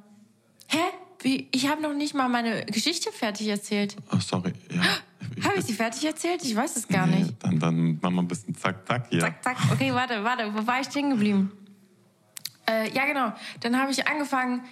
hä? 0.69 0.79
Wie? 1.21 1.49
Ich 1.53 1.69
habe 1.69 1.81
noch 1.83 1.95
nicht 1.95 2.15
mal 2.15 2.29
meine 2.29 2.65
Geschichte 2.67 3.13
fertig 3.13 3.47
erzählt. 3.49 3.97
Oh, 4.11 4.19
sorry. 4.19 4.53
Ja. 4.71 4.83
Habe 5.45 5.59
ich 5.59 5.65
sie 5.67 5.73
fertig 5.75 6.05
erzählt? 6.05 6.43
Ich 6.43 6.57
weiß 6.57 6.77
es 6.77 6.89
gar 6.89 7.07
Nee, 7.07 7.21
nicht. 7.21 7.35
Dann, 7.45 7.59
dann 7.61 7.99
machen 8.01 8.15
wir 8.17 8.23
ein 8.23 8.29
bisschen 8.29 8.55
zack, 8.57 8.87
zack 8.89 9.07
hier. 9.09 9.21
Zack, 9.21 9.43
zack. 9.45 9.57
Okay, 9.71 9.93
warte, 9.95 10.25
warte. 10.25 10.53
Wo 10.53 10.67
war 10.67 10.81
ich 10.81 10.87
stehen 10.89 11.11
geblieben? 11.11 11.53
Äh, 12.69 12.91
ja, 12.93 13.07
genau. 13.07 13.33
Dann 13.61 13.79
habe 13.79 13.91
ich 13.91 14.07
angefangen, 14.07 14.63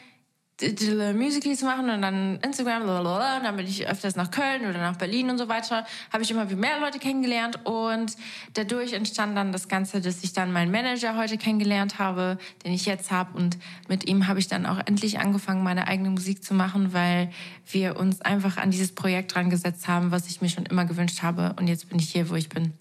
Musical.ly 0.62 1.56
zu 1.56 1.64
machen 1.64 1.88
und 1.88 2.02
dann 2.02 2.38
Instagram, 2.40 2.82
blablabla. 2.82 3.38
Und 3.38 3.44
dann 3.44 3.56
bin 3.56 3.66
ich 3.66 3.88
öfters 3.88 4.16
nach 4.16 4.30
Köln 4.30 4.62
oder 4.62 4.78
nach 4.78 4.97
Berlin 4.97 5.30
und 5.30 5.38
so 5.38 5.49
weiter. 5.49 5.87
Habe 6.12 6.23
ich 6.23 6.30
immer 6.30 6.50
wie 6.50 6.54
mehr 6.54 6.78
Leute 6.80 6.99
kennengelernt 6.99 7.64
und 7.64 8.16
dadurch 8.54 8.92
entstand 8.92 9.37
dann 9.37 9.52
das 9.52 9.68
Ganze, 9.68 10.00
dass 10.00 10.23
ich 10.23 10.32
dann 10.32 10.52
meinen 10.52 10.70
Manager 10.70 11.16
heute 11.16 11.38
kennengelernt 11.38 11.99
habe, 11.99 12.38
den 12.64 12.73
ich 12.73 12.87
jetzt 12.87 13.11
habe. 13.11 13.37
Und 13.37 13.56
mit 13.88 14.06
ihm 14.06 14.26
habe 14.26 14.38
ich 14.38 14.49
dann 14.49 14.66
auch 14.66 14.78
endlich 14.85 15.18
angefangen, 15.18 15.62
meine 15.62 15.87
eigene 15.88 16.11
Musik 16.11 16.44
zu 16.44 16.54
machen, 16.54 16.92
weil 16.92 17.30
wir 17.71 17.97
uns 17.97 18.21
einfach 18.21 18.56
an 18.56 18.71
dieses 18.71 18.95
Projekt 18.95 19.34
dran 19.34 19.50
gesetzt 19.50 19.88
haben, 19.88 20.10
was 20.10 20.28
ich 20.28 20.41
mir 20.41 20.49
schon 20.49 20.67
immer 20.67 20.84
gewünscht 20.84 21.23
habe. 21.23 21.54
Und 21.58 21.69
jetzt 21.69 21.88
bin 21.88 21.99
ich 21.99 22.10
hier, 22.10 22.28
wo 22.28 22.34
ich 22.34 22.49
bin. 22.49 22.75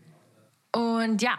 Und 0.71 1.21
ja, 1.21 1.37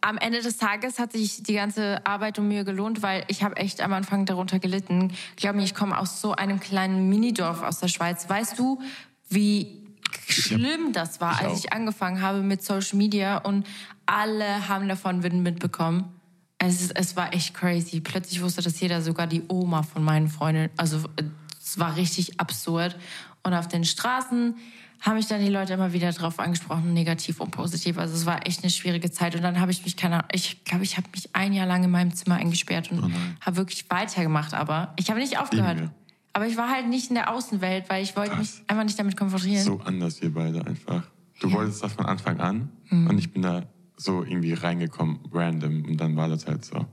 am 0.00 0.18
Ende 0.18 0.40
des 0.40 0.56
Tages 0.56 0.98
hat 0.98 1.12
sich 1.12 1.42
die 1.42 1.54
ganze 1.54 2.04
Arbeit 2.06 2.38
und 2.38 2.48
Mühe 2.48 2.64
gelohnt, 2.64 3.02
weil 3.02 3.24
ich 3.28 3.42
habe 3.42 3.56
echt 3.56 3.80
am 3.80 3.92
Anfang 3.92 4.26
darunter 4.26 4.58
gelitten. 4.58 5.12
Glaub 5.36 5.54
mir, 5.56 5.64
ich 5.64 5.74
komme 5.74 5.98
aus 5.98 6.20
so 6.20 6.32
einem 6.32 6.60
kleinen 6.60 7.08
Minidorf 7.08 7.62
aus 7.62 7.80
der 7.80 7.88
Schweiz. 7.88 8.28
Weißt 8.28 8.58
du, 8.58 8.80
wie 9.28 9.82
schlimm 10.28 10.92
das 10.92 11.20
war, 11.20 11.32
Ich 11.34 11.40
als 11.40 11.52
auch. 11.52 11.64
ich 11.64 11.72
angefangen 11.72 12.22
habe 12.22 12.42
mit 12.42 12.62
Social 12.62 12.96
Media 12.96 13.38
und 13.38 13.66
alle 14.06 14.68
haben 14.68 14.88
davon 14.88 15.22
Wind 15.22 15.42
mitbekommen. 15.42 16.12
Es, 16.58 16.80
ist, 16.80 16.96
es 16.96 17.16
war 17.16 17.32
echt 17.34 17.54
crazy. 17.54 18.00
Plötzlich 18.00 18.42
wusste 18.42 18.62
das 18.62 18.80
jeder, 18.80 19.02
sogar 19.02 19.26
die 19.26 19.42
Oma 19.48 19.82
von 19.82 20.02
meinen 20.02 20.28
Freunden. 20.28 20.70
Also 20.76 21.00
es 21.60 21.78
war 21.78 21.96
richtig 21.96 22.40
absurd. 22.40 22.96
Und 23.42 23.54
auf 23.54 23.68
den 23.68 23.84
Straßen 23.84 24.56
haben 25.00 25.16
mich 25.16 25.26
dann 25.26 25.40
die 25.40 25.48
Leute 25.50 25.74
immer 25.74 25.92
wieder 25.92 26.10
drauf 26.12 26.38
angesprochen, 26.40 26.92
negativ 26.92 27.40
und 27.40 27.50
positiv. 27.52 27.98
Also 27.98 28.14
es 28.14 28.26
war 28.26 28.46
echt 28.46 28.62
eine 28.62 28.70
schwierige 28.70 29.10
Zeit. 29.10 29.34
Und 29.36 29.42
dann 29.42 29.60
habe 29.60 29.70
ich 29.70 29.84
mich, 29.84 29.96
keine 29.96 30.16
Ahnung, 30.16 30.28
ich 30.32 30.64
glaube, 30.64 30.84
ich 30.84 30.96
habe 30.96 31.06
mich 31.12 31.34
ein 31.34 31.52
Jahr 31.52 31.66
lang 31.66 31.84
in 31.84 31.90
meinem 31.90 32.12
Zimmer 32.14 32.36
eingesperrt 32.36 32.90
und 32.90 33.12
habe 33.40 33.56
wirklich 33.56 33.88
weitergemacht. 33.90 34.54
Aber 34.54 34.92
ich 34.96 35.10
habe 35.10 35.20
nicht 35.20 35.38
aufgehört. 35.38 35.90
Aber 36.32 36.46
ich 36.46 36.56
war 36.56 36.68
halt 36.70 36.88
nicht 36.88 37.08
in 37.08 37.14
der 37.14 37.32
Außenwelt, 37.32 37.88
weil 37.90 38.02
ich 38.02 38.16
wollte 38.16 38.36
mich 38.36 38.50
einfach 38.66 38.84
nicht 38.84 38.98
damit 38.98 39.16
konfrontieren. 39.16 39.64
So 39.64 39.80
anders 39.80 40.20
wir 40.20 40.32
beide 40.32 40.66
einfach. 40.66 41.02
Du 41.40 41.46
Ja. 41.48 41.54
Mhm. 41.54 41.58
wolltest 41.58 41.82
das 41.84 41.92
von 41.92 42.06
Anfang 42.06 42.40
an 42.40 42.70
und 42.90 43.18
ich 43.18 43.32
bin 43.32 43.42
da 43.42 43.62
so 43.96 44.22
irgendwie 44.24 44.52
reingekommen, 44.52 45.18
random 45.32 45.84
und 45.84 45.96
dann 45.96 46.16
war 46.16 46.28
das 46.28 46.46
halt 46.46 46.64
so. 46.64 46.86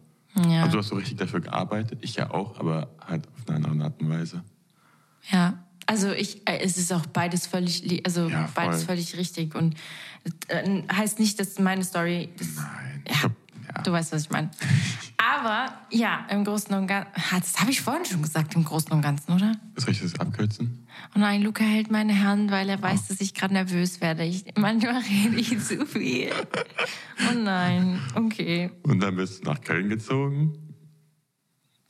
Ja. 0.48 0.62
Also 0.64 0.74
du 0.74 0.78
hast 0.80 0.88
so 0.90 0.96
richtig 0.96 1.18
dafür 1.18 1.40
gearbeitet, 1.42 2.00
ich 2.02 2.16
ja 2.16 2.32
auch, 2.32 2.60
aber 2.60 2.90
halt 3.06 3.28
auf 3.28 3.48
eine 3.48 3.68
andere 3.68 3.86
Art 3.86 4.02
und 4.02 4.10
Weise. 4.10 4.44
Ja, 5.32 5.65
also 5.86 6.12
ich, 6.12 6.42
äh, 6.48 6.60
es 6.62 6.78
ist 6.78 6.92
auch 6.94 7.06
beides 7.08 7.48
völlig, 7.48 7.84
li- 7.84 8.02
also 8.06 8.28
Ja, 8.30 8.50
beides 8.56 8.84
völlig 8.84 9.16
richtig 9.18 9.56
und 9.56 9.76
äh, 10.48 10.82
heißt 10.92 11.20
nicht, 11.20 11.40
dass 11.40 11.60
meine 11.60 11.84
Story, 11.84 12.30
das, 12.38 12.48
Nein. 12.56 13.04
Ja. 13.08 13.14
Ich 13.14 13.20
glaub, 13.20 13.32
ja. 13.76 13.82
du 13.84 13.92
weißt, 13.92 14.12
was 14.14 14.24
ich 14.24 14.30
meine. 14.30 14.50
Aber 15.18 15.74
ja, 15.90 16.26
im 16.30 16.44
Großen 16.44 16.74
und 16.76 16.88
Ganzen, 16.88 17.12
das 17.32 17.60
habe 17.60 17.72
ich 17.72 17.82
vorhin 17.82 18.06
schon 18.06 18.22
gesagt, 18.22 18.54
im 18.56 18.64
Großen 18.64 18.92
und 18.92 19.02
Ganzen, 19.02 19.32
oder? 19.34 19.54
Ist 19.76 19.88
richtig 19.88 20.12
das 20.12 20.20
Abkürzen? 20.20 20.86
Oh 21.16 21.20
nein, 21.20 21.42
Luca 21.42 21.64
hält 21.64 21.90
meine 21.92 22.24
Hand, 22.24 22.52
weil 22.52 22.70
er 22.70 22.82
weiß, 22.82 23.08
dass 23.08 23.22
ich 23.22 23.34
gerade 23.34 23.54
nervös 23.54 24.02
werde. 24.02 24.24
Ich, 24.24 24.46
manchmal 24.58 24.98
rede 25.02 25.36
ich 25.38 25.60
zu 25.64 25.86
viel. 25.86 26.30
Oh 27.32 27.34
nein, 27.34 28.02
okay. 28.16 28.70
Und 28.84 29.00
dann 29.00 29.16
bist 29.16 29.40
du 29.46 29.50
nach 29.50 29.62
Köln 29.62 29.88
gezogen. 29.88 30.54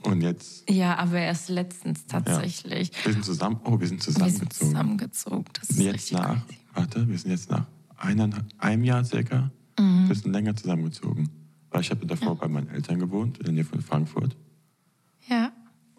Und 0.06 0.22
jetzt, 0.22 0.70
Ja, 0.70 0.98
aber 0.98 1.20
erst 1.20 1.50
letztens 1.50 2.02
ja. 2.12 2.20
tatsächlich. 2.22 2.91
Wir 3.04 3.13
sind 3.13 3.26
zusammen, 3.26 3.60
oh, 3.65 3.80
wir 3.80 3.88
sind 3.88 4.06
Wir 4.06 4.13
sind 4.13 4.54
zusammengezogen. 4.54 4.70
zusammengezogen. 4.72 5.46
Das 5.60 5.70
ist 5.70 5.80
jetzt 5.80 6.12
nach, 6.13 6.41
warte, 6.74 7.08
wir 7.08 7.18
sind 7.18 7.32
jetzt 7.32 7.50
nach 7.50 7.65
einem 7.98 8.84
Jahr 8.84 9.04
circa, 9.04 9.52
Mhm. 9.80 10.04
ein 10.04 10.08
bisschen 10.08 10.32
länger 10.32 10.56
zusammengezogen. 10.56 11.30
Weil 11.72 11.82
ich 11.82 11.91
habe 11.91 12.06
davor 12.06 12.38
bei 12.38 12.48
meinen 12.48 12.70
Eltern 12.70 13.00
gewohnt, 13.00 13.38
in 13.39 13.44
der 13.46 13.54
Nähe 13.54 13.65
von 13.65 13.82
Frankfurt, 13.82 14.36
Ja. 15.28 15.52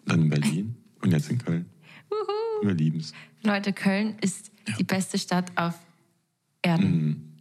dann 0.05 0.21
in 0.21 0.29
Berlin 0.29 0.75
und 1.01 1.11
jetzt 1.11 1.29
in 1.29 1.37
Köln. 1.37 1.65
Wuhu. 2.09 2.67
Wir 2.67 2.73
lieben 2.73 2.99
es. 2.99 3.13
Leute, 3.43 3.73
Köln 3.73 4.15
ist 4.21 4.51
die 4.79 4.83
beste 4.83 5.19
Stadt 5.19 5.51
auf 5.55 5.75
Erden. 6.63 7.37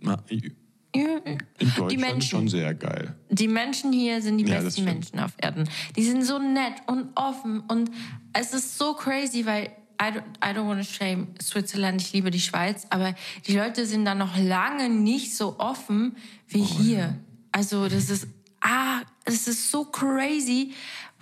In 1.05 1.39
Deutschland 1.59 1.91
Die 1.93 1.97
Menschen. 1.99 2.23
schon 2.23 2.49
sehr 2.49 2.75
geil. 2.75 3.15
Die 3.31 3.49
Menschen 3.49 3.93
hier 3.93 4.21
sind 4.23 4.39
die 4.39 4.45
Ja, 4.45 4.57
das 4.57 4.65
besten. 4.65 4.85
Menschen 4.85 5.21
auf 5.21 5.33
Erden. 5.39 5.69
Die 5.97 6.05
sind 6.05 6.23
so 6.25 6.39
nett 6.39 6.75
und 6.87 7.09
offen 7.17 7.61
und 7.61 7.91
es 8.33 8.53
ist 8.53 8.79
so 8.79 8.95
crazy, 8.95 9.45
weil 9.47 9.71
I 10.01 10.09
don't, 10.13 10.23
I 10.45 10.55
don't 10.55 10.67
want 10.67 10.79
to 10.81 10.87
shame 10.93 11.29
Switzerland, 11.41 12.03
ich 12.03 12.13
liebe 12.13 12.31
die 12.31 12.41
Schweiz, 12.41 12.87
aber 12.91 13.15
die 13.47 13.57
Leute 13.57 13.87
sind 13.87 14.05
da 14.05 14.15
noch 14.15 14.37
lange 14.37 14.91
nicht 14.91 15.35
so 15.37 15.59
offen 15.59 16.17
wie 16.49 16.61
Oh, 16.61 16.79
hier. 16.81 17.19
Also 17.53 17.89
das 17.89 18.11
ist, 18.11 18.27
ah, 18.61 19.01
es 19.25 19.49
ist 19.49 19.71
so 19.71 19.85
crazy. 19.87 20.73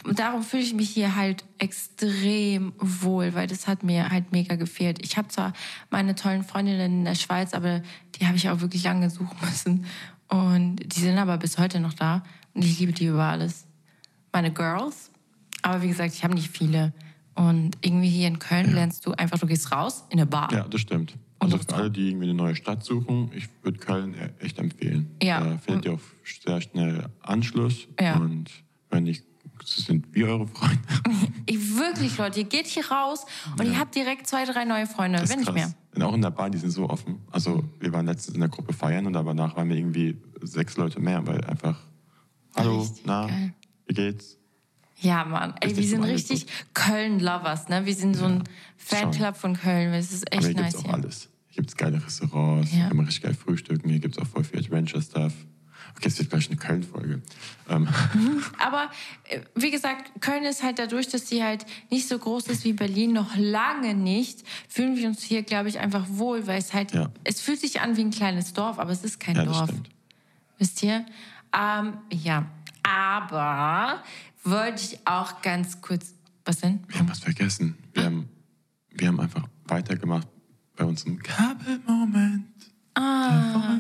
Und 0.05 0.19
darum 0.19 0.43
fühle 0.43 0.63
ich 0.63 0.75
mich 0.75 0.91
hier 0.91 1.17
halt 1.17 1.45
extrem 1.59 2.75
wohl, 2.79 3.35
weil 3.35 3.47
das 3.47 3.67
hat 3.67 3.83
mir 3.83 4.11
halt 4.11 4.33
mega 4.33 4.55
gefehlt. 4.57 5.03
Ich 5.03 5.17
habe 5.17 5.29
zwar 5.29 5.55
meine 5.91 6.15
tollen 6.15 6.45
Freundinnen 6.45 6.99
in 6.99 7.05
der 7.05 7.15
Schweiz, 7.15 7.55
aber 7.55 7.83
die 8.15 8.27
habe 8.27 8.37
ich 8.37 8.51
auch 8.51 8.61
wirklich 8.61 8.85
lange 8.85 9.09
suchen 9.09 9.37
müssen. 9.41 9.87
Und 10.29 10.77
die 10.77 11.01
sind 11.01 11.17
aber 11.17 11.39
bis 11.39 11.59
heute 11.59 11.81
noch 11.81 11.95
da. 11.95 12.23
Und 12.53 12.65
ich 12.65 12.79
liebe 12.79 12.93
die 12.93 13.07
über 13.07 13.25
alles. 13.25 13.67
Meine 14.33 14.53
Girls. 14.53 15.11
Aber 15.63 15.83
wie 15.83 15.89
gesagt, 15.89 16.13
ich 16.13 16.23
habe 16.23 16.35
nicht 16.35 16.51
viele. 16.51 16.93
Und 17.35 17.77
irgendwie 17.81 18.11
hier 18.11 18.29
in 18.29 18.39
Köln 18.39 18.75
lernst 18.75 19.07
du 19.07 19.13
einfach, 19.13 19.39
du 19.39 19.47
gehst 19.47 19.73
raus 19.73 20.05
in 20.11 20.19
eine 20.19 20.27
Bar. 20.27 20.53
Ja, 20.53 20.69
das 20.69 20.83
stimmt. 20.83 21.15
Also 21.39 21.59
für 21.59 21.75
alle, 21.75 21.91
die 21.91 22.09
irgendwie 22.09 22.27
eine 22.27 22.35
neue 22.35 22.55
Stadt 22.55 22.85
suchen, 22.85 23.31
ich 23.35 23.49
würde 23.63 23.79
Köln 23.79 24.15
echt 24.39 24.59
empfehlen. 24.59 25.11
Ja. 25.23 25.41
Da 25.41 25.59
findet 25.59 25.85
ihr 25.87 25.93
auch 25.95 26.01
sehr 26.45 26.61
schnell 26.61 27.09
Anschluss. 27.23 27.89
Ja. 28.01 28.17
Und 28.17 28.51
wenn 28.91 29.05
nicht, 29.05 29.25
das 29.59 29.77
sind 29.77 30.15
wir 30.15 30.29
eure 30.29 30.47
Freunde. 30.47 30.79
Ich 31.47 31.77
wirklich, 31.77 32.17
Leute, 32.17 32.41
ihr 32.41 32.47
geht 32.47 32.67
hier 32.67 32.91
raus 32.91 33.27
und 33.59 33.67
ihr 33.67 33.79
habt 33.79 33.95
direkt 33.95 34.27
zwei, 34.27 34.47
drei 34.47 34.65
neue 34.65 34.87
Freunde, 34.87 35.19
Das 35.19 35.29
wenn 35.29 35.41
ist 35.41 35.47
nicht 35.47 35.55
mehr. 35.55 35.75
Und 35.95 36.03
auch 36.03 36.15
in 36.15 36.23
der 36.23 36.31
Bar, 36.31 36.49
die 36.49 36.57
sind 36.57 36.71
so 36.71 36.89
offen. 36.89 37.21
Also 37.31 37.63
wir 37.81 37.93
waren 37.93 38.07
letztens 38.07 38.35
in 38.35 38.41
der 38.41 38.49
Gruppe 38.49 38.73
feiern 38.73 39.05
und 39.07 39.13
danach 39.13 39.55
waren 39.55 39.69
wir 39.69 39.77
irgendwie 39.77 40.17
sechs 40.43 40.79
Leute 40.79 41.01
mehr, 41.01 41.27
weil 41.27 41.45
einfach, 41.45 41.79
hallo, 42.57 42.81
Richtig 42.81 43.03
na, 43.05 43.27
geil. 43.27 43.53
wie 43.87 43.95
geht's? 43.95 44.39
Ja, 45.01 45.23
Mann. 45.27 45.53
Ey, 45.61 45.77
wir 45.77 45.87
sind 45.87 46.03
richtig 46.05 46.47
Köln-Lovers, 46.73 47.69
ne? 47.69 47.85
Wir 47.85 47.95
sind 47.95 48.17
so 48.17 48.25
ein 48.25 48.45
Fanclub 48.79 49.37
von 49.37 49.55
Köln. 49.55 49.93
Das 49.93 50.13
ist 50.13 50.27
Aber 50.33 50.39
echt 50.47 50.47
hier 50.55 50.63
nice 50.63 50.73
gibt's 50.73 50.79
auch 50.79 50.85
hier. 50.89 50.95
alles. 50.95 51.29
Hier 51.49 51.57
gibt's 51.63 51.77
geile 51.77 52.03
Restaurants, 52.03 52.71
Ja. 52.71 52.77
hier 52.79 52.89
kann 52.89 52.97
man 52.97 53.07
richtig 53.07 53.23
geil 53.25 53.35
frühstücken, 53.35 53.89
hier 53.91 53.99
gibt's 53.99 54.19
auch 54.19 54.27
voll 54.27 54.45
viel 54.45 54.61
Adventure-Stuff. 54.61 55.35
Okay, 55.97 56.09
es 56.09 56.19
wird 56.19 56.31
gleich 56.31 56.49
eine 56.49 56.57
Köln-Folge. 56.57 57.23
Ähm, 57.69 57.89
Aber 58.59 58.91
äh, 59.29 59.41
wie 59.55 59.71
gesagt, 59.71 60.21
Köln 60.21 60.45
ist 60.45 60.63
halt 60.63 60.79
dadurch, 60.79 61.09
dass 61.09 61.29
sie 61.29 61.43
halt 61.43 61.65
nicht 61.91 62.09
so 62.09 62.19
groß 62.19 62.49
ist 62.49 62.65
wie 62.65 62.73
Berlin, 62.73 63.13
noch 63.13 63.37
lange 63.37 63.95
nicht, 63.95 64.45
fühlen 64.69 64.97
wir 64.97 65.07
uns 65.09 65.23
hier, 65.23 65.43
glaube 65.45 65.69
ich, 65.69 65.79
einfach 65.79 66.05
wohl, 66.09 66.47
weil 66.47 66.59
es 66.59 66.73
halt, 66.75 66.93
Ja. 66.93 67.11
es 67.23 67.41
fühlt 67.41 67.61
sich 67.61 67.81
an 67.81 67.97
wie 67.97 68.03
ein 68.03 68.11
kleines 68.11 68.53
Dorf, 68.53 68.79
aber 68.79 68.91
es 68.91 69.05
ist 69.05 69.21
kein 69.21 69.37
ja, 69.37 69.45
das 69.45 69.57
Dorf. 69.57 69.71
stimmt. 69.71 69.89
Wisst 70.59 70.83
ihr? 70.83 71.07
Ähm, 71.57 71.99
ja. 72.11 72.47
Aber 72.83 74.03
wollte 74.43 74.83
ich 74.85 74.99
auch 75.07 75.41
ganz 75.43 75.81
kurz. 75.81 76.15
Was 76.45 76.59
denn? 76.61 76.81
Wir 76.89 76.99
haben 76.99 77.09
was 77.09 77.21
vergessen. 77.21 77.79
Wir, 77.95 78.05
haben, 78.05 78.29
wir 78.91 79.09
haben 79.09 79.21
einfach 79.21 79.49
weitergemacht 79.67 80.29
bei 80.77 80.85
unserem 80.85 81.19
Kabelmoment. 81.23 82.45
Ah. 82.95 83.79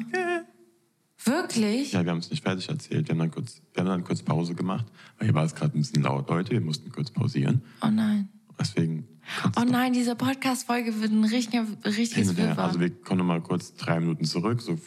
Wirklich? 1.56 1.92
Ja, 1.92 2.04
wir 2.04 2.10
haben 2.10 2.18
es 2.18 2.30
nicht 2.30 2.42
fertig 2.42 2.68
erzählt. 2.68 3.08
Wir 3.08 3.12
haben 3.12 3.20
dann 3.20 3.30
kurz, 3.30 3.62
wir 3.72 3.82
haben 3.82 3.88
dann 3.88 4.04
kurz 4.04 4.22
Pause 4.22 4.54
gemacht, 4.54 4.86
weil 5.18 5.28
hier 5.28 5.34
war 5.34 5.44
es 5.44 5.54
gerade 5.54 5.76
ein 5.76 5.80
bisschen 5.80 6.02
laut, 6.02 6.28
Leute. 6.28 6.52
Wir 6.52 6.60
mussten 6.60 6.90
kurz 6.90 7.10
pausieren. 7.10 7.62
Oh 7.82 7.88
nein. 7.88 8.28
Deswegen 8.58 9.08
Oh 9.56 9.62
nein, 9.66 9.92
diese 9.92 10.14
Podcast-Folge 10.14 11.00
wird 11.00 11.10
ein 11.10 11.24
richtiger, 11.24 11.64
hin 11.64 11.76
richtiges. 11.84 12.36
Wirrwarr. 12.36 12.66
Also 12.66 12.80
wir 12.80 12.90
kommen 12.90 13.18
noch 13.18 13.24
mal 13.24 13.40
kurz 13.40 13.74
drei 13.74 13.98
Minuten 14.00 14.24
zurück. 14.24 14.60
So. 14.60 14.78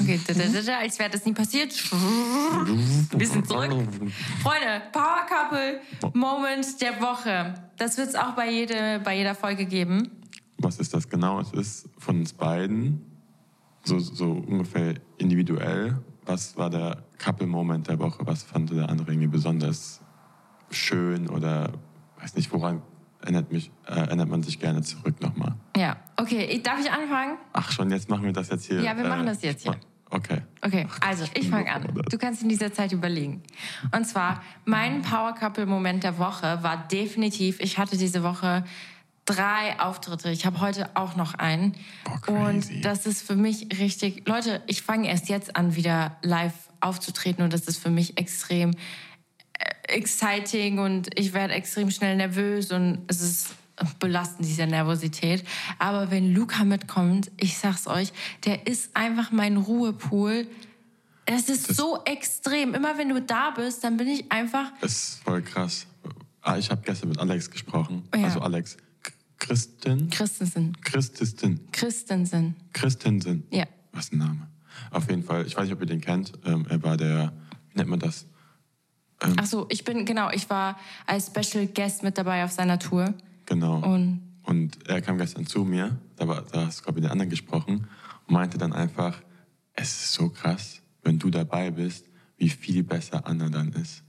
Okay, 0.00 0.20
als 0.80 0.98
wäre 0.98 1.10
das 1.10 1.24
nie 1.24 1.32
passiert. 1.32 1.74
Ein 1.92 3.18
bisschen 3.18 3.44
zurück. 3.44 3.72
Freunde, 4.42 4.82
Power 4.92 5.26
Couple 5.28 5.80
Moment 6.14 6.80
der 6.80 7.00
Woche. 7.00 7.54
Das 7.76 7.98
wird 7.98 8.08
es 8.10 8.14
auch 8.14 8.34
bei, 8.34 8.50
jede, 8.50 9.00
bei 9.04 9.16
jeder 9.16 9.34
Folge 9.34 9.66
geben. 9.66 10.10
Was 10.58 10.78
ist 10.78 10.94
das 10.94 11.08
genau? 11.08 11.40
Es 11.40 11.52
ist 11.52 11.88
von 11.98 12.20
uns 12.20 12.32
beiden 12.32 13.00
so, 13.84 13.98
so 13.98 14.32
ungefähr 14.32 14.94
individuell. 15.18 15.98
Was 16.30 16.56
war 16.56 16.70
der 16.70 16.98
Couple-Moment 17.18 17.88
der 17.88 17.98
Woche? 17.98 18.24
Was 18.24 18.44
fand 18.44 18.70
der 18.70 18.88
andere 18.88 19.10
irgendwie 19.10 19.26
besonders 19.26 20.00
schön 20.70 21.28
oder 21.28 21.72
weiß 22.20 22.36
nicht, 22.36 22.52
woran 22.52 22.82
erinnert, 23.20 23.50
mich, 23.50 23.72
äh, 23.88 23.94
erinnert 23.94 24.28
man 24.28 24.40
sich 24.44 24.60
gerne 24.60 24.80
zurück 24.82 25.20
nochmal? 25.20 25.56
Ja, 25.76 25.96
okay. 26.16 26.44
Ich- 26.44 26.62
Darf 26.62 26.78
ich 26.78 26.88
anfangen? 26.90 27.36
Ach 27.52 27.72
schon, 27.72 27.90
jetzt 27.90 28.08
machen 28.08 28.22
wir 28.24 28.32
das 28.32 28.48
jetzt 28.48 28.66
hier. 28.66 28.80
Ja, 28.80 28.96
wir 28.96 29.08
machen 29.08 29.26
das 29.26 29.42
jetzt 29.42 29.64
hier. 29.64 29.74
Okay. 30.08 30.42
Okay, 30.62 30.86
also 31.00 31.24
ich 31.34 31.48
fange 31.48 31.72
an. 31.72 32.00
Du 32.08 32.16
kannst 32.18 32.42
in 32.44 32.48
dieser 32.48 32.72
Zeit 32.72 32.92
überlegen. 32.92 33.42
Und 33.96 34.04
zwar, 34.06 34.40
mein 34.64 35.02
Power 35.02 35.34
Couple 35.34 35.66
Moment 35.66 36.04
der 36.04 36.18
Woche 36.18 36.62
war 36.62 36.86
definitiv, 36.88 37.58
ich 37.60 37.76
hatte 37.78 37.96
diese 37.96 38.22
Woche 38.22 38.62
drei 39.34 39.78
Auftritte. 39.80 40.30
Ich 40.30 40.46
habe 40.46 40.60
heute 40.60 40.90
auch 40.94 41.16
noch 41.16 41.34
einen. 41.34 41.74
Boah, 42.26 42.48
und 42.48 42.84
das 42.84 43.06
ist 43.06 43.22
für 43.22 43.36
mich 43.36 43.68
richtig. 43.78 44.28
Leute, 44.28 44.62
ich 44.66 44.82
fange 44.82 45.08
erst 45.08 45.28
jetzt 45.28 45.56
an, 45.56 45.76
wieder 45.76 46.16
live 46.22 46.54
aufzutreten 46.80 47.44
und 47.44 47.52
das 47.52 47.62
ist 47.62 47.78
für 47.78 47.90
mich 47.90 48.18
extrem 48.18 48.72
äh, 49.58 49.70
exciting 49.88 50.78
und 50.78 51.18
ich 51.18 51.32
werde 51.32 51.54
extrem 51.54 51.90
schnell 51.90 52.16
nervös 52.16 52.72
und 52.72 53.04
es 53.08 53.20
ist 53.20 53.54
belastend, 53.98 54.46
diese 54.46 54.66
Nervosität. 54.66 55.44
Aber 55.78 56.10
wenn 56.10 56.34
Luca 56.34 56.64
mitkommt, 56.64 57.30
ich 57.36 57.56
sag's 57.58 57.86
euch, 57.86 58.12
der 58.44 58.66
ist 58.66 58.96
einfach 58.96 59.30
mein 59.30 59.56
Ruhepool. 59.56 60.46
Es 61.26 61.48
ist 61.48 61.74
so 61.74 62.02
extrem. 62.04 62.74
Immer 62.74 62.98
wenn 62.98 63.08
du 63.08 63.20
da 63.20 63.50
bist, 63.50 63.84
dann 63.84 63.96
bin 63.96 64.08
ich 64.08 64.30
einfach. 64.32 64.72
Das 64.80 64.92
ist 64.92 65.22
voll 65.22 65.42
krass. 65.42 65.86
Ah, 66.42 66.56
ich 66.56 66.70
habe 66.70 66.82
gestern 66.84 67.10
mit 67.10 67.18
Alex 67.18 67.50
gesprochen. 67.50 68.08
Ja. 68.14 68.24
Also 68.24 68.40
Alex. 68.40 68.76
Christin? 69.40 70.10
Christensen. 70.10 70.76
Christistin. 70.82 71.60
Christensen. 71.72 72.54
Christensen. 72.72 73.44
Ja. 73.50 73.64
Was 73.92 74.12
ein 74.12 74.18
Name? 74.18 74.48
Auf 74.92 75.10
jeden 75.10 75.24
Fall, 75.24 75.44
ich 75.46 75.56
weiß 75.56 75.64
nicht, 75.64 75.72
ob 75.72 75.80
ihr 75.80 75.86
den 75.86 76.00
kennt. 76.00 76.32
Ähm, 76.44 76.66
er 76.68 76.82
war 76.82 76.96
der, 76.96 77.32
wie 77.72 77.78
nennt 77.78 77.90
man 77.90 77.98
das? 77.98 78.26
Ach 79.18 79.46
so, 79.46 79.66
ich 79.68 79.84
bin, 79.84 80.06
genau, 80.06 80.30
ich 80.30 80.48
war 80.48 80.78
als 81.06 81.26
Special 81.26 81.66
Guest 81.66 82.02
mit 82.02 82.16
dabei 82.16 82.44
auf 82.44 82.52
seiner 82.52 82.78
Tour. 82.78 83.12
Genau. 83.46 83.80
Und 83.82 84.22
Und 84.44 84.88
er 84.88 85.02
kam 85.02 85.18
gestern 85.18 85.46
zu 85.46 85.64
mir, 85.64 85.98
da, 86.16 86.26
war, 86.26 86.42
da 86.42 86.66
hast 86.66 86.80
du, 86.80 86.84
glaube 86.84 87.00
ich, 87.00 87.04
den 87.04 87.12
anderen 87.12 87.30
gesprochen, 87.30 87.86
und 88.26 88.34
meinte 88.34 88.58
dann 88.58 88.72
einfach, 88.72 89.20
es 89.74 89.90
ist 89.90 90.12
so 90.12 90.28
krass, 90.30 90.82
wenn 91.02 91.18
du 91.18 91.30
dabei 91.30 91.70
bist, 91.70 92.06
wie 92.36 92.48
viel 92.48 92.82
besser 92.82 93.26
Anna 93.26 93.48
dann 93.48 93.72
ist. 93.72 94.02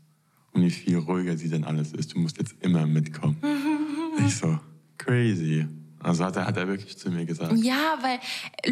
Und 0.53 0.63
wie 0.63 0.71
viel 0.71 0.97
ruhiger 0.97 1.37
sie 1.37 1.49
dann 1.49 1.63
alles 1.63 1.93
ist. 1.93 2.13
Du 2.13 2.19
musst 2.19 2.37
jetzt 2.37 2.55
immer 2.59 2.85
mitkommen. 2.85 3.37
ich 4.25 4.35
so, 4.35 4.59
crazy. 5.05 5.67
Also 6.03 6.25
hat 6.25 6.35
er, 6.35 6.47
hat 6.47 6.57
er 6.57 6.67
wirklich 6.67 6.97
zu 6.97 7.11
mir 7.11 7.25
gesagt. 7.25 7.53
Ja, 7.57 7.97
weil 8.01 8.19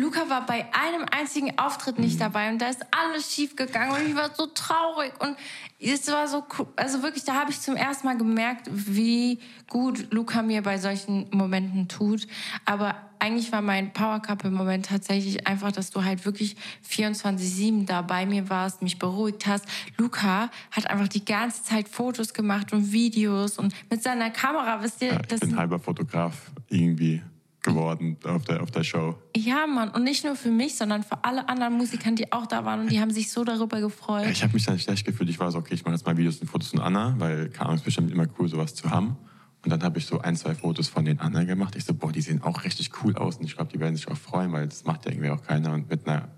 Luca 0.01 0.29
war 0.29 0.45
bei 0.45 0.65
einem 0.73 1.05
einzigen 1.11 1.59
Auftritt 1.59 1.99
nicht 1.99 2.19
dabei 2.19 2.49
und 2.49 2.59
da 2.59 2.69
ist 2.69 2.83
alles 2.91 3.31
schief 3.31 3.55
gegangen 3.55 3.91
und 3.91 4.09
ich 4.09 4.15
war 4.15 4.33
so 4.33 4.47
traurig 4.47 5.13
und 5.19 5.37
es 5.79 6.07
war 6.07 6.27
so, 6.27 6.43
cool. 6.57 6.67
also 6.75 7.03
wirklich, 7.03 7.23
da 7.23 7.35
habe 7.35 7.51
ich 7.51 7.61
zum 7.61 7.75
ersten 7.75 8.07
Mal 8.07 8.17
gemerkt, 8.17 8.69
wie 8.71 9.39
gut 9.69 10.11
Luca 10.11 10.41
mir 10.41 10.61
bei 10.61 10.77
solchen 10.77 11.27
Momenten 11.31 11.87
tut. 11.87 12.27
Aber 12.65 12.95
eigentlich 13.19 13.51
war 13.51 13.61
mein 13.61 13.93
Power 13.93 14.21
Couple 14.21 14.51
Moment 14.51 14.87
tatsächlich 14.87 15.47
einfach, 15.47 15.71
dass 15.71 15.91
du 15.91 16.03
halt 16.03 16.25
wirklich 16.25 16.55
24/7 16.87 17.85
da 17.85 18.01
bei 18.01 18.25
mir 18.25 18.49
warst, 18.49 18.81
mich 18.81 18.99
beruhigt 18.99 19.47
hast. 19.47 19.65
Luca 19.97 20.49
hat 20.71 20.89
einfach 20.89 21.07
die 21.07 21.23
ganze 21.23 21.63
Zeit 21.63 21.87
Fotos 21.87 22.33
gemacht 22.33 22.73
und 22.73 22.91
Videos 22.91 23.57
und 23.57 23.73
mit 23.89 24.03
seiner 24.03 24.31
Kamera, 24.31 24.81
wisst 24.81 25.01
ihr, 25.01 25.13
Ja, 25.13 25.21
ich 25.29 25.39
bin 25.39 25.55
halber 25.55 25.79
Fotograf 25.79 26.51
irgendwie 26.69 27.21
geworden 27.61 28.17
auf 28.23 28.45
der, 28.45 28.63
auf 28.63 28.71
der 28.71 28.83
Show. 28.83 29.15
Ja, 29.35 29.67
Mann. 29.67 29.89
Und 29.89 30.03
nicht 30.03 30.23
nur 30.23 30.35
für 30.35 30.49
mich, 30.49 30.77
sondern 30.77 31.03
für 31.03 31.23
alle 31.23 31.49
anderen 31.49 31.77
Musikern, 31.77 32.15
die 32.15 32.31
auch 32.31 32.47
da 32.47 32.63
waren. 32.65 32.81
Und 32.81 32.91
die 32.91 32.99
haben 32.99 33.11
sich 33.11 33.31
so 33.31 33.43
darüber 33.43 33.81
gefreut. 33.81 34.27
Ich 34.31 34.43
habe 34.43 34.53
mich 34.53 34.65
dann 34.65 34.79
schlecht 34.79 35.05
gefühlt. 35.05 35.29
Ich 35.29 35.39
war 35.39 35.51
so, 35.51 35.59
okay, 35.59 35.73
ich 35.73 35.83
mache 35.83 35.95
jetzt 35.95 36.05
mal 36.05 36.15
Videos 36.17 36.37
und 36.37 36.47
Fotos 36.47 36.69
von 36.69 36.79
Anna, 36.79 37.15
weil, 37.17 37.49
keine 37.49 37.65
Ahnung, 37.65 37.75
es 37.75 37.81
ist 37.81 37.85
bestimmt 37.85 38.11
immer 38.11 38.27
cool, 38.37 38.47
sowas 38.47 38.75
zu 38.75 38.89
haben. 38.89 39.17
Und 39.63 39.71
dann 39.71 39.83
habe 39.83 39.99
ich 39.99 40.05
so 40.05 40.19
ein, 40.21 40.37
zwei 40.37 40.55
Fotos 40.55 40.87
von 40.87 41.03
den 41.03 41.19
anderen 41.19 41.47
gemacht. 41.47 41.75
Ich 41.75 41.83
so, 41.83 41.93
boah, 41.93 42.11
die 42.11 42.21
sehen 42.21 42.41
auch 42.41 42.63
richtig 42.63 42.91
cool 43.03 43.15
aus. 43.17 43.37
Und 43.37 43.45
ich 43.45 43.55
glaube, 43.55 43.71
die 43.71 43.79
werden 43.79 43.95
sich 43.95 44.07
auch 44.07 44.17
freuen, 44.17 44.53
weil 44.53 44.67
das 44.67 44.85
macht 44.85 45.05
ja 45.05 45.11
irgendwie 45.11 45.29
auch 45.29 45.43
keiner. 45.43 45.73
Und 45.73 45.89
mit 45.89 46.07
einer 46.07 46.29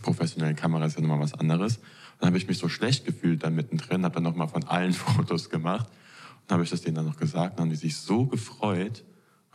professionellen 0.00 0.56
Kamera 0.56 0.86
ist 0.86 0.96
ja 0.96 1.02
nochmal 1.02 1.20
was 1.20 1.34
anderes. 1.34 1.76
Und 1.76 1.84
dann 2.20 2.28
habe 2.28 2.38
ich 2.38 2.48
mich 2.48 2.56
so 2.56 2.68
schlecht 2.68 3.04
gefühlt 3.04 3.42
da 3.42 3.50
mittendrin, 3.50 4.04
habe 4.04 4.14
dann 4.14 4.22
nochmal 4.22 4.48
von 4.48 4.64
allen 4.64 4.92
Fotos 4.94 5.50
gemacht. 5.50 5.88
Und 5.88 6.50
dann 6.50 6.56
habe 6.56 6.64
ich 6.64 6.70
das 6.70 6.80
denen 6.80 6.94
dann 6.94 7.06
noch 7.06 7.18
gesagt. 7.18 7.58
Dann 7.58 7.64
haben 7.64 7.70
die 7.70 7.76
sich 7.76 7.96
so 7.96 8.24
gefreut. 8.24 9.04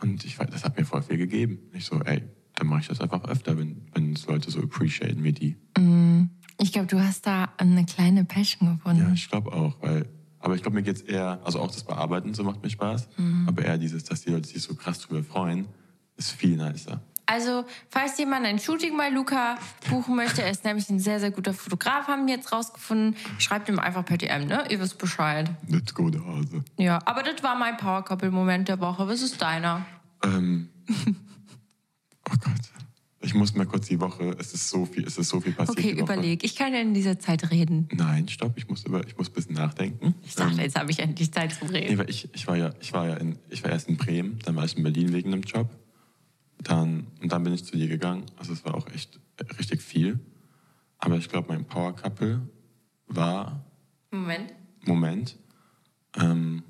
Und 0.00 0.24
ich, 0.24 0.36
das 0.36 0.64
hat 0.64 0.78
mir 0.78 0.84
voll 0.84 1.02
viel 1.02 1.16
gegeben. 1.16 1.58
Ich 1.72 1.86
so, 1.86 2.00
ey, 2.00 2.22
dann 2.54 2.66
mache 2.66 2.80
ich 2.80 2.88
das 2.88 3.00
einfach 3.00 3.24
öfter, 3.24 3.56
wenn, 3.58 3.82
wenn 3.94 4.12
es 4.12 4.26
Leute 4.26 4.50
so 4.50 4.60
appreciaten 4.60 5.22
wie 5.24 5.32
die. 5.32 5.56
Ich 6.60 6.72
glaube, 6.72 6.88
du 6.88 7.00
hast 7.00 7.26
da 7.26 7.50
eine 7.56 7.84
kleine 7.86 8.24
Passion 8.24 8.76
gefunden. 8.76 9.02
Ja, 9.02 9.12
ich 9.12 9.28
glaube 9.28 9.52
auch, 9.52 9.80
weil. 9.80 10.08
Aber 10.40 10.54
ich 10.54 10.62
glaube, 10.62 10.76
mir 10.76 10.84
geht's 10.84 11.00
eher, 11.00 11.40
also 11.44 11.58
auch 11.58 11.66
das 11.66 11.82
Bearbeiten, 11.82 12.32
so 12.32 12.44
macht 12.44 12.62
mir 12.62 12.70
Spaß. 12.70 13.08
Aber 13.46 13.64
eher 13.64 13.76
dieses, 13.76 14.04
dass 14.04 14.20
die 14.20 14.30
Leute 14.30 14.48
sich 14.48 14.62
so 14.62 14.74
krass 14.76 15.00
drüber 15.00 15.24
freuen, 15.24 15.66
ist 16.16 16.30
viel 16.30 16.56
nicer. 16.56 17.00
Also, 17.30 17.66
falls 17.90 18.16
jemand 18.16 18.46
ein 18.46 18.58
Shooting 18.58 18.96
bei 18.96 19.10
Luca 19.10 19.58
buchen 19.90 20.16
möchte, 20.16 20.42
er 20.42 20.50
ist 20.50 20.64
nämlich 20.64 20.88
ein 20.88 20.98
sehr, 20.98 21.20
sehr 21.20 21.30
guter 21.30 21.52
Fotograf, 21.52 22.08
haben 22.08 22.26
wir 22.26 22.34
jetzt 22.34 22.52
rausgefunden. 22.52 23.16
Schreibt 23.38 23.68
ihm 23.68 23.78
einfach 23.78 24.02
per 24.02 24.16
DM, 24.16 24.46
ne? 24.46 24.64
Ihr 24.70 24.80
wisst 24.80 24.96
Bescheid. 24.96 25.50
Let's 25.68 25.92
go, 25.92 26.08
der 26.08 26.24
Hase. 26.24 26.64
Ja, 26.78 27.00
aber 27.04 27.22
das 27.22 27.42
war 27.42 27.54
mein 27.54 27.76
Power 27.76 28.02
Couple 28.02 28.30
Moment 28.30 28.68
der 28.68 28.80
Woche. 28.80 29.06
Was 29.06 29.20
ist 29.20 29.42
deiner? 29.42 29.84
Ähm, 30.24 30.70
oh 30.88 32.34
Gott. 32.40 32.72
Ich 33.20 33.34
muss 33.34 33.54
mal 33.54 33.66
kurz 33.66 33.88
die 33.88 34.00
Woche, 34.00 34.34
es 34.38 34.54
ist 34.54 34.70
so 34.70 34.86
viel, 34.86 35.04
es 35.04 35.18
ist 35.18 35.28
so 35.28 35.38
viel 35.40 35.52
passiert. 35.52 35.78
Okay, 35.78 35.90
überleg. 36.00 36.42
Ich 36.44 36.56
kann 36.56 36.72
ja 36.72 36.80
in 36.80 36.94
dieser 36.94 37.18
Zeit 37.18 37.50
reden. 37.50 37.90
Nein, 37.92 38.26
stopp, 38.28 38.56
ich 38.56 38.68
muss, 38.70 38.86
über, 38.86 39.06
ich 39.06 39.18
muss 39.18 39.28
ein 39.28 39.34
bisschen 39.34 39.54
nachdenken. 39.54 40.14
Ich 40.24 40.34
dachte, 40.34 40.62
jetzt 40.62 40.78
habe 40.78 40.90
ich 40.90 41.00
endlich 41.00 41.30
Zeit 41.30 41.52
zu 41.52 41.66
reden. 41.66 41.92
Nee, 41.92 41.98
weil 41.98 42.08
ich, 42.08 42.26
ich 42.32 42.46
war 42.46 42.56
ja, 42.56 42.70
ich 42.80 42.94
war 42.94 43.06
ja 43.06 43.16
in, 43.16 43.36
ich 43.50 43.62
war 43.64 43.70
erst 43.70 43.86
in 43.90 43.98
Bremen, 43.98 44.38
dann 44.46 44.56
war 44.56 44.64
ich 44.64 44.78
in 44.78 44.82
Berlin 44.82 45.12
wegen 45.12 45.34
einem 45.34 45.42
Job. 45.42 45.68
Dann, 46.62 47.06
und 47.20 47.32
dann 47.32 47.44
bin 47.44 47.52
ich 47.52 47.64
zu 47.64 47.76
dir 47.76 47.88
gegangen. 47.88 48.24
Also 48.36 48.52
es 48.52 48.64
war 48.64 48.74
auch 48.74 48.88
echt 48.88 49.20
richtig 49.58 49.82
viel. 49.82 50.18
Aber 50.98 51.16
ich 51.16 51.28
glaube, 51.28 51.48
mein 51.48 51.64
Power 51.64 51.94
Couple 51.94 52.48
war 53.06 53.64
Moment. 54.10 54.54
Moment. 54.84 55.36
Ähm, 56.16 56.62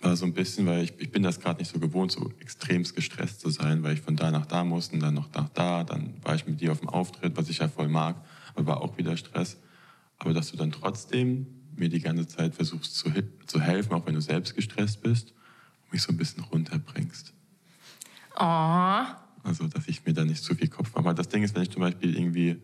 war 0.00 0.16
so 0.16 0.24
ein 0.24 0.32
bisschen, 0.32 0.66
weil 0.66 0.82
ich, 0.82 0.94
ich 0.98 1.10
bin 1.10 1.22
das 1.22 1.40
gerade 1.40 1.58
nicht 1.58 1.70
so 1.70 1.78
gewohnt, 1.78 2.10
so 2.10 2.32
extremst 2.40 2.96
gestresst 2.96 3.40
zu 3.40 3.50
sein, 3.50 3.82
weil 3.82 3.94
ich 3.94 4.00
von 4.00 4.16
da 4.16 4.30
nach 4.30 4.46
da 4.46 4.64
musste 4.64 4.94
und 4.94 5.00
dann 5.00 5.14
noch 5.14 5.32
nach 5.34 5.50
da. 5.50 5.84
Dann 5.84 6.14
war 6.22 6.34
ich 6.34 6.46
mit 6.46 6.60
dir 6.60 6.72
auf 6.72 6.80
dem 6.80 6.88
Auftritt, 6.88 7.36
was 7.36 7.50
ich 7.50 7.58
ja 7.58 7.68
voll 7.68 7.88
mag, 7.88 8.16
aber 8.54 8.66
war 8.66 8.80
auch 8.80 8.96
wieder 8.96 9.16
Stress. 9.16 9.58
Aber 10.16 10.32
dass 10.32 10.50
du 10.50 10.56
dann 10.56 10.72
trotzdem 10.72 11.46
mir 11.76 11.88
die 11.88 12.00
ganze 12.00 12.26
Zeit 12.26 12.54
versuchst 12.54 12.96
zu, 12.96 13.10
zu 13.46 13.60
helfen, 13.60 13.92
auch 13.92 14.06
wenn 14.06 14.14
du 14.14 14.20
selbst 14.20 14.54
gestresst 14.54 15.02
bist, 15.02 15.32
und 15.84 15.92
mich 15.92 16.02
so 16.02 16.12
ein 16.12 16.16
bisschen 16.16 16.44
runterbringst. 16.44 17.34
Oh. 18.36 19.04
Also, 19.42 19.66
dass 19.68 19.88
ich 19.88 20.04
mir 20.04 20.12
da 20.12 20.24
nicht 20.24 20.42
zu 20.44 20.54
viel 20.54 20.68
Kopf 20.68 20.90
mache. 20.90 20.98
Aber 21.00 21.14
das 21.14 21.28
Ding 21.28 21.42
ist, 21.42 21.54
wenn 21.54 21.62
ich 21.62 21.70
zum 21.70 21.80
Beispiel 21.82 22.14
irgendwie 22.16 22.60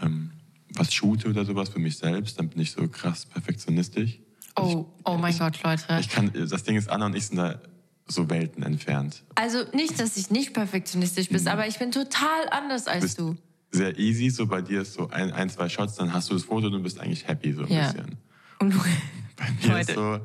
ähm, 0.00 0.30
was 0.74 0.92
shoote 0.92 1.28
oder 1.28 1.44
sowas 1.44 1.68
für 1.68 1.78
mich 1.78 1.96
selbst, 1.98 2.38
dann 2.38 2.48
bin 2.48 2.60
ich 2.62 2.72
so 2.72 2.86
krass 2.88 3.26
perfektionistisch. 3.26 4.18
Oh, 4.56 4.86
oh 5.04 5.16
mein 5.16 5.36
Gott, 5.38 5.62
Leute. 5.62 5.84
Ich 6.00 6.08
kann, 6.08 6.32
das 6.32 6.62
Ding 6.64 6.76
ist, 6.76 6.88
Anna 6.90 7.06
und 7.06 7.14
ich 7.16 7.26
sind 7.26 7.36
da 7.36 7.60
so 8.06 8.28
Welten 8.30 8.62
entfernt. 8.62 9.22
Also 9.34 9.64
nicht, 9.74 10.00
dass 10.00 10.16
ich 10.16 10.30
nicht 10.30 10.54
perfektionistisch 10.54 11.28
bin, 11.28 11.46
aber 11.46 11.66
ich 11.68 11.78
bin 11.78 11.92
total 11.92 12.48
anders 12.50 12.86
als 12.86 13.02
Bist- 13.02 13.18
du. 13.20 13.36
sehr 13.70 13.98
easy. 13.98 14.30
So 14.30 14.46
bei 14.46 14.62
dir 14.62 14.80
ist 14.82 14.94
so 14.94 15.10
ein, 15.10 15.30
ein 15.32 15.50
zwei 15.50 15.68
Shots, 15.68 15.96
dann 15.96 16.12
hast 16.12 16.30
du 16.30 16.34
das 16.34 16.44
Foto 16.44 16.66
und 16.68 16.72
du 16.72 16.82
bist 16.82 16.98
eigentlich 17.00 17.28
happy 17.28 17.52
so 17.52 17.62
ein 17.64 17.68
Ja. 17.72 17.92
bisschen. 17.92 18.16
Und 18.60 18.72
Luca, 18.74 18.88
Bei 19.36 19.44
mir 19.62 19.74
Leute. 19.74 19.92
ist 19.92 19.94
so, 19.94 20.20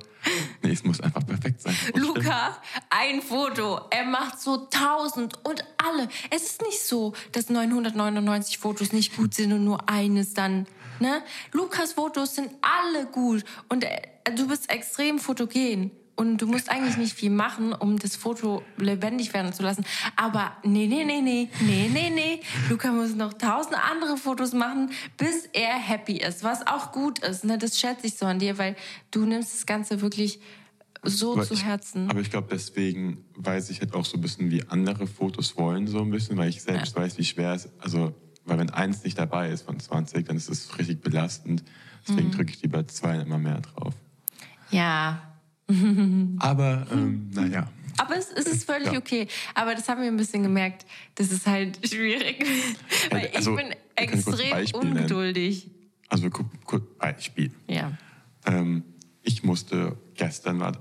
nee, 0.62 0.72
es 0.72 0.84
muss 0.84 1.02
einfach 1.02 1.26
perfekt 1.26 1.62
sein. 1.62 1.76
Luca, 1.96 2.58
ein 2.90 3.22
Foto. 3.22 3.82
Er 3.90 4.06
macht 4.06 4.40
so 4.40 4.68
tausend 4.70 5.38
und 5.46 5.64
alle. 5.78 6.08
Es 6.30 6.44
ist 6.44 6.62
nicht 6.62 6.82
so, 6.82 7.14
dass 7.32 7.50
999 7.50 8.58
Fotos 8.58 8.92
nicht 8.92 9.16
gut 9.16 9.34
sind 9.34 9.54
und 9.54 9.64
nur 9.64 9.90
eines 9.90 10.34
dann. 10.34 10.68
Ne? 11.00 11.24
Lukas 11.52 11.94
Fotos 11.94 12.36
sind 12.36 12.52
alle 12.62 13.06
gut 13.08 13.44
und 13.70 13.84
äh, 13.84 14.02
du 14.36 14.48
bist 14.48 14.70
extrem 14.70 15.20
fotogen. 15.20 15.92
Und 16.16 16.38
du 16.38 16.48
musst 16.48 16.70
eigentlich 16.70 16.98
nicht 16.98 17.14
viel 17.14 17.32
machen, 17.32 17.74
um 17.74 17.98
das 17.98 18.16
Foto 18.16 18.62
lebendig 18.78 19.34
werden 19.34 19.52
zu 19.52 19.64
lassen. 19.64 19.84
Aber 20.16 20.56
nee, 20.64 20.86
nee, 20.86 21.04
nee, 21.04 21.22
nee, 21.22 21.50
nee, 21.62 21.90
nee, 21.92 22.10
nee. 22.12 22.40
Luca 22.70 22.92
muss 22.92 23.16
noch 23.16 23.34
tausend 23.34 23.74
andere 23.76 24.18
Fotos 24.18 24.54
machen, 24.54 24.92
bis 25.18 25.48
er 25.54 25.74
happy 25.74 26.18
ist. 26.18 26.44
Was 26.44 26.68
auch 26.68 26.92
gut 26.92 27.18
ist. 27.20 27.44
Ne? 27.46 27.58
Das 27.58 27.80
schätze 27.80 28.06
ich 28.06 28.16
so 28.16 28.28
an 28.28 28.38
dir, 28.38 28.60
weil 28.60 28.76
du 29.10 29.26
nimmst 29.26 29.54
das 29.56 29.66
Ganze 29.66 30.02
wirklich 30.02 30.40
so 31.02 31.34
Aber 31.34 31.44
zu 31.46 31.56
ich, 31.56 31.66
Herzen. 31.66 32.10
Aber 32.12 32.20
ich 32.22 32.30
glaube, 32.30 32.48
deswegen 32.52 33.26
weiß 33.36 33.72
ich 33.72 33.82
halt 33.82 33.94
auch 33.96 34.06
so 34.06 34.18
ein 34.18 34.22
bisschen, 34.22 34.52
wie 34.52 34.64
andere 34.70 35.08
Fotos 35.08 35.58
wollen, 35.58 35.88
so 35.88 36.00
ein 36.00 36.12
bisschen, 36.12 36.38
weil 36.38 36.50
ich 36.50 36.62
selbst 36.62 36.96
weiß, 36.96 37.18
wie 37.18 37.26
schwer 37.26 37.54
es 37.54 37.70
Also, 37.80 38.14
weil 38.46 38.60
wenn 38.60 38.70
eins 38.70 39.04
nicht 39.04 39.18
dabei 39.18 39.50
ist 39.50 39.66
von 39.66 39.80
20, 39.80 40.28
dann 40.28 40.38
ist 40.38 40.48
es 40.50 40.78
richtig 40.78 41.02
belastend. 41.02 41.64
Deswegen 42.08 42.28
Mhm. 42.28 42.32
drücke 42.34 42.52
ich 42.52 42.62
lieber 42.62 42.88
zwei 42.88 43.18
immer 43.18 43.40
mehr 43.40 43.62
drauf. 43.62 43.96
Ja. 44.70 45.33
Aber, 46.40 46.88
ähm, 46.92 47.30
naja. 47.34 47.70
Aber 47.98 48.18
es, 48.18 48.30
es 48.32 48.46
ist 48.48 48.66
völlig 48.66 48.92
Ja. 48.92 48.98
okay. 48.98 49.28
Aber 49.54 49.76
das 49.76 49.88
haben 49.88 50.02
wir 50.02 50.08
ein 50.08 50.18
bisschen 50.18 50.44
gemerkt. 50.44 50.86
Das 51.16 51.32
ist 51.32 51.46
halt 51.46 51.80
schwierig. 51.88 52.44
Weil 53.12 53.28
ich 53.28 53.36
also, 53.36 53.56
bin 53.56 53.68
kurz 53.96 54.40
extrem 54.40 54.50
nennen. 54.50 54.98
ungeduldig. 54.98 55.70
Also, 56.10 56.30
guck, 56.30 56.48
guck, 56.66 56.98
Beispiel. 56.98 57.52
Ja. 57.68 57.94
Ähm, 58.46 58.84
ich 59.22 59.44
musste 59.44 59.98
gestern, 60.16 60.60
war, 60.60 60.74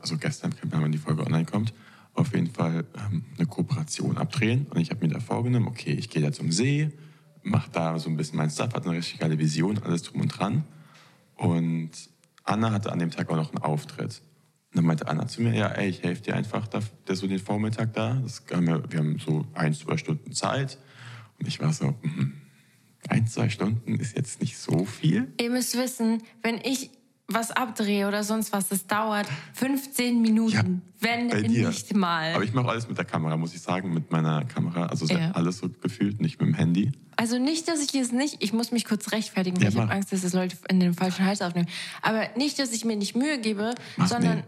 also 0.00 0.18
gestern, 0.18 0.54
wenn 0.62 0.92
die 0.92 0.98
Folge 0.98 1.24
online 1.24 1.46
kommt, 1.46 1.72
auf 2.14 2.34
jeden 2.34 2.50
Fall 2.50 2.84
ähm, 2.96 3.24
eine 3.36 3.46
Kooperation 3.46 4.18
abdrehen. 4.18 4.66
Und 4.70 4.80
ich 4.80 4.90
habe 4.90 5.06
mir 5.06 5.12
da 5.12 5.20
vorgenommen, 5.20 5.68
okay, 5.68 5.92
ich 5.92 6.10
gehe 6.10 6.22
da 6.22 6.32
zum 6.32 6.52
See, 6.52 6.90
mache 7.42 7.70
da 7.70 7.98
so 7.98 8.10
ein 8.10 8.16
bisschen 8.16 8.36
mein 8.36 8.50
Stuff, 8.50 8.74
hatte 8.74 8.88
eine 8.88 8.98
richtig 8.98 9.20
geile 9.20 9.38
Vision, 9.38 9.78
alles 9.78 10.02
drum 10.02 10.20
und 10.20 10.28
dran. 10.28 10.64
Und 11.36 11.90
Anna 12.48 12.72
hatte 12.72 12.92
an 12.92 12.98
dem 12.98 13.10
Tag 13.10 13.30
auch 13.30 13.36
noch 13.36 13.50
einen 13.52 13.62
Auftritt. 13.62 14.22
Und 14.70 14.76
dann 14.76 14.84
meinte 14.84 15.08
Anna 15.08 15.26
zu 15.26 15.42
mir, 15.42 15.54
ja, 15.54 15.68
ey, 15.68 15.88
ich 15.88 16.02
helfe 16.02 16.22
dir 16.22 16.36
einfach 16.36 16.66
da, 16.68 16.80
der 17.06 17.16
so 17.16 17.26
den 17.26 17.38
Vormittag 17.38 17.94
da. 17.94 18.14
Das 18.22 18.42
haben 18.52 18.66
wir, 18.66 18.82
wir 18.90 18.98
haben 18.98 19.18
so 19.18 19.46
ein, 19.54 19.72
zwei 19.74 19.96
Stunden 19.96 20.32
Zeit. 20.32 20.78
Und 21.38 21.48
ich 21.48 21.60
war 21.60 21.72
so, 21.72 21.94
mhm, 22.02 22.34
ein, 23.08 23.26
zwei 23.26 23.48
Stunden 23.48 23.94
ist 23.96 24.16
jetzt 24.16 24.40
nicht 24.40 24.58
so 24.58 24.84
viel. 24.84 25.32
Ihr 25.40 25.50
müsst 25.50 25.76
wissen, 25.78 26.22
wenn 26.42 26.56
ich 26.62 26.90
was 27.28 27.50
abdrehe 27.50 28.08
oder 28.08 28.24
sonst 28.24 28.52
was, 28.52 28.68
das 28.68 28.86
dauert 28.86 29.26
15 29.54 30.20
Minuten. 30.20 30.82
wenn 31.00 31.28
bei 31.28 31.42
dir. 31.42 31.68
nicht 31.68 31.94
mal. 31.94 32.34
Aber 32.34 32.42
ich 32.44 32.52
mache 32.54 32.68
alles 32.68 32.88
mit 32.88 32.96
der 32.98 33.04
Kamera, 33.04 33.36
muss 33.36 33.54
ich 33.54 33.60
sagen, 33.60 33.92
mit 33.92 34.10
meiner 34.10 34.44
Kamera. 34.46 34.86
Also 34.86 35.04
es 35.04 35.10
Ja. 35.12 35.30
alles 35.32 35.58
so 35.58 35.68
gefühlt, 35.68 36.20
nicht 36.20 36.40
mit 36.40 36.48
dem 36.48 36.54
Handy. 36.54 36.90
Also 37.20 37.36
nicht, 37.36 37.66
dass 37.66 37.80
ich 37.82 37.92
es 37.96 38.12
nicht, 38.12 38.36
ich 38.38 38.52
muss 38.52 38.70
mich 38.70 38.84
kurz 38.84 39.10
rechtfertigen, 39.10 39.56
weil 39.56 39.64
Ja, 39.64 39.68
ich 39.70 39.76
habe. 39.76 39.90
Angst, 39.92 40.12
dass 40.12 40.22
es 40.22 40.32
Leute 40.34 40.56
in 40.68 40.78
den 40.78 40.94
falschen 40.94 41.24
Hals 41.24 41.42
aufnehmen. 41.42 41.66
Aber 42.00 42.28
nicht, 42.36 42.60
dass 42.60 42.70
ich 42.72 42.84
mir 42.84 42.94
nicht 42.96 43.16
Mühe 43.16 43.40
gebe, 43.40 43.74
Mach 43.96 44.06
sondern 44.06 44.38
nee. 44.38 44.44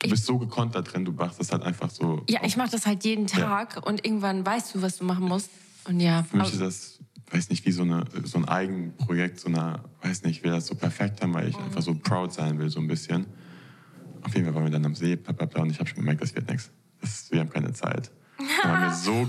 Du 0.00 0.10
bist 0.10 0.26
so 0.26 0.38
gekonnt 0.38 0.74
da 0.74 0.82
drin, 0.82 1.04
du 1.06 1.12
machst 1.12 1.40
das 1.40 1.50
halt 1.50 1.62
einfach 1.62 1.88
so. 1.90 2.22
ja, 2.28 2.40
ich 2.44 2.56
mache 2.58 2.70
das 2.70 2.84
halt 2.86 3.04
jeden 3.04 3.26
Ja. 3.26 3.38
Tag 3.64 3.86
und 3.86 4.04
irgendwann 4.04 4.44
weißt 4.44 4.74
du, 4.74 4.82
was 4.82 4.98
du 4.98 5.04
machen 5.04 5.24
musst. 5.24 5.48
Und 5.84 5.98
ja, 6.00 6.22
Für 6.24 6.36
mich 6.38 6.52
ist 6.52 6.60
das, 6.60 6.98
weiß 7.30 7.48
nicht, 7.48 7.64
wie 7.64 7.72
so, 7.72 7.82
eine, 7.82 8.04
so 8.24 8.36
ein 8.38 8.46
Eigenprojekt, 8.46 9.40
so 9.40 9.48
eine, 9.48 9.80
weiß 10.02 10.24
nicht, 10.24 10.38
ich 10.38 10.44
will 10.44 10.50
das 10.52 10.66
so 10.66 10.74
perfekt 10.74 11.22
haben, 11.22 11.32
weil 11.32 11.48
ich 11.48 11.56
einfach 11.56 11.80
so 11.82 11.94
proud 11.94 12.32
sein 12.34 12.58
will, 12.58 12.68
so 12.68 12.80
ein 12.80 12.86
bisschen. 12.86 13.26
Auf 14.22 14.34
jeden 14.34 14.44
Fall 14.44 14.54
waren 14.54 14.64
wir 14.64 14.70
dann 14.70 14.84
am 14.84 14.94
See, 14.94 15.16
bla, 15.16 15.32
bla, 15.32 15.46
bla, 15.46 15.62
und 15.62 15.70
ich 15.70 15.78
habe 15.78 15.88
schon 15.88 15.96
gemerkt, 16.00 16.20
das 16.22 16.34
wird 16.34 16.48
nichts. 16.50 16.70
Das, 17.00 17.30
wir 17.30 17.40
haben 17.40 17.48
keine 17.50 17.72
Zeit. 17.72 18.10
So. 19.02 19.26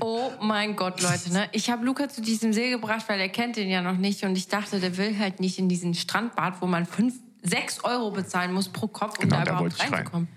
Oh 0.00 0.30
mein 0.40 0.76
Gott, 0.76 1.00
Leute, 1.02 1.32
ne? 1.32 1.48
Ich 1.52 1.70
habe 1.70 1.84
Luca 1.84 2.08
zu 2.08 2.20
diesem 2.20 2.52
See 2.52 2.70
gebracht, 2.70 3.04
weil 3.08 3.20
er 3.20 3.28
kennt 3.28 3.56
den 3.56 3.68
ja 3.68 3.82
noch 3.82 3.96
nicht 3.96 4.24
und 4.24 4.36
ich 4.36 4.48
dachte, 4.48 4.80
der 4.80 4.96
will 4.96 5.18
halt 5.18 5.40
nicht 5.40 5.58
in 5.58 5.68
diesen 5.68 5.94
Strandbad, 5.94 6.60
wo 6.60 6.66
man 6.66 6.86
fünf, 6.86 7.14
sechs 7.42 7.84
Euro 7.84 8.10
bezahlen 8.10 8.52
muss 8.52 8.68
pro 8.68 8.88
Kopf, 8.88 9.18
um 9.18 9.24
Genau, 9.24 9.36
da 9.36 9.44
da 9.44 9.50
überhaupt 9.52 9.74
ich 9.74 9.80
rein. 9.80 9.94
reinzukommen. 9.94 10.28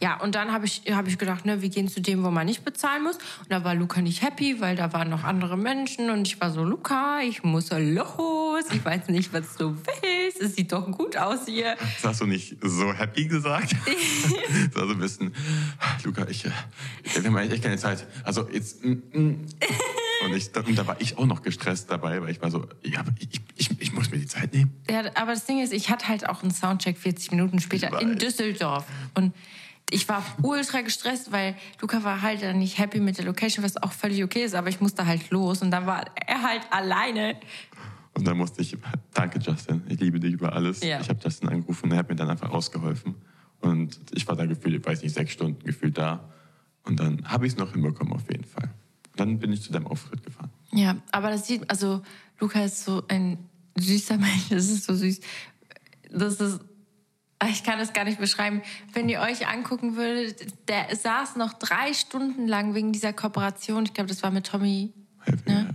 Ja, 0.00 0.20
und 0.20 0.34
dann 0.34 0.52
habe 0.52 0.66
ich, 0.66 0.82
hab 0.90 1.06
ich 1.06 1.18
gedacht, 1.18 1.44
ne, 1.44 1.62
wir 1.62 1.68
gehen 1.68 1.88
zu 1.88 2.00
dem, 2.00 2.24
wo 2.24 2.30
man 2.30 2.46
nicht 2.46 2.64
bezahlen 2.64 3.02
muss. 3.02 3.16
Und 3.16 3.50
da 3.50 3.62
war 3.64 3.74
Luca 3.74 4.00
nicht 4.00 4.22
happy, 4.22 4.60
weil 4.60 4.76
da 4.76 4.92
waren 4.92 5.10
noch 5.10 5.24
andere 5.24 5.56
Menschen 5.56 6.10
und 6.10 6.26
ich 6.26 6.40
war 6.40 6.50
so, 6.50 6.64
Luca, 6.64 7.20
ich 7.22 7.42
muss 7.42 7.70
los, 7.70 8.64
ich 8.72 8.84
weiß 8.84 9.08
nicht, 9.08 9.32
was 9.32 9.56
du 9.56 9.76
willst, 9.76 10.40
es 10.40 10.56
sieht 10.56 10.72
doch 10.72 10.90
gut 10.90 11.16
aus 11.16 11.40
hier. 11.46 11.76
Das 12.02 12.10
hast 12.10 12.20
du 12.22 12.26
nicht 12.26 12.56
so 12.62 12.92
happy 12.92 13.26
gesagt. 13.26 13.74
das 14.72 14.74
war 14.74 14.86
so 14.86 14.94
ein 14.94 14.98
bisschen, 14.98 15.34
Luca, 16.04 16.26
ich, 16.28 16.44
äh, 16.46 16.50
wir 17.14 17.24
haben 17.24 17.36
eigentlich 17.36 17.54
echt 17.54 17.62
keine 17.64 17.76
Zeit. 17.78 18.06
Also 18.24 18.48
jetzt, 18.50 18.84
mm, 18.84 18.92
mm. 19.12 19.46
Und, 20.22 20.34
ich, 20.34 20.54
und 20.54 20.78
da 20.78 20.86
war 20.86 21.00
ich 21.00 21.16
auch 21.16 21.24
noch 21.24 21.40
gestresst 21.40 21.90
dabei, 21.90 22.20
weil 22.20 22.28
ich 22.28 22.42
war 22.42 22.50
so, 22.50 22.66
ja, 22.82 23.00
aber 23.00 23.12
ich, 23.18 23.40
ich, 23.90 23.96
muss 23.96 24.10
mir 24.10 24.18
die 24.18 24.26
Zeit 24.26 24.52
nehmen. 24.52 24.72
Ja, 24.88 25.02
aber 25.14 25.32
das 25.32 25.44
Ding 25.46 25.60
ist, 25.60 25.72
ich 25.72 25.90
hatte 25.90 26.08
halt 26.08 26.28
auch 26.28 26.42
einen 26.42 26.52
Soundcheck 26.52 26.96
40 26.96 27.32
Minuten 27.32 27.60
später 27.60 28.00
in. 28.00 28.18
Düsseldorf. 28.18 28.86
Und 29.14 29.34
ich 29.90 30.08
war 30.08 30.24
ultra 30.42 30.82
gestresst, 30.82 31.32
weil 31.32 31.56
Luca 31.80 32.04
war 32.04 32.22
halt 32.22 32.42
dann 32.42 32.58
nicht 32.58 32.78
happy 32.78 33.00
mit 33.00 33.18
der 33.18 33.24
Location, 33.24 33.64
was 33.64 33.76
auch 33.76 33.92
völlig 33.92 34.22
okay 34.22 34.44
ist, 34.44 34.54
aber 34.54 34.68
ich 34.68 34.80
musste 34.80 35.06
halt 35.06 35.30
los 35.30 35.62
und 35.62 35.70
dann 35.70 35.86
war 35.86 36.04
er 36.26 36.42
halt 36.42 36.62
alleine. 36.70 37.36
Und 38.14 38.26
dann 38.26 38.36
musste 38.36 38.62
ich, 38.62 38.76
danke 39.14 39.38
Justin, 39.38 39.82
ich 39.88 39.98
liebe 40.00 40.20
dich 40.20 40.32
über 40.32 40.52
alles. 40.52 40.82
Ja. 40.82 41.00
Ich 41.00 41.08
habe 41.08 41.18
Justin 41.22 41.48
angerufen 41.48 41.86
und 41.86 41.92
er 41.92 41.98
hat 41.98 42.08
mir 42.08 42.16
dann 42.16 42.30
einfach 42.30 42.50
ausgeholfen. 42.50 43.14
Und 43.60 43.98
ich 44.12 44.26
war 44.26 44.36
da 44.36 44.46
gefühlt, 44.46 44.74
ich 44.76 44.86
weiß 44.86 45.02
nicht, 45.02 45.14
sechs 45.14 45.32
Stunden 45.32 45.64
gefühlt 45.64 45.98
da. 45.98 46.28
Und 46.84 46.98
dann 46.98 47.28
habe 47.28 47.46
ich 47.46 47.52
es 47.52 47.58
noch 47.58 47.72
hinbekommen 47.72 48.12
auf 48.12 48.30
jeden 48.30 48.44
Fall. 48.44 48.70
Dann 49.16 49.38
bin 49.38 49.52
ich 49.52 49.62
zu 49.62 49.72
deinem 49.72 49.86
Auftritt 49.86 50.22
gefahren. 50.22 50.50
Ja, 50.72 50.96
aber 51.12 51.30
das 51.30 51.46
sieht, 51.46 51.68
also 51.68 52.02
Luca 52.38 52.64
ist 52.64 52.84
so 52.84 53.04
ein 53.08 53.49
süßer 53.78 54.16
Mensch, 54.18 54.48
das 54.50 54.68
ist 54.68 54.84
so 54.84 54.94
süß. 54.94 55.20
Das 56.10 56.40
ist, 56.40 56.60
ich 57.48 57.64
kann 57.64 57.78
das 57.78 57.92
gar 57.92 58.04
nicht 58.04 58.18
beschreiben. 58.18 58.62
Wenn 58.92 59.08
ihr 59.08 59.20
euch 59.20 59.46
angucken 59.46 59.96
würdet, 59.96 60.68
der 60.68 60.94
saß 60.94 61.36
noch 61.36 61.54
drei 61.54 61.94
Stunden 61.94 62.46
lang 62.46 62.74
wegen 62.74 62.92
dieser 62.92 63.12
Kooperation, 63.12 63.84
ich 63.84 63.94
glaube, 63.94 64.08
das 64.08 64.22
war 64.22 64.30
mit 64.30 64.46
Tommy 64.46 64.92
Happy, 65.20 65.50
Ne? 65.50 65.74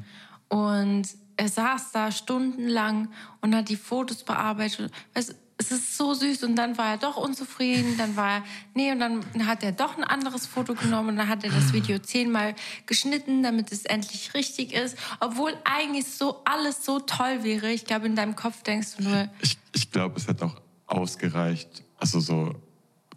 Und 0.50 1.08
er 1.38 1.50
saß 1.50 1.92
da 1.92 2.12
stundenlang 2.12 3.10
und 3.42 3.56
hat 3.56 3.70
die 3.70 3.76
Fotos 3.76 4.24
bearbeitet. 4.24 4.92
Es, 5.14 5.36
es 5.58 5.72
ist 5.72 5.98
so 5.98 6.14
süß. 6.14 6.44
Und 6.44 6.56
dann 6.56 6.78
war 6.78 6.92
er 6.92 6.98
doch 6.98 7.18
unzufrieden. 7.18 7.98
Dann 7.98 8.16
war 8.16 8.38
er, 8.38 8.44
nee, 8.74 8.92
und 8.92 9.00
dann 9.00 9.24
hat 9.48 9.64
er 9.64 9.72
doch 9.72 9.98
ein 9.98 10.04
anderes 10.04 10.46
Foto 10.46 10.76
genommen 10.76 11.10
und 11.10 11.16
dann 11.18 11.30
hat 11.30 11.44
er 11.44 11.52
das 11.52 11.72
Video 11.74 11.98
zehnmal 12.00 12.56
geschnitten, 12.86 13.42
damit 13.44 13.72
es 13.72 13.86
endlich 13.86 14.34
richtig 14.34 14.74
ist. 14.74 14.98
Obwohl 15.20 15.54
eigentlich 15.64 16.06
so 16.08 16.42
alles 16.46 16.84
so 16.84 17.00
toll 17.00 17.44
wäre. 17.44 17.72
Ich 17.72 17.86
glaube, 17.86 18.06
in 18.08 18.16
deinem 18.16 18.36
Kopf 18.36 18.64
denkst 18.64 18.98
du 18.98 19.04
nur, 19.04 19.30
Ich, 19.42 19.58
ich 19.74 19.92
glaube, 19.92 20.18
es 20.18 20.28
hat 20.28 20.42
auch 20.42 20.62
ausgereicht, 20.88 21.84
also 21.98 22.20
so 22.20 22.54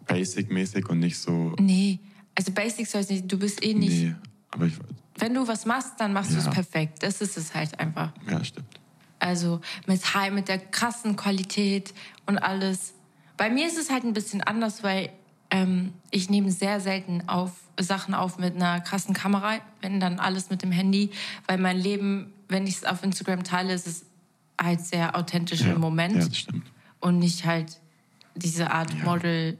basic-mäßig 0.07 0.87
und 0.89 0.99
nicht 0.99 1.17
so, 1.19 1.53
nee, 1.59 1.99
also 2.35 2.51
Basics 2.51 2.91
soll 2.91 3.03
nicht, 3.09 3.31
du 3.31 3.37
bist 3.37 3.63
eh 3.63 3.73
nicht. 3.73 3.91
nee, 4.03 4.15
aber 4.51 4.65
ich, 4.65 4.73
Wenn 5.17 5.33
du 5.33 5.47
was 5.47 5.65
machst, 5.65 5.93
dann 5.99 6.13
machst 6.13 6.31
du 6.33 6.37
es 6.37 6.45
Ja. 6.45 6.51
perfekt. 6.51 7.03
Das 7.03 7.21
ist 7.21 7.37
es 7.37 7.53
halt 7.53 7.79
einfach. 7.79 8.11
ja, 8.29 8.43
stimmt. 8.43 8.78
Also 9.19 9.59
mit 9.85 10.13
High, 10.15 10.31
mit 10.31 10.47
der 10.47 10.57
krassen 10.59 11.15
Qualität 11.15 11.93
und 12.25 12.37
alles. 12.37 12.93
Bei 13.37 13.49
mir 13.49 13.67
ist 13.67 13.77
es 13.77 13.89
halt 13.89 14.03
ein 14.03 14.13
bisschen 14.13 14.41
anders, 14.41 14.83
weil 14.83 15.09
ähm, 15.51 15.93
ich 16.11 16.29
nehme 16.29 16.51
sehr 16.51 16.79
selten 16.79 17.27
auf 17.27 17.51
Sachen 17.79 18.13
auf 18.13 18.37
mit 18.37 18.55
einer 18.55 18.81
krassen 18.81 19.13
Kamera, 19.13 19.55
wenn 19.81 19.99
dann 19.99 20.19
alles 20.19 20.49
mit 20.49 20.61
dem 20.61 20.71
Handy, 20.71 21.11
weil 21.47 21.57
mein 21.57 21.77
Leben, 21.77 22.33
wenn 22.49 22.67
ich 22.67 22.75
es 22.77 22.85
auf 22.85 23.03
Instagram 23.03 23.43
teile, 23.43 23.73
ist 23.73 23.87
es 23.87 24.05
halt 24.61 24.81
sehr 24.81 25.15
authentisch 25.15 25.61
Ja, 25.61 25.71
im 25.73 25.79
Moment 25.79 26.15
Ja, 26.17 26.25
das 26.25 26.37
stimmt. 26.37 26.65
und 26.99 27.19
nicht 27.19 27.45
halt 27.45 27.79
diese 28.35 28.71
Art 28.71 28.93
Ja. 28.93 29.03
Model. 29.05 29.57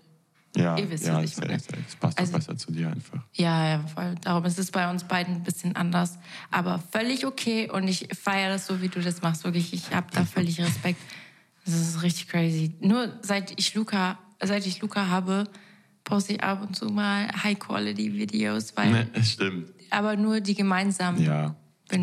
Ja, 0.56 0.76
Ihr 0.78 0.90
wisst, 0.90 1.06
ja 1.06 1.18
was 1.22 1.32
ich 1.32 1.38
meine. 1.38 1.54
Das 1.58 1.96
passt 2.00 2.18
Also- 2.20 2.32
auch 2.34 2.38
besser 2.38 2.58
zu 2.58 2.72
dir 2.72 2.90
einfach. 2.90 3.22
Ja, 3.34 3.68
ja, 3.70 3.88
voll. 3.88 4.16
Darum 4.22 4.44
ist 4.46 4.58
es 4.58 4.72
bei 4.72 4.90
uns 4.90 5.04
beiden 5.04 5.36
ein 5.36 5.44
bisschen 5.44 5.76
anders, 5.76 6.18
aber 6.50 6.80
völlig 6.92 7.26
okay 7.26 7.70
und 7.70 7.88
ich 7.88 8.08
feiere 8.20 8.50
das 8.54 8.66
so, 8.66 8.82
wie 8.82 8.88
du 8.90 9.00
das 9.00 9.22
machst. 9.22 9.44
Wirklich, 9.44 9.74
ich 9.74 9.94
habe 9.94 10.08
da 10.12 10.26
völlig 10.26 10.60
Respekt. 10.60 11.00
Das 11.66 11.76
ist 11.76 12.02
richtig 12.02 12.28
crazy. 12.30 12.74
Nur 12.82 13.14
seit 13.22 13.54
ich 13.60 13.76
Luca, 13.76 14.18
seit 14.42 14.66
ich 14.66 14.82
Luca 14.82 15.08
habe, 15.08 15.44
poste 16.04 16.34
ich 16.34 16.44
ab 16.44 16.64
und 16.64 16.76
zu 16.76 16.86
mal 16.90 17.28
High-Quality-Videos, 17.44 18.76
weil, 18.76 18.92
Ne, 18.92 19.10
es 19.14 19.32
stimmt. 19.34 19.72
aber 19.92 20.16
nur 20.16 20.42
die 20.42 20.56
gemeinsamen. 20.56 21.22
Ja. 21.24 21.56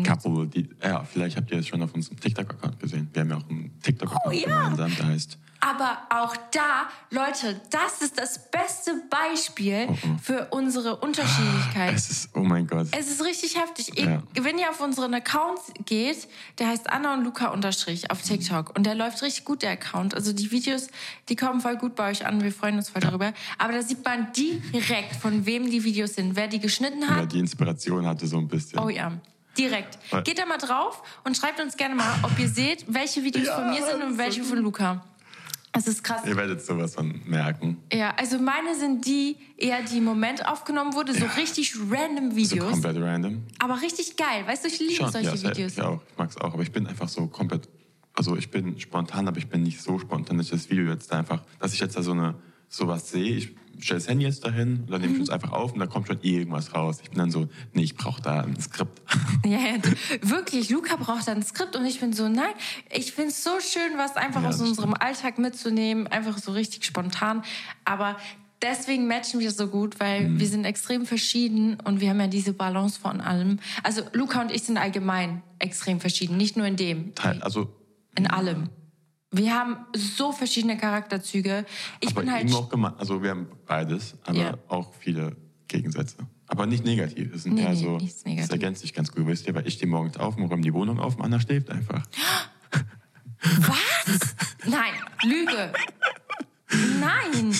Couple, 0.05 0.47
die, 0.47 0.69
ja, 0.83 1.03
vielleicht 1.05 1.37
habt 1.37 1.49
ihr 1.49 1.59
es 1.59 1.67
schon 1.67 1.81
auf 1.81 1.93
unserem 1.93 2.19
TikTok-Account 2.19 2.77
gesehen. 2.79 3.07
Wir 3.13 3.21
haben 3.21 3.29
ja 3.29 3.37
auch 3.37 3.49
einen 3.49 3.71
TikTok-Account 3.81 4.25
Oh, 4.25 4.31
ja. 4.49 4.63
gemeinsam, 4.63 4.93
der 4.97 5.05
heißt 5.07 5.37
Aber 5.59 5.97
auch 6.09 6.35
da, 6.51 6.87
Leute, 7.09 7.59
das 7.71 8.01
ist 8.01 8.19
das 8.19 8.49
beste 8.51 9.01
Beispiel 9.09 9.87
für 10.21 10.47
unsere 10.51 10.97
Unterschiedlichkeit. 10.97 11.93
Es 11.95 12.09
ist, 12.09 12.29
oh 12.35 12.41
mein 12.41 12.67
Gott. 12.67 12.87
Es 12.91 13.09
ist 13.09 13.23
richtig 13.23 13.59
heftig. 13.59 13.97
Ja. 13.97 14.21
Wenn 14.39 14.57
ihr 14.57 14.69
auf 14.69 14.79
unseren 14.81 15.13
Account 15.13 15.59
geht, 15.85 16.27
der 16.59 16.67
heißt 16.67 16.89
Anna 16.89 17.13
und 17.15 17.23
Luca 17.23 17.47
unterstrich 17.47 18.11
auf 18.11 18.21
TikTok 18.21 18.75
und 18.75 18.85
der 18.85 18.95
läuft 18.95 19.21
richtig 19.21 19.45
gut, 19.45 19.61
der 19.61 19.71
Account. 19.71 20.13
Also 20.13 20.33
die 20.33 20.51
Videos, 20.51 20.87
die 21.29 21.35
kommen 21.35 21.61
voll 21.61 21.77
gut 21.77 21.95
bei 21.95 22.11
euch 22.11 22.25
an. 22.25 22.43
Wir 22.43 22.51
freuen 22.51 22.75
uns 22.75 22.89
voll 22.89 23.01
darüber. 23.01 23.33
Aber 23.57 23.73
da 23.73 23.81
sieht 23.81 24.03
man 24.05 24.31
direkt, 24.33 25.15
von 25.15 25.45
wem 25.45 25.69
die 25.69 25.83
Videos 25.83 26.15
sind, 26.15 26.35
wer 26.35 26.47
die 26.47 26.59
geschnitten 26.59 27.01
Wer 27.01 27.15
hat. 27.15 27.31
die 27.31 27.39
Inspiration 27.39 28.05
hatte 28.05 28.27
so 28.27 28.37
ein 28.37 28.47
bisschen. 28.47 28.79
Oh 28.79 28.89
ja. 28.89 29.11
Direkt. 29.57 29.97
Geht 30.23 30.37
da 30.37 30.45
mal 30.45 30.59
drauf 30.59 31.01
und 31.23 31.35
schreibt 31.35 31.59
uns 31.59 31.75
gerne 31.77 31.95
mal, 31.95 32.19
ob 32.21 32.37
ihr 32.37 32.47
seht, 32.47 32.85
welche 32.87 33.23
Videos 33.23 33.49
von 33.49 33.71
mir 33.71 33.83
sind 33.83 34.03
und 34.03 34.17
welche 34.19 34.43
von 34.43 34.59
Luca. 34.59 35.03
Das 35.73 35.87
ist 35.87 36.03
krass. 36.03 36.21
Ihr 36.25 36.35
werdet 36.35 36.65
sowas 36.65 36.95
von 36.95 37.21
merken. 37.25 37.77
Ja, 37.93 38.11
also 38.17 38.39
meine 38.39 38.75
sind 38.75 39.05
die 39.05 39.37
eher, 39.57 39.83
die 39.83 39.97
im 39.97 40.05
Moment 40.05 40.45
aufgenommen 40.47 40.93
wurde, 40.93 41.13
so 41.13 41.25
richtig 41.37 41.75
random 41.91 42.31
So 42.31 42.35
Videos. 42.37 42.71
komplett 42.71 42.97
random. 42.97 43.43
aber 43.59 43.81
richtig 43.81 44.15
geil. 44.17 44.43
Weißt 44.47 44.63
du, 44.63 44.69
ich 44.69 44.79
liebe 44.79 44.93
Schon, 44.93 45.11
solche 45.11 45.35
ja. 45.35 45.49
Videos. 45.51 45.73
Ich 45.73 45.81
auch. 45.81 46.01
Ich 46.11 46.17
mag 46.17 46.29
es 46.29 46.37
auch. 46.37 46.53
Aber 46.53 46.63
ich 46.63 46.71
bin 46.71 46.87
einfach 46.87 47.09
so 47.09 47.27
komplett. 47.27 47.67
Also 48.13 48.35
ich 48.35 48.49
bin 48.49 48.79
spontan, 48.79 49.27
aber 49.27 49.37
ich 49.37 49.47
bin 49.47 49.61
nicht 49.61 49.79
so 49.79 49.99
spontan, 49.99 50.37
dass 50.37 50.47
ich 50.47 50.51
das 50.51 50.69
Video 50.71 50.85
jetzt 50.91 51.11
einfach, 51.13 51.43
dass 51.59 51.73
ich 51.73 51.79
jetzt 51.79 51.95
da 51.95 52.01
so 52.01 52.13
eine 52.13 52.33
sowas 52.69 53.11
sehe. 53.11 53.35
Ich 53.37 53.55
stelle 53.79 53.99
das 53.99 54.07
Handy 54.07 54.25
jetzt 54.25 54.43
dahin 54.45 54.81
und 54.81 54.91
dann 54.91 55.01
nehme 55.01 55.15
ich 55.15 55.23
es 55.23 55.29
einfach 55.29 55.51
auf 55.51 55.73
und 55.73 55.79
da 55.79 55.87
kommt 55.87 56.07
schon 56.07 56.19
irgendwas 56.21 56.73
raus. 56.73 56.99
Ich 57.03 57.09
bin 57.09 57.19
dann 57.19 57.31
so, 57.31 57.47
nee, 57.73 57.83
ich 57.83 57.95
brauche 57.95 58.21
da 58.21 58.41
ein 58.41 58.59
Skript. 58.59 59.01
Ja, 59.45 59.59
ja, 59.59 59.77
wirklich, 60.21 60.69
Luca 60.69 60.95
braucht 60.95 61.27
ein 61.29 61.43
Skript 61.43 61.75
und 61.75 61.85
ich 61.85 61.99
bin 61.99 62.13
so, 62.13 62.27
nein, 62.27 62.53
ich 62.91 63.13
finde 63.13 63.29
es 63.29 63.43
so 63.43 63.59
schön, 63.59 63.97
was 63.97 64.15
einfach 64.15 64.41
Ja, 64.43 64.49
aus 64.49 64.59
unserem 64.61 64.93
Alltag 64.93 65.37
mitzunehmen, 65.37 66.07
einfach 66.07 66.37
so 66.37 66.51
richtig 66.51 66.83
spontan. 66.85 67.43
Aber 67.85 68.17
deswegen 68.61 69.07
matchen 69.07 69.39
wir 69.39 69.51
so 69.51 69.67
gut, 69.67 69.99
weil 69.99 70.29
Mhm. 70.29 70.39
wir 70.39 70.47
sind 70.47 70.65
extrem 70.65 71.05
verschieden 71.05 71.77
und 71.83 72.01
wir 72.01 72.09
haben 72.09 72.19
ja 72.19 72.27
diese 72.27 72.53
Balance 72.53 72.99
von 72.99 73.21
allem. 73.21 73.59
Also 73.83 74.01
Luca 74.13 74.41
und 74.41 74.51
ich 74.51 74.63
sind 74.63 74.77
allgemein 74.77 75.43
extrem 75.59 75.99
verschieden, 75.99 76.37
nicht 76.37 76.57
nur 76.57 76.65
in 76.65 76.75
dem, 76.75 77.13
Teil, 77.15 77.41
also 77.41 77.73
in 78.17 78.27
allem. 78.27 78.69
Wir 79.31 79.53
haben 79.53 79.77
so 79.95 80.31
verschiedene 80.31 80.77
Charakterzüge. 80.77 81.65
Ich 81.99 82.11
aber 82.11 82.21
bin 82.21 82.31
halt 82.31 82.53
auch 82.53 82.69
gemein. 82.69 82.93
Also 82.97 83.21
wir 83.21 83.31
haben 83.31 83.47
beides, 83.65 84.15
aber 84.23 84.37
Ja. 84.37 84.57
auch 84.69 84.93
viele 84.99 85.35
Gegensätze. 85.67 86.17
Aber 86.47 86.65
nicht 86.65 86.85
negativ. 86.85 87.33
Es 87.35 87.43
sind 87.43 87.55
Nee, 87.55 87.63
eher 87.63 87.69
nee, 87.71 87.75
so, 87.75 87.97
nichts 87.97 88.23
das 88.23 88.49
ergänzt 88.49 88.81
sich 88.81 88.93
ganz 88.93 89.11
gut, 89.11 89.27
wisst 89.27 89.45
ihr, 89.47 89.53
weil 89.55 89.67
ich 89.67 89.73
stehe 89.73 89.89
morgens 89.91 90.15
auf 90.15 90.37
und 90.37 90.45
räume 90.45 90.61
die 90.61 90.73
Wohnung 90.73 90.97
auf 90.99 91.17
und 91.17 91.23
Anna 91.25 91.41
schläft 91.41 91.69
einfach. 91.69 92.05
Was? 93.41 94.35
Nein, 94.65 94.93
Lüge. 95.23 95.73
Nein. 96.99 97.53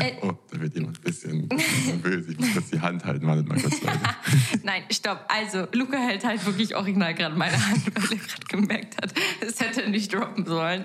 Äh, 0.00 0.14
Oh, 0.22 0.32
da 0.50 0.60
wird 0.60 0.74
jemand 0.74 0.98
ein 0.98 1.02
bisschen 1.02 1.46
nervös. 1.46 2.26
Ich 2.28 2.38
muss 2.40 2.52
kurz 2.54 2.70
die 2.70 2.80
Hand 2.80 3.04
halten, 3.04 3.24
wartet 3.24 3.46
mal 3.46 3.60
kurz. 3.60 3.76
Nein, 4.64 4.82
stopp. 4.90 5.24
Also, 5.28 5.68
Luca 5.72 5.96
hält 5.96 6.24
halt 6.24 6.44
wirklich 6.44 6.74
original 6.74 7.14
gerade 7.14 7.36
meine 7.36 7.54
Hand, 7.68 7.84
weil 7.94 8.18
er 8.18 8.24
gerade 8.24 8.46
gemerkt 8.48 8.96
hat, 9.00 9.14
nicht 9.90 10.12
droppen 10.14 10.44
sollen. 10.46 10.84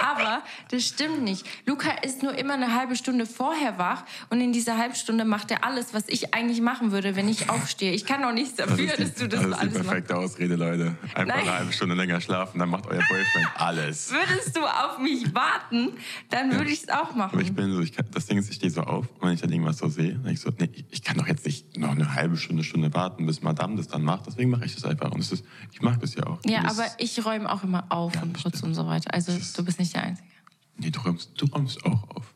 Aber 0.00 0.42
das 0.70 0.84
stimmt 0.84 1.22
nicht. 1.22 1.46
Luca 1.66 1.90
ist 2.02 2.22
nur 2.22 2.34
immer 2.36 2.54
eine 2.54 2.74
halbe 2.74 2.96
Stunde 2.96 3.26
vorher 3.26 3.78
wach 3.78 4.04
und 4.30 4.40
in 4.40 4.52
dieser 4.52 4.78
halben 4.78 4.94
Stunde 4.94 5.24
macht 5.24 5.50
er 5.50 5.64
alles, 5.64 5.94
was 5.94 6.04
ich 6.08 6.34
eigentlich 6.34 6.60
machen 6.60 6.92
würde, 6.92 7.16
wenn 7.16 7.28
ich 7.28 7.48
aufstehe. 7.50 7.92
Ich 7.92 8.04
kann 8.06 8.24
auch 8.24 8.32
nichts 8.32 8.56
dafür, 8.56 8.78
ist 8.78 8.98
die, 8.98 9.02
dass 9.04 9.14
du 9.14 9.28
das, 9.28 9.40
das 9.40 9.50
ist 9.50 9.54
die 9.56 9.60
alles 9.60 9.74
machst. 9.74 9.88
perfekte 9.88 10.16
Ausrede, 10.16 10.56
Leute. 10.56 10.96
Einfach 11.14 11.26
Nein. 11.26 11.40
eine 11.48 11.58
halbe 11.58 11.72
Stunde 11.72 11.94
länger 11.94 12.20
schlafen, 12.20 12.58
dann 12.58 12.68
macht 12.70 12.86
euer 12.86 13.02
Boyfriend 13.08 13.48
alles. 13.56 14.12
Würdest 14.12 14.56
du 14.56 14.60
auf 14.62 14.98
mich 14.98 15.34
warten, 15.34 15.92
dann 16.30 16.52
würde 16.52 16.70
ich 16.70 16.82
es 16.82 16.88
auch 16.88 17.10
Aber 17.14 17.40
ich 17.40 17.50
machen. 17.50 17.54
bin 17.54 17.72
so, 17.72 17.80
ich 17.80 17.92
kann, 17.92 18.06
das 18.12 18.26
Ding 18.26 18.38
ist, 18.38 18.48
ich 18.50 18.56
stehe 18.56 18.70
so 18.70 18.82
auf 18.82 19.06
und 19.18 19.28
wenn 19.28 19.34
ich 19.34 19.40
dann 19.40 19.50
irgendwas 19.52 19.78
so 19.78 19.88
sehe, 19.88 20.14
dann 20.22 20.32
ich 20.32 20.40
so, 20.40 20.50
nee, 20.58 20.70
ich 20.90 21.02
kann 21.02 21.16
doch 21.16 21.26
jetzt 21.26 21.44
nicht 21.46 21.76
noch 21.76 21.90
eine 21.90 22.14
halbe 22.14 22.36
Stunde, 22.36 22.64
Stunde 22.64 22.92
warten, 22.94 23.26
bis 23.26 23.42
Madame 23.42 23.76
das 23.76 23.88
dann 23.88 24.02
macht. 24.02 24.26
Deswegen 24.26 24.50
mache 24.50 24.64
ich 24.64 24.74
das 24.74 24.84
einfach. 24.84 25.10
Und 25.12 25.20
es 25.20 25.32
ist, 25.32 25.44
ich 25.72 25.80
mag 25.82 26.00
das 26.00 26.14
ja 26.14 26.24
auch. 26.26 26.38
Ja, 26.46 26.62
das, 26.62 26.78
aber 26.78 26.88
ich 26.98 27.24
räume 27.24 27.50
auch 27.50 27.62
immer 27.64 27.84
auf 27.88 28.14
Ja, 28.14 28.22
und 28.22 28.29
stimmt. 28.38 28.62
und 28.62 28.74
so 28.74 28.86
weiter. 28.86 29.12
Also, 29.14 29.32
du 29.56 29.64
bist 29.64 29.78
nicht 29.78 29.94
der 29.94 30.04
Einzige. 30.04 30.28
Nee, 30.76 30.90
du 30.90 31.00
räumst, 31.00 31.30
du 31.36 31.46
räumst 31.46 31.84
auch 31.84 32.08
auf. 32.16 32.34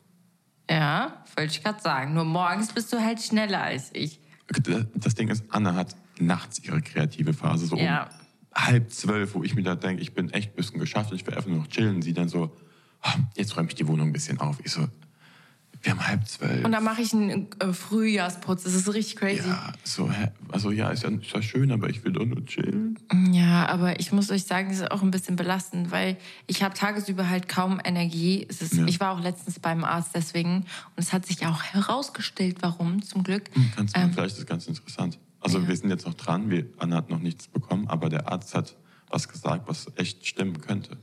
Ja, 0.69 1.23
wollte 1.35 1.51
ich 1.51 1.63
gerade 1.63 1.81
sagen. 1.81 2.13
Nur 2.13 2.25
morgens 2.25 2.71
bist 2.73 2.91
du 2.93 2.99
halt 3.03 3.21
schneller 3.21 3.61
als 3.61 3.89
ich. 3.93 4.19
Das 4.95 5.15
Ding 5.15 5.29
ist, 5.29 5.43
Anna 5.49 5.73
hat 5.75 5.95
nachts 6.19 6.59
ihre 6.59 6.81
kreative 6.81 7.33
Phase, 7.33 7.65
so 7.65 7.75
Ja. 7.77 8.03
um 8.05 8.09
halb 8.63 8.91
zwölf, 8.91 9.35
wo 9.35 9.43
ich 9.43 9.53
mir 9.55 9.63
da 9.63 9.75
denke, 9.75 10.01
ich 10.01 10.13
bin 10.13 10.29
echt 10.31 10.51
ein 10.53 10.55
bisschen 10.55 10.79
geschafft 10.79 11.11
ich 11.11 11.25
will 11.27 11.33
einfach 11.33 11.49
nur 11.49 11.59
noch 11.59 11.67
chillen. 11.67 12.01
Sie 12.01 12.13
dann 12.13 12.29
so, 12.29 12.55
"Ah, 13.01 13.15
jetzt 13.35 13.57
räume 13.57 13.67
ich 13.67 13.75
die 13.75 13.87
Wohnung 13.87 14.07
ein 14.09 14.13
bisschen 14.13 14.39
auf. 14.39 14.59
Ich 14.63 14.71
so, 14.71 14.87
wir 15.85 15.91
haben 15.91 16.07
halb 16.07 16.27
zwölf. 16.27 16.65
Und 16.65 16.71
dann 16.71 16.83
mache 16.83 17.01
ich 17.01 17.13
einen 17.13 17.47
äh, 17.59 17.71
Frühjahrsputz. 17.71 18.63
Das 18.63 18.73
ist 18.73 18.91
richtig 18.91 19.17
crazy. 19.17 19.47
ja, 19.47 19.71
so, 19.83 20.09
also 20.51 20.71
ja, 20.71 20.89
ist 20.89 21.03
ja, 21.03 21.09
ist 21.09 21.31
ja 21.31 21.41
schön, 21.41 21.71
aber 21.71 21.89
ich 21.89 22.03
will 22.03 22.11
doch 22.11 22.25
nur 22.25 22.43
chillen. 22.45 22.97
Ja, 23.31 23.67
aber 23.67 23.99
ich 23.99 24.11
muss 24.11 24.31
euch 24.31 24.45
sagen, 24.45 24.69
das 24.69 24.79
ist 24.79 24.91
auch 24.91 25.03
ein 25.03 25.11
bisschen 25.11 25.35
belastend, 25.35 25.91
weil 25.91 26.17
ich 26.47 26.63
habe 26.63 26.73
tagesüber 26.73 27.29
halt 27.29 27.47
kaum 27.47 27.79
Energie. 27.83 28.37
Ist, 28.39 28.73
Ja. 28.73 28.85
Ich 28.85 28.99
war 28.99 29.11
auch 29.11 29.21
letztens 29.21 29.59
beim 29.59 29.83
Arzt 29.83 30.11
deswegen 30.15 30.55
und 30.57 30.65
es 30.97 31.13
hat 31.13 31.25
sich 31.25 31.45
auch 31.45 31.61
herausgestellt, 31.61 32.57
warum 32.61 33.03
zum 33.03 33.23
Glück. 33.23 33.43
Kannst 33.75 33.95
du, 33.95 34.01
Ähm, 34.01 34.11
vielleicht 34.11 34.31
ist 34.31 34.39
das 34.39 34.47
ganz 34.47 34.67
interessant. 34.67 35.19
Also 35.39 35.59
ja. 35.59 35.67
wir 35.67 35.75
sind 35.75 35.89
jetzt 35.91 36.07
noch 36.07 36.15
dran, 36.15 36.49
wir, 36.49 36.65
Anna 36.79 36.95
hat 36.95 37.11
noch 37.11 37.19
nichts 37.19 37.47
bekommen, 37.47 37.87
aber 37.87 38.09
der 38.09 38.27
Arzt 38.31 38.55
hat 38.55 38.75
was 39.09 39.27
gesagt, 39.29 39.67
was 39.67 39.87
echt 39.95 40.25
stimmen 40.25 40.59
könnte. 40.61 40.97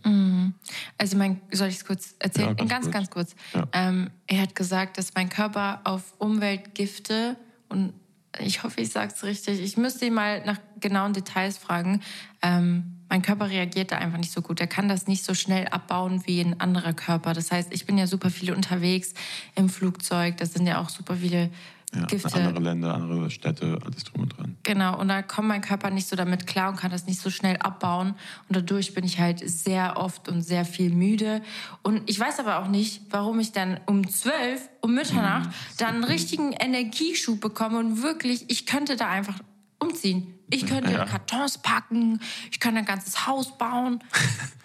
Also 0.99 1.17
mein, 1.17 1.41
soll 1.53 1.69
ich 1.69 1.77
es 1.77 1.85
kurz 1.85 2.15
erzählen? 2.19 2.49
Ja, 2.49 2.55
ganz 2.55 2.71
ganz, 2.71 2.85
kurz. 2.85 2.93
ganz 2.93 3.11
kurz. 3.11 3.35
Ja. 3.55 3.69
Ähm, 3.73 4.11
er 4.27 4.43
hat 4.43 4.55
gesagt, 4.55 4.99
dass 4.99 5.15
mein 5.15 5.29
Körper 5.29 5.81
auf 5.85 6.15
Umweltgifte 6.19 7.37
und 7.69 7.95
ich 8.39 8.63
hoffe, 8.63 8.81
ich 8.81 8.91
sage 8.91 9.13
es 9.15 9.23
richtig. 9.25 9.61
Ich 9.61 9.77
müsste 9.77 10.07
ihn 10.07 10.15
mal 10.15 10.45
nach 10.45 10.59
genauen 10.81 11.13
Details 11.13 11.59
fragen. 11.59 12.01
Ähm, 12.41 12.99
mein 13.09 13.21
Körper 13.21 13.51
reagiert 13.51 13.93
da 13.93 13.99
einfach 13.99 14.17
nicht 14.17 14.33
so 14.33 14.41
gut. 14.41 14.59
Er 14.59 14.67
kann 14.67 14.89
das 14.89 15.07
nicht 15.07 15.23
so 15.23 15.35
schnell 15.35 15.69
abbauen 15.69 16.23
wie 16.27 16.41
ein 16.41 16.59
anderer 16.61 16.95
Körper. 16.95 17.35
Das 17.35 17.53
heißt, 17.53 17.73
ich 17.73 17.85
bin 17.85 17.99
ja 17.99 18.07
super 18.07 18.31
viel 18.31 18.53
unterwegs 18.53 19.13
im 19.55 19.69
Flugzeug. 19.69 20.39
Das 20.39 20.55
sind 20.55 20.67
ja 20.67 20.81
auch 20.81 20.89
super 20.89 21.17
viele 21.17 21.51
Ja, 21.95 22.07
Gifte. 22.07 22.33
andere 22.35 22.59
Länder, 22.63 22.95
andere 22.95 23.31
Städte, 23.31 23.79
alles 23.85 24.05
drum 24.05 24.23
und 24.23 24.39
dran. 24.39 24.57
Genau, 24.63 24.99
und 24.99 25.09
da 25.09 25.21
kommt 25.21 25.49
mein 25.49 25.61
Körper 25.61 25.91
nicht 25.91 26.09
so 26.09 26.17
damit 26.17 26.47
klar 26.47 26.71
und 26.71 26.77
kann 26.77 26.91
das 26.91 27.07
nicht 27.07 27.21
so 27.21 27.29
schnell 27.29 27.57
abbauen. 27.59 28.15
Und 28.49 28.57
dadurch 28.57 28.95
bin 28.95 29.05
ich 29.05 29.21
halt 29.21 29.41
sehr 29.49 29.99
oft 29.99 30.29
und 30.29 30.41
sehr 30.41 30.65
viel 30.65 30.91
müde. 30.91 31.43
Und 31.83 32.09
ich 32.09 32.19
weiß 32.19 32.39
aber 32.41 32.61
auch 32.61 32.69
nicht, 32.69 33.03
warum 33.11 33.41
ich 33.41 33.53
dann 33.53 33.79
um 33.87 34.09
zwölf, 34.09 34.71
um 34.81 34.95
Mitternacht, 34.95 35.51
dann 35.77 35.97
einen 35.97 36.05
richtigen 36.05 36.53
Energieschub 36.53 37.41
bekomme 37.41 37.79
und 37.79 38.03
wirklich, 38.03 38.45
ich 38.49 38.65
könnte 38.65 38.97
da 38.97 39.09
einfach 39.09 39.39
umziehen. 39.79 40.29
Ich 40.49 40.67
könnte 40.67 40.93
Ja. 40.93 41.05
Kartons 41.07 41.59
packen, 41.59 42.21
ich 42.51 42.61
könnte 42.61 42.79
ein 42.79 42.85
ganzes 42.85 43.27
Haus 43.27 43.59
bauen. 43.59 44.03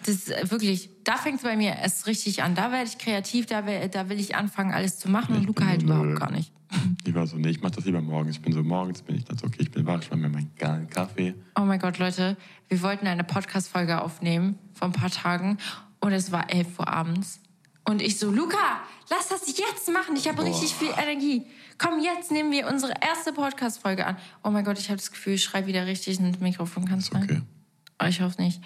Das 0.06 0.14
ist 0.14 0.30
äh, 0.30 0.50
wirklich, 0.50 0.88
da 1.04 1.16
fängt 1.18 1.36
es 1.38 1.42
bei 1.42 1.54
mir 1.56 1.74
erst 1.76 2.06
richtig 2.06 2.42
an. 2.42 2.54
Da 2.54 2.72
werde 2.72 2.88
ich 2.88 2.96
kreativ, 2.96 3.44
da, 3.44 3.66
will- 3.66 3.88
da 3.90 4.08
will 4.08 4.18
ich 4.18 4.36
anfangen, 4.36 4.72
alles 4.72 4.98
zu 4.98 5.10
machen. 5.10 5.34
Und 5.34 5.40
Ich 5.42 5.46
Luca 5.48 5.60
bin 5.60 5.68
halt 5.68 5.82
überhaupt 5.82 6.16
gar 6.18 6.30
nicht. 6.30 6.50
Ich 7.04 7.14
war 7.14 7.26
so, 7.26 7.36
nee, 7.36 7.48
ich 7.48 7.62
mach 7.62 7.70
das 7.70 7.84
lieber 7.84 8.00
morgens. 8.02 8.36
Ich 8.36 8.42
bin 8.42 8.52
so, 8.52 8.62
morgens 8.62 9.02
bin 9.02 9.16
ich 9.16 9.24
dann 9.24 9.38
so, 9.38 9.46
okay, 9.46 9.58
ich 9.60 9.70
bin 9.70 9.86
wach, 9.86 10.00
ich 10.02 10.10
mach 10.10 10.18
mir 10.18 10.28
meinen 10.28 10.50
geilen 10.58 10.88
Kaffee. 10.88 11.34
Oh 11.58 11.62
mein 11.62 11.78
Gott, 11.78 11.98
Leute, 11.98 12.36
wir 12.68 12.82
wollten 12.82 13.06
eine 13.06 13.24
Podcast-Folge 13.24 14.02
aufnehmen 14.02 14.58
vor 14.74 14.88
ein 14.88 14.92
paar 14.92 15.10
Tagen 15.10 15.58
und 16.00 16.12
es 16.12 16.30
war 16.30 16.52
11 16.52 16.78
Uhr 16.78 16.88
abends. 16.88 17.40
Und 17.84 18.02
ich 18.02 18.18
so, 18.18 18.30
Luca, 18.30 18.82
lass 19.08 19.28
das 19.28 19.46
jetzt 19.56 19.90
machen. 19.90 20.14
Ich 20.16 20.28
habe 20.28 20.44
richtig 20.44 20.74
viel 20.74 20.90
Energie. 21.02 21.46
Komm, 21.78 22.00
jetzt 22.02 22.30
nehmen 22.30 22.52
wir 22.52 22.66
unsere 22.66 22.92
erste 23.00 23.32
Podcast-Folge 23.32 24.04
an. 24.04 24.16
Oh 24.44 24.50
mein 24.50 24.64
Gott, 24.64 24.78
ich 24.78 24.88
habe 24.88 24.98
das 24.98 25.10
Gefühl, 25.10 25.34
ich 25.34 25.44
schreibe 25.44 25.68
wieder 25.68 25.86
richtig 25.86 26.20
ins 26.20 26.38
Mikrofon. 26.38 26.84
Kannst 26.84 27.14
du? 27.14 27.16
Okay. 27.16 27.40
Oh, 28.02 28.06
ich 28.06 28.20
hoffe 28.20 28.42
nicht. 28.42 28.60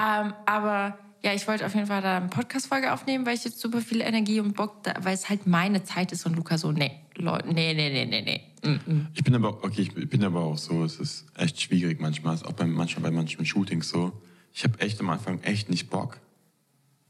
Ähm, 0.00 0.34
aber 0.46 0.98
ja, 1.22 1.34
ich 1.34 1.46
wollte 1.48 1.66
auf 1.66 1.74
jeden 1.74 1.86
Fall 1.86 2.00
da 2.00 2.16
eine 2.18 2.28
Podcast-Folge 2.28 2.92
aufnehmen, 2.92 3.26
weil 3.26 3.34
ich 3.34 3.44
jetzt 3.44 3.60
super 3.60 3.80
viel 3.80 4.00
Energie 4.00 4.40
und 4.40 4.54
Bock, 4.54 4.82
da, 4.84 4.94
weil 5.02 5.14
es 5.14 5.28
halt 5.28 5.46
meine 5.46 5.82
Zeit 5.82 6.12
ist 6.12 6.24
und 6.24 6.36
Luca 6.36 6.56
so, 6.56 6.70
nee, 6.72 6.92
Leute, 7.20 7.48
nee, 7.52 7.74
nee, 7.74 7.90
nee, 7.90 8.06
nee, 8.06 8.40
nee. 8.62 8.70
Mm. 8.76 9.06
Ich 9.14 9.24
bin 9.24 9.34
aber, 9.34 9.64
okay, 9.64 9.82
ich 9.82 10.08
bin 10.08 10.24
aber 10.24 10.40
auch 10.40 10.58
so, 10.58 10.84
es 10.84 10.98
ist 11.00 11.26
echt 11.36 11.60
schwierig 11.60 12.00
manchmal, 12.00 12.34
ist 12.34 12.44
auch 12.44 12.52
bei, 12.52 12.66
manchmal 12.66 13.10
bei 13.10 13.16
manchen 13.16 13.44
Shootings 13.46 13.88
so. 13.88 14.12
Ich 14.52 14.64
habe 14.64 14.78
echt 14.80 15.00
am 15.00 15.10
Anfang 15.10 15.40
echt 15.42 15.70
nicht 15.70 15.90
Bock, 15.90 16.18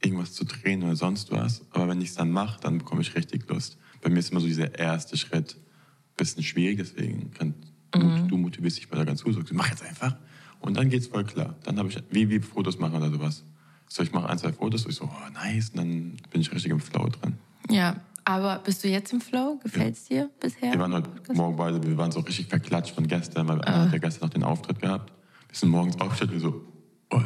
irgendwas 0.03 0.33
zu 0.35 0.45
drehen 0.45 0.83
oder 0.83 0.97
sonst 0.97 1.31
was. 1.33 1.63
Aber 1.71 1.89
wenn 1.89 2.01
ich 2.01 2.11
es 2.11 2.15
dann 2.15 2.31
mache, 2.31 2.61
dann 2.61 2.79
bekomme 2.79 3.01
ich 3.01 3.15
richtig 3.15 3.49
Lust. 3.49 3.79
Bei 4.03 4.11
mir 4.11 4.19
ist 4.19 4.31
immer 4.31 4.41
so 4.41 4.47
dieser 4.47 4.79
erste 4.79 5.17
Schritt 5.17 5.57
ein 5.57 6.17
bisschen 6.17 6.43
schwierig, 6.43 6.79
deswegen 6.79 7.31
kann, 7.33 7.55
Mhm. 7.97 8.29
du, 8.29 8.37
motivierst 8.37 8.77
dich 8.79 8.89
bei 8.89 8.97
da 8.97 9.05
ganz 9.05 9.25
gut, 9.25 9.35
sagst, 9.35 9.53
mach 9.53 9.69
jetzt 9.69 9.83
einfach. 9.83 10.17
Und 10.61 10.77
dann 10.77 10.91
geht's 10.91 11.09
voll 11.09 11.25
klar. 11.25 11.57
Dann 11.65 11.79
habe 11.79 11.89
ich, 11.89 11.99
wie, 12.11 12.29
wie 12.29 12.39
Fotos 12.39 12.79
machen 12.79 12.95
oder 12.95 13.11
sowas. 13.11 13.45
So, 13.89 14.03
ich 14.05 14.13
mache 14.13 14.29
ein, 14.29 14.39
zwei 14.39 14.53
Fotos, 14.53 14.85
und 14.85 14.93
ich 14.93 14.97
so, 14.97 15.05
oh, 15.07 15.31
nice, 15.33 15.71
und 15.71 15.79
dann 15.79 16.17
bin 16.31 16.41
ich 16.41 16.53
richtig 16.53 16.71
im 16.71 16.79
Flow 16.81 17.09
dran. 17.09 17.39
Ja, 17.69 17.97
aber 18.31 18.59
bist 18.63 18.85
du 18.85 18.89
jetzt 18.89 19.13
im 19.13 19.21
Flow? 19.21 19.59
Gefällt's 19.63 20.05
dir 20.05 20.31
bisher? 20.41 20.73
Wir 20.73 20.79
waren 20.79 20.93
heute 20.95 21.11
morgen 21.33 21.57
beide, 21.57 21.83
wir 21.83 21.97
waren 21.97 22.13
so 22.13 22.21
richtig 22.21 22.47
verklatscht 22.47 22.95
von 22.95 23.07
gestern, 23.07 23.49
weil 23.49 23.61
Anna 23.63 23.85
hat 23.87 23.93
ja 23.93 23.99
gestern 23.99 24.27
noch 24.27 24.33
den 24.33 24.45
Auftritt 24.45 24.81
gehabt. 24.81 25.13
Wir 25.49 25.57
sind 25.57 25.71
morgens 25.71 26.01
aufgestellt 26.01 26.33
und 26.33 26.41
so, 26.41 26.63
oh, 27.11 27.21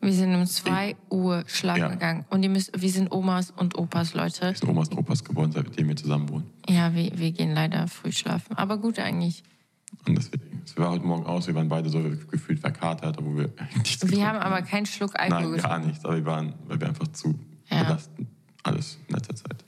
Wir 0.00 0.12
sind 0.12 0.34
um 0.34 0.46
2 0.46 0.96
Uhr 1.10 1.44
schlafen 1.46 1.80
Ja. 1.80 1.88
gegangen. 1.88 2.24
Und 2.30 2.40
müsst, 2.50 2.70
wir 2.80 2.90
sind 2.90 3.12
Omas 3.12 3.50
und 3.52 3.76
Opas, 3.78 4.14
Leute. 4.14 4.48
Wir 4.48 4.54
sind 4.56 4.68
Omas 4.68 4.88
und 4.88 4.98
Opas 4.98 5.22
geworden, 5.22 5.52
seitdem 5.52 5.88
wir 5.88 5.96
zusammen 5.96 6.28
wohnen. 6.30 6.50
Ja, 6.68 6.94
wir, 6.94 7.16
wir 7.16 7.30
gehen 7.32 7.54
leider 7.54 7.86
früh 7.86 8.10
schlafen. 8.10 8.56
Aber 8.56 8.78
gut 8.78 8.98
eigentlich. 8.98 9.44
Und 10.06 10.16
deswegen, 10.16 10.62
es 10.64 10.76
war 10.78 10.90
heute 10.90 11.04
Morgen 11.04 11.26
aus, 11.26 11.46
wir 11.48 11.54
waren 11.54 11.68
beide 11.68 11.90
so 11.90 12.00
gefühlt 12.30 12.60
verkatert, 12.60 13.18
obwohl 13.18 13.36
wir 13.36 13.48
nichts 13.76 14.00
Wir 14.02 14.08
getrunken 14.08 14.26
haben 14.26 14.38
aber 14.38 14.62
keinen 14.62 14.86
Schluck 14.86 15.18
Alkohol 15.18 15.50
Nein, 15.52 15.60
gar 15.60 15.78
nichts, 15.80 16.04
aber 16.04 16.16
wir 16.16 16.26
waren, 16.26 16.54
weil 16.66 16.80
wir 16.80 16.88
einfach 16.88 17.08
zu 17.08 17.38
Ja. 17.68 17.82
belasten. 17.84 18.26
Alles 18.62 18.98
in 19.08 19.14
letzter 19.14 19.34
Zeit. 19.36 19.59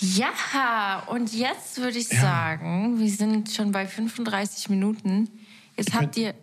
Ja, 0.00 1.02
und 1.08 1.32
jetzt 1.34 1.78
würde 1.78 1.98
ich 1.98 2.08
sagen, 2.08 2.98
wir 2.98 3.10
sind 3.10 3.50
schon 3.50 3.70
bei 3.70 3.86
35 3.86 4.70
Minuten. 4.70 5.28
Jetzt 5.76 5.92
habt 5.92 6.02
könnt- 6.04 6.16
ihr. 6.16 6.34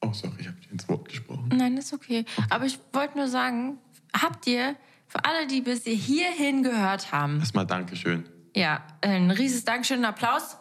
Oh, 0.00 0.12
sorry, 0.12 0.34
ich 0.40 0.46
habe 0.46 0.56
dir 0.60 0.70
ins 0.70 0.88
Wort 0.88 1.08
gesprochen. 1.08 1.48
Nein, 1.52 1.76
ist 1.76 1.92
okay. 1.92 2.24
Aber 2.50 2.66
ich 2.66 2.78
wollte 2.92 3.16
nur 3.18 3.26
sagen, 3.28 3.78
habt 4.12 4.46
ihr, 4.46 4.76
für 5.08 5.24
alle, 5.24 5.46
die 5.46 5.60
bis 5.60 5.84
hierhin 5.84 6.62
gehört 6.62 7.10
haben, 7.12 7.38
Erstmal 7.40 7.66
Dankeschön. 7.66 8.28
ja, 8.54 8.82
ein 9.00 9.30
rieses 9.30 9.64
Dankeschön, 9.64 9.96
einen 9.96 10.04
Applaus. 10.06 10.56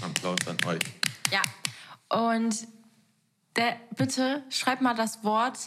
Applaus 0.00 0.38
an 0.46 0.56
euch. 0.66 0.80
Ja. 1.30 1.42
Und 2.16 2.66
der, 3.56 3.76
bitte 3.96 4.44
schreibt 4.50 4.80
mal 4.82 4.94
das 4.94 5.24
Wort. 5.24 5.58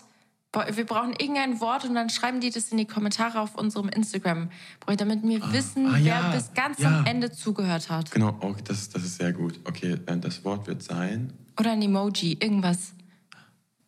Wir 0.54 0.86
brauchen 0.86 1.14
irgendein 1.18 1.62
Wort 1.62 1.86
und 1.86 1.95
dann 1.95 2.10
schreiben 2.10 2.41
die 2.41 2.49
das 2.49 2.70
in 2.74 2.78
die 2.78 2.86
Kommentare 2.86 3.39
auf 3.39 3.56
unserem 3.56 3.88
Instagram, 3.88 4.49
damit 4.97 5.24
wir 5.24 5.54
wissen, 5.54 5.88
ah, 5.88 5.93
wer 5.93 6.02
ja, 6.02 6.32
bis 6.32 6.54
ganz 6.54 6.80
ja. 6.80 6.99
am 6.99 7.06
Ende 7.06 7.32
zugehört 7.32 7.89
hat. 7.89 8.12
Genau, 8.12 8.36
okay, 8.41 8.62
das, 8.66 8.89
das 8.89 9.04
ist 9.04 9.18
sehr 9.18 9.32
gut. 9.32 9.60
Okay, 9.64 9.97
das 10.06 10.43
Wort 10.43 10.68
wird 10.68 10.84
sein. 10.84 11.32
Oder 11.58 11.72
ein 11.72 11.82
Emoji, 11.82 12.38
irgendwas. 12.41 12.93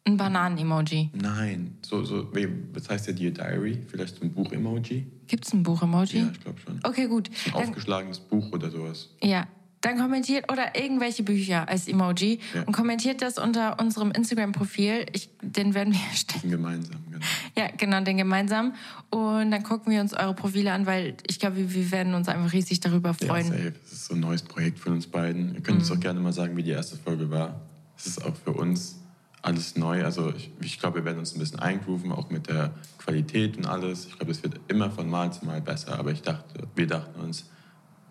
Ein 0.06 0.18
Bananen-Emoji. 0.18 1.12
Nein, 1.14 1.78
so, 1.82 2.04
so, 2.04 2.30
was 2.74 2.90
heißt 2.90 3.08
ja 3.08 3.14
Dear 3.14 3.32
Diary? 3.32 3.82
Vielleicht 3.88 4.18
so 4.18 4.24
ein 4.24 4.34
Buch-Emoji? 4.34 5.06
Gibt 5.28 5.46
es 5.46 5.54
ein 5.54 5.64
Buch-Emoji? 5.64 6.20
Ja, 6.20 6.30
ich 6.32 6.40
glaube 6.42 6.60
schon. 6.60 6.80
Okay, 6.84 7.08
gut. 7.08 7.30
Ein 7.30 7.52
Dann, 7.54 7.64
aufgeschlagenes 7.64 8.20
Buch 8.20 8.52
oder 8.52 8.70
sowas. 8.70 9.10
ja, 9.22 9.48
dann 9.84 9.98
kommentiert 10.00 10.52
oder 10.52 10.76
irgendwelche 10.80 11.22
Bücher 11.24 11.68
als 11.70 11.88
Emoji 11.88 12.40
Ja. 12.56 12.64
und 12.64 12.72
kommentiert 12.74 13.22
das 13.22 13.38
unter 13.38 13.80
unserem 13.80 14.12
Instagram-Profil. 14.12 15.06
Den 15.42 15.74
werden 15.76 15.94
wir 15.94 16.00
stellen. 16.16 16.50
Gemeinsam, 16.50 16.96
genau. 17.12 17.26
Ja, 17.58 17.68
genau, 17.78 18.02
den 18.02 18.18
gemeinsam. 18.18 18.74
Und 19.12 19.52
dann 19.52 19.62
gucken 19.64 19.92
wir 19.94 20.02
uns 20.02 20.14
eure 20.14 20.34
Profile 20.34 20.72
an, 20.72 20.86
weil 20.86 21.16
ich 21.28 21.40
glaube, 21.40 21.58
wir, 21.58 21.74
wir 21.74 21.92
werden 21.92 22.14
uns 22.16 22.28
einfach 22.30 22.52
riesig 22.54 22.80
darüber 22.80 23.16
Ja, 23.22 23.28
freuen. 23.28 23.48
safe. 23.48 23.74
Das 23.84 23.92
ist 23.92 24.06
so 24.06 24.14
ein 24.16 24.22
neues 24.22 24.42
Projekt 24.42 24.80
von 24.80 24.94
uns 24.94 25.06
beiden. 25.06 25.54
Ihr 25.54 25.62
könnt 25.62 25.80
uns 25.80 25.92
auch 25.92 26.00
gerne 26.00 26.20
mal 26.20 26.34
sagen, 26.34 26.56
wie 26.58 26.64
die 26.64 26.72
erste 26.72 26.96
Folge 26.98 27.30
war. 27.30 27.62
Es 27.98 28.08
ist 28.08 28.26
auch 28.26 28.36
für 28.44 28.52
uns 28.54 29.00
alles 29.42 29.76
neu. 29.76 30.06
Also 30.06 30.34
ich, 30.34 30.50
ich 30.62 30.80
glaube, 30.80 31.00
wir 31.00 31.06
werden 31.06 31.20
uns 31.20 31.36
ein 31.36 31.40
bisschen 31.40 31.60
eingrooven, 31.60 32.14
auch 32.14 32.30
mit 32.30 32.48
der 32.48 32.74
Qualität 33.00 33.58
und 33.58 33.66
alles. 33.66 34.06
Ich 34.06 34.16
glaube, 34.18 34.32
es 34.32 34.42
wird 34.44 34.62
immer 34.70 34.90
von 34.90 35.10
Mal 35.10 35.34
zu 35.34 35.46
Mal 35.46 35.60
besser. 35.62 36.00
Aber 36.00 36.12
ich 36.12 36.22
dachte, 36.22 36.68
wir 36.76 36.88
dachten 36.88 37.20
uns, 37.20 37.50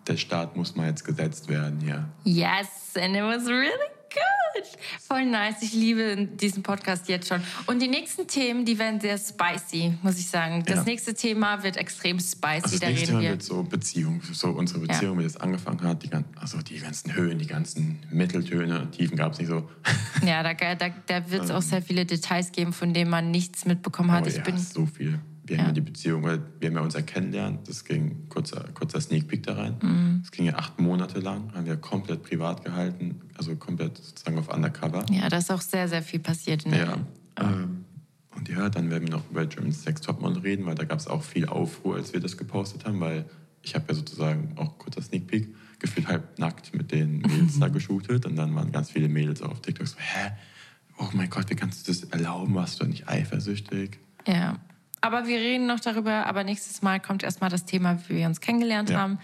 der 0.07 0.17
Start 0.17 0.55
muss 0.55 0.75
mal 0.75 0.87
jetzt 0.87 1.05
gesetzt 1.05 1.47
werden 1.49 1.79
hier. 1.81 2.09
Yes, 2.23 2.67
and 2.95 3.15
it 3.15 3.23
was 3.23 3.45
really 3.47 3.69
good. 3.69 4.63
Voll 5.07 5.25
nice. 5.25 5.55
Ich 5.63 5.73
liebe 5.73 6.27
diesen 6.27 6.61
Podcast 6.61 7.09
jetzt 7.09 7.27
schon. 7.27 7.41
Und 7.65 7.81
die 7.81 7.87
nächsten 7.87 8.27
Themen, 8.27 8.65
die 8.65 8.77
werden 8.77 8.99
sehr 9.01 9.17
spicy, 9.17 9.93
muss 10.03 10.19
ich 10.19 10.29
sagen. 10.29 10.63
Das 10.65 10.75
Ja. 10.77 10.83
nächste 10.83 11.15
Thema 11.15 11.63
wird 11.63 11.75
extrem 11.77 12.19
spicy. 12.19 12.45
Also 12.63 12.69
das 12.69 12.79
da 12.81 12.87
nächste 12.89 13.07
reden 13.13 13.21
wir. 13.21 13.29
wird 13.31 13.41
so 13.43 13.63
Beziehung, 13.63 14.21
so 14.31 14.49
unsere 14.49 14.81
Beziehung, 14.81 15.17
wie 15.17 15.23
das 15.23 15.37
angefangen 15.37 15.81
hat. 15.81 16.03
Die, 16.03 16.09
gan- 16.09 16.25
also 16.39 16.59
die 16.61 16.77
ganzen 16.79 17.15
Höhen, 17.15 17.39
die 17.39 17.47
ganzen 17.47 17.99
Mitteltöne, 18.11 18.91
Tiefen 18.91 19.17
gab 19.17 19.33
es 19.33 19.39
nicht 19.39 19.47
so. 19.47 19.67
Ja, 20.23 20.43
da, 20.43 20.53
da, 20.53 20.89
da 21.07 21.31
wird 21.31 21.45
es 21.45 21.49
auch 21.51 21.61
sehr 21.63 21.81
viele 21.81 22.05
Details 22.05 22.51
geben, 22.51 22.73
von 22.73 22.93
denen 22.93 23.09
man 23.09 23.31
nichts 23.31 23.65
mitbekommen 23.65 24.11
hat. 24.11 24.19
Aber 24.19 24.27
ich 24.29 24.37
ja, 24.37 24.43
bin, 24.43 24.57
so 24.59 24.85
viel. 24.85 25.19
Wir 25.45 25.57
haben 25.57 25.65
ja 25.67 25.71
die 25.73 25.81
Beziehung, 25.81 26.23
weil 26.23 26.41
wir 26.59 26.69
haben 26.69 26.75
ja 26.75 26.81
unser 26.81 27.01
Kennenlernen, 27.01 27.59
das 27.67 27.83
ging 27.83 28.29
kurzer, 28.29 28.65
kurzer 28.73 29.01
Sneak 29.01 29.27
Peek 29.27 29.43
da 29.43 29.55
rein. 29.55 29.75
Mhm. 29.81 30.19
Das 30.21 30.31
ging 30.31 30.45
ja 30.45 30.55
acht 30.55 30.79
Monate 30.79 31.19
lang, 31.19 31.53
haben 31.53 31.65
wir 31.65 31.75
komplett 31.77 32.23
privat 32.23 32.63
gehalten, 32.63 33.19
also 33.37 33.55
komplett 33.55 33.97
sozusagen 33.97 34.37
auf 34.39 34.47
Undercover. 34.53 35.05
ja, 35.11 35.27
da 35.27 35.37
ist 35.37 35.51
auch 35.51 35.61
sehr, 35.61 35.87
sehr 35.89 36.01
viel 36.01 36.19
passiert. 36.21 36.63
Der- 36.65 36.77
Ja. 36.77 36.97
Ähm, 37.37 37.83
und 38.35 38.47
ja, 38.49 38.69
dann 38.69 38.89
werden 38.89 39.07
wir 39.07 39.15
noch 39.17 39.29
über 39.29 39.45
German 39.45 39.71
Sex 39.73 40.01
Topmodel 40.01 40.41
reden, 40.41 40.65
weil 40.65 40.75
da 40.75 40.85
gab 40.85 40.97
es 40.99 41.07
auch 41.07 41.23
viel 41.23 41.45
Aufruhr, 41.45 41.95
als 41.97 42.13
wir 42.13 42.19
das 42.21 42.37
gepostet 42.37 42.85
haben, 42.85 42.99
weil 43.01 43.25
ich 43.61 43.75
habe 43.75 43.85
ja 43.89 43.93
sozusagen 43.95 44.53
auch 44.57 44.77
kurzer 44.77 45.01
Sneak 45.01 45.27
Peek 45.27 45.53
gefühlt 45.79 46.07
halb 46.07 46.39
nackt 46.39 46.73
mit 46.73 46.91
den 46.91 47.19
Mädels 47.19 47.59
da 47.59 47.67
geshootet 47.67 48.25
und 48.25 48.35
dann 48.37 48.55
waren 48.55 48.71
ganz 48.71 48.91
viele 48.91 49.09
Mädels 49.09 49.41
auf 49.41 49.59
TikTok 49.61 49.87
so, 49.87 49.97
hä? 49.99 50.31
Oh 50.99 51.09
mein 51.13 51.29
Gott, 51.29 51.49
wie 51.49 51.55
kannst 51.55 51.85
du 51.87 51.91
das 51.91 52.03
erlauben? 52.05 52.53
Warst 52.55 52.81
du 52.81 52.85
nicht 52.85 53.07
eifersüchtig? 53.09 53.99
Ja. 54.27 54.57
Aber 55.05 55.27
wir 55.27 55.37
reden 55.37 55.65
noch 55.67 55.81
darüber, 55.81 56.25
aber 56.27 56.45
nächstes 56.45 56.81
Mal 56.81 56.99
kommt 57.01 57.23
erstmal 57.23 57.49
das 57.49 57.65
Thema, 57.65 57.99
wie 58.07 58.15
wir 58.15 58.25
uns 58.25 58.39
kennengelernt 58.39 58.89
Ja. 58.89 58.99
haben, 58.99 59.19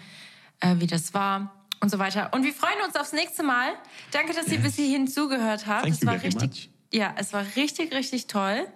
äh, 0.60 0.74
wie 0.78 0.86
das 0.86 1.14
war 1.14 1.54
und 1.80 1.90
so 1.90 1.98
weiter. 1.98 2.34
Und 2.34 2.44
wir 2.44 2.52
freuen 2.52 2.74
uns 2.86 2.96
aufs 2.96 3.14
nächste 3.14 3.42
Mal. 3.42 3.70
Danke, 4.12 4.34
dass 4.34 4.46
ihr 4.48 4.58
bis 4.58 4.76
hierhin 4.76 5.08
zugehört 5.08 5.66
habt. 5.66 5.84
Thank 5.84 5.94
es 5.94 6.02
you 6.02 6.06
war 6.08 6.22
richtig, 6.22 6.42
much. 6.42 6.70
ja, 6.92 7.14
es 7.16 7.32
war 7.32 7.44
richtig, 7.56 7.94
richtig 7.94 8.26
toll. 8.26 8.66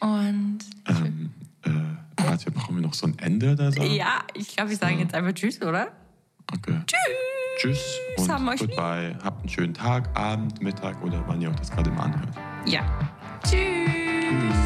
Und 0.00 0.58
Ähm, 0.86 1.32
äh, 1.64 1.70
warte, 2.22 2.50
brauchen 2.50 2.76
wir 2.76 2.82
noch 2.82 2.92
so 2.92 3.06
ein 3.06 3.18
Ende 3.18 3.52
oder 3.52 3.72
so? 3.72 3.82
ja, 3.82 4.18
ich 4.34 4.54
glaube, 4.54 4.68
wir 4.70 4.76
sagen 4.76 4.98
jetzt 4.98 5.14
einfach 5.14 5.32
Tschüss, 5.32 5.62
oder? 5.62 5.90
Okay. 6.52 6.82
Tschüss. 6.86 6.98
Tschüss 7.58 7.98
und 8.18 8.30
haben 8.30 8.46
euch 8.50 8.60
lieb. 8.60 8.68
goodbye. 8.72 9.16
Habt 9.24 9.40
einen 9.40 9.48
schönen 9.48 9.72
Tag, 9.72 10.14
Abend, 10.14 10.60
Mittag 10.60 11.02
oder 11.02 11.24
wann 11.26 11.40
ihr 11.40 11.50
auch 11.50 11.56
das 11.56 11.70
gerade 11.70 11.90
mal 11.90 12.02
anhört. 12.02 12.28
Ja. 12.66 12.84
Tschüss. 13.42 13.56
Head 13.56 14.65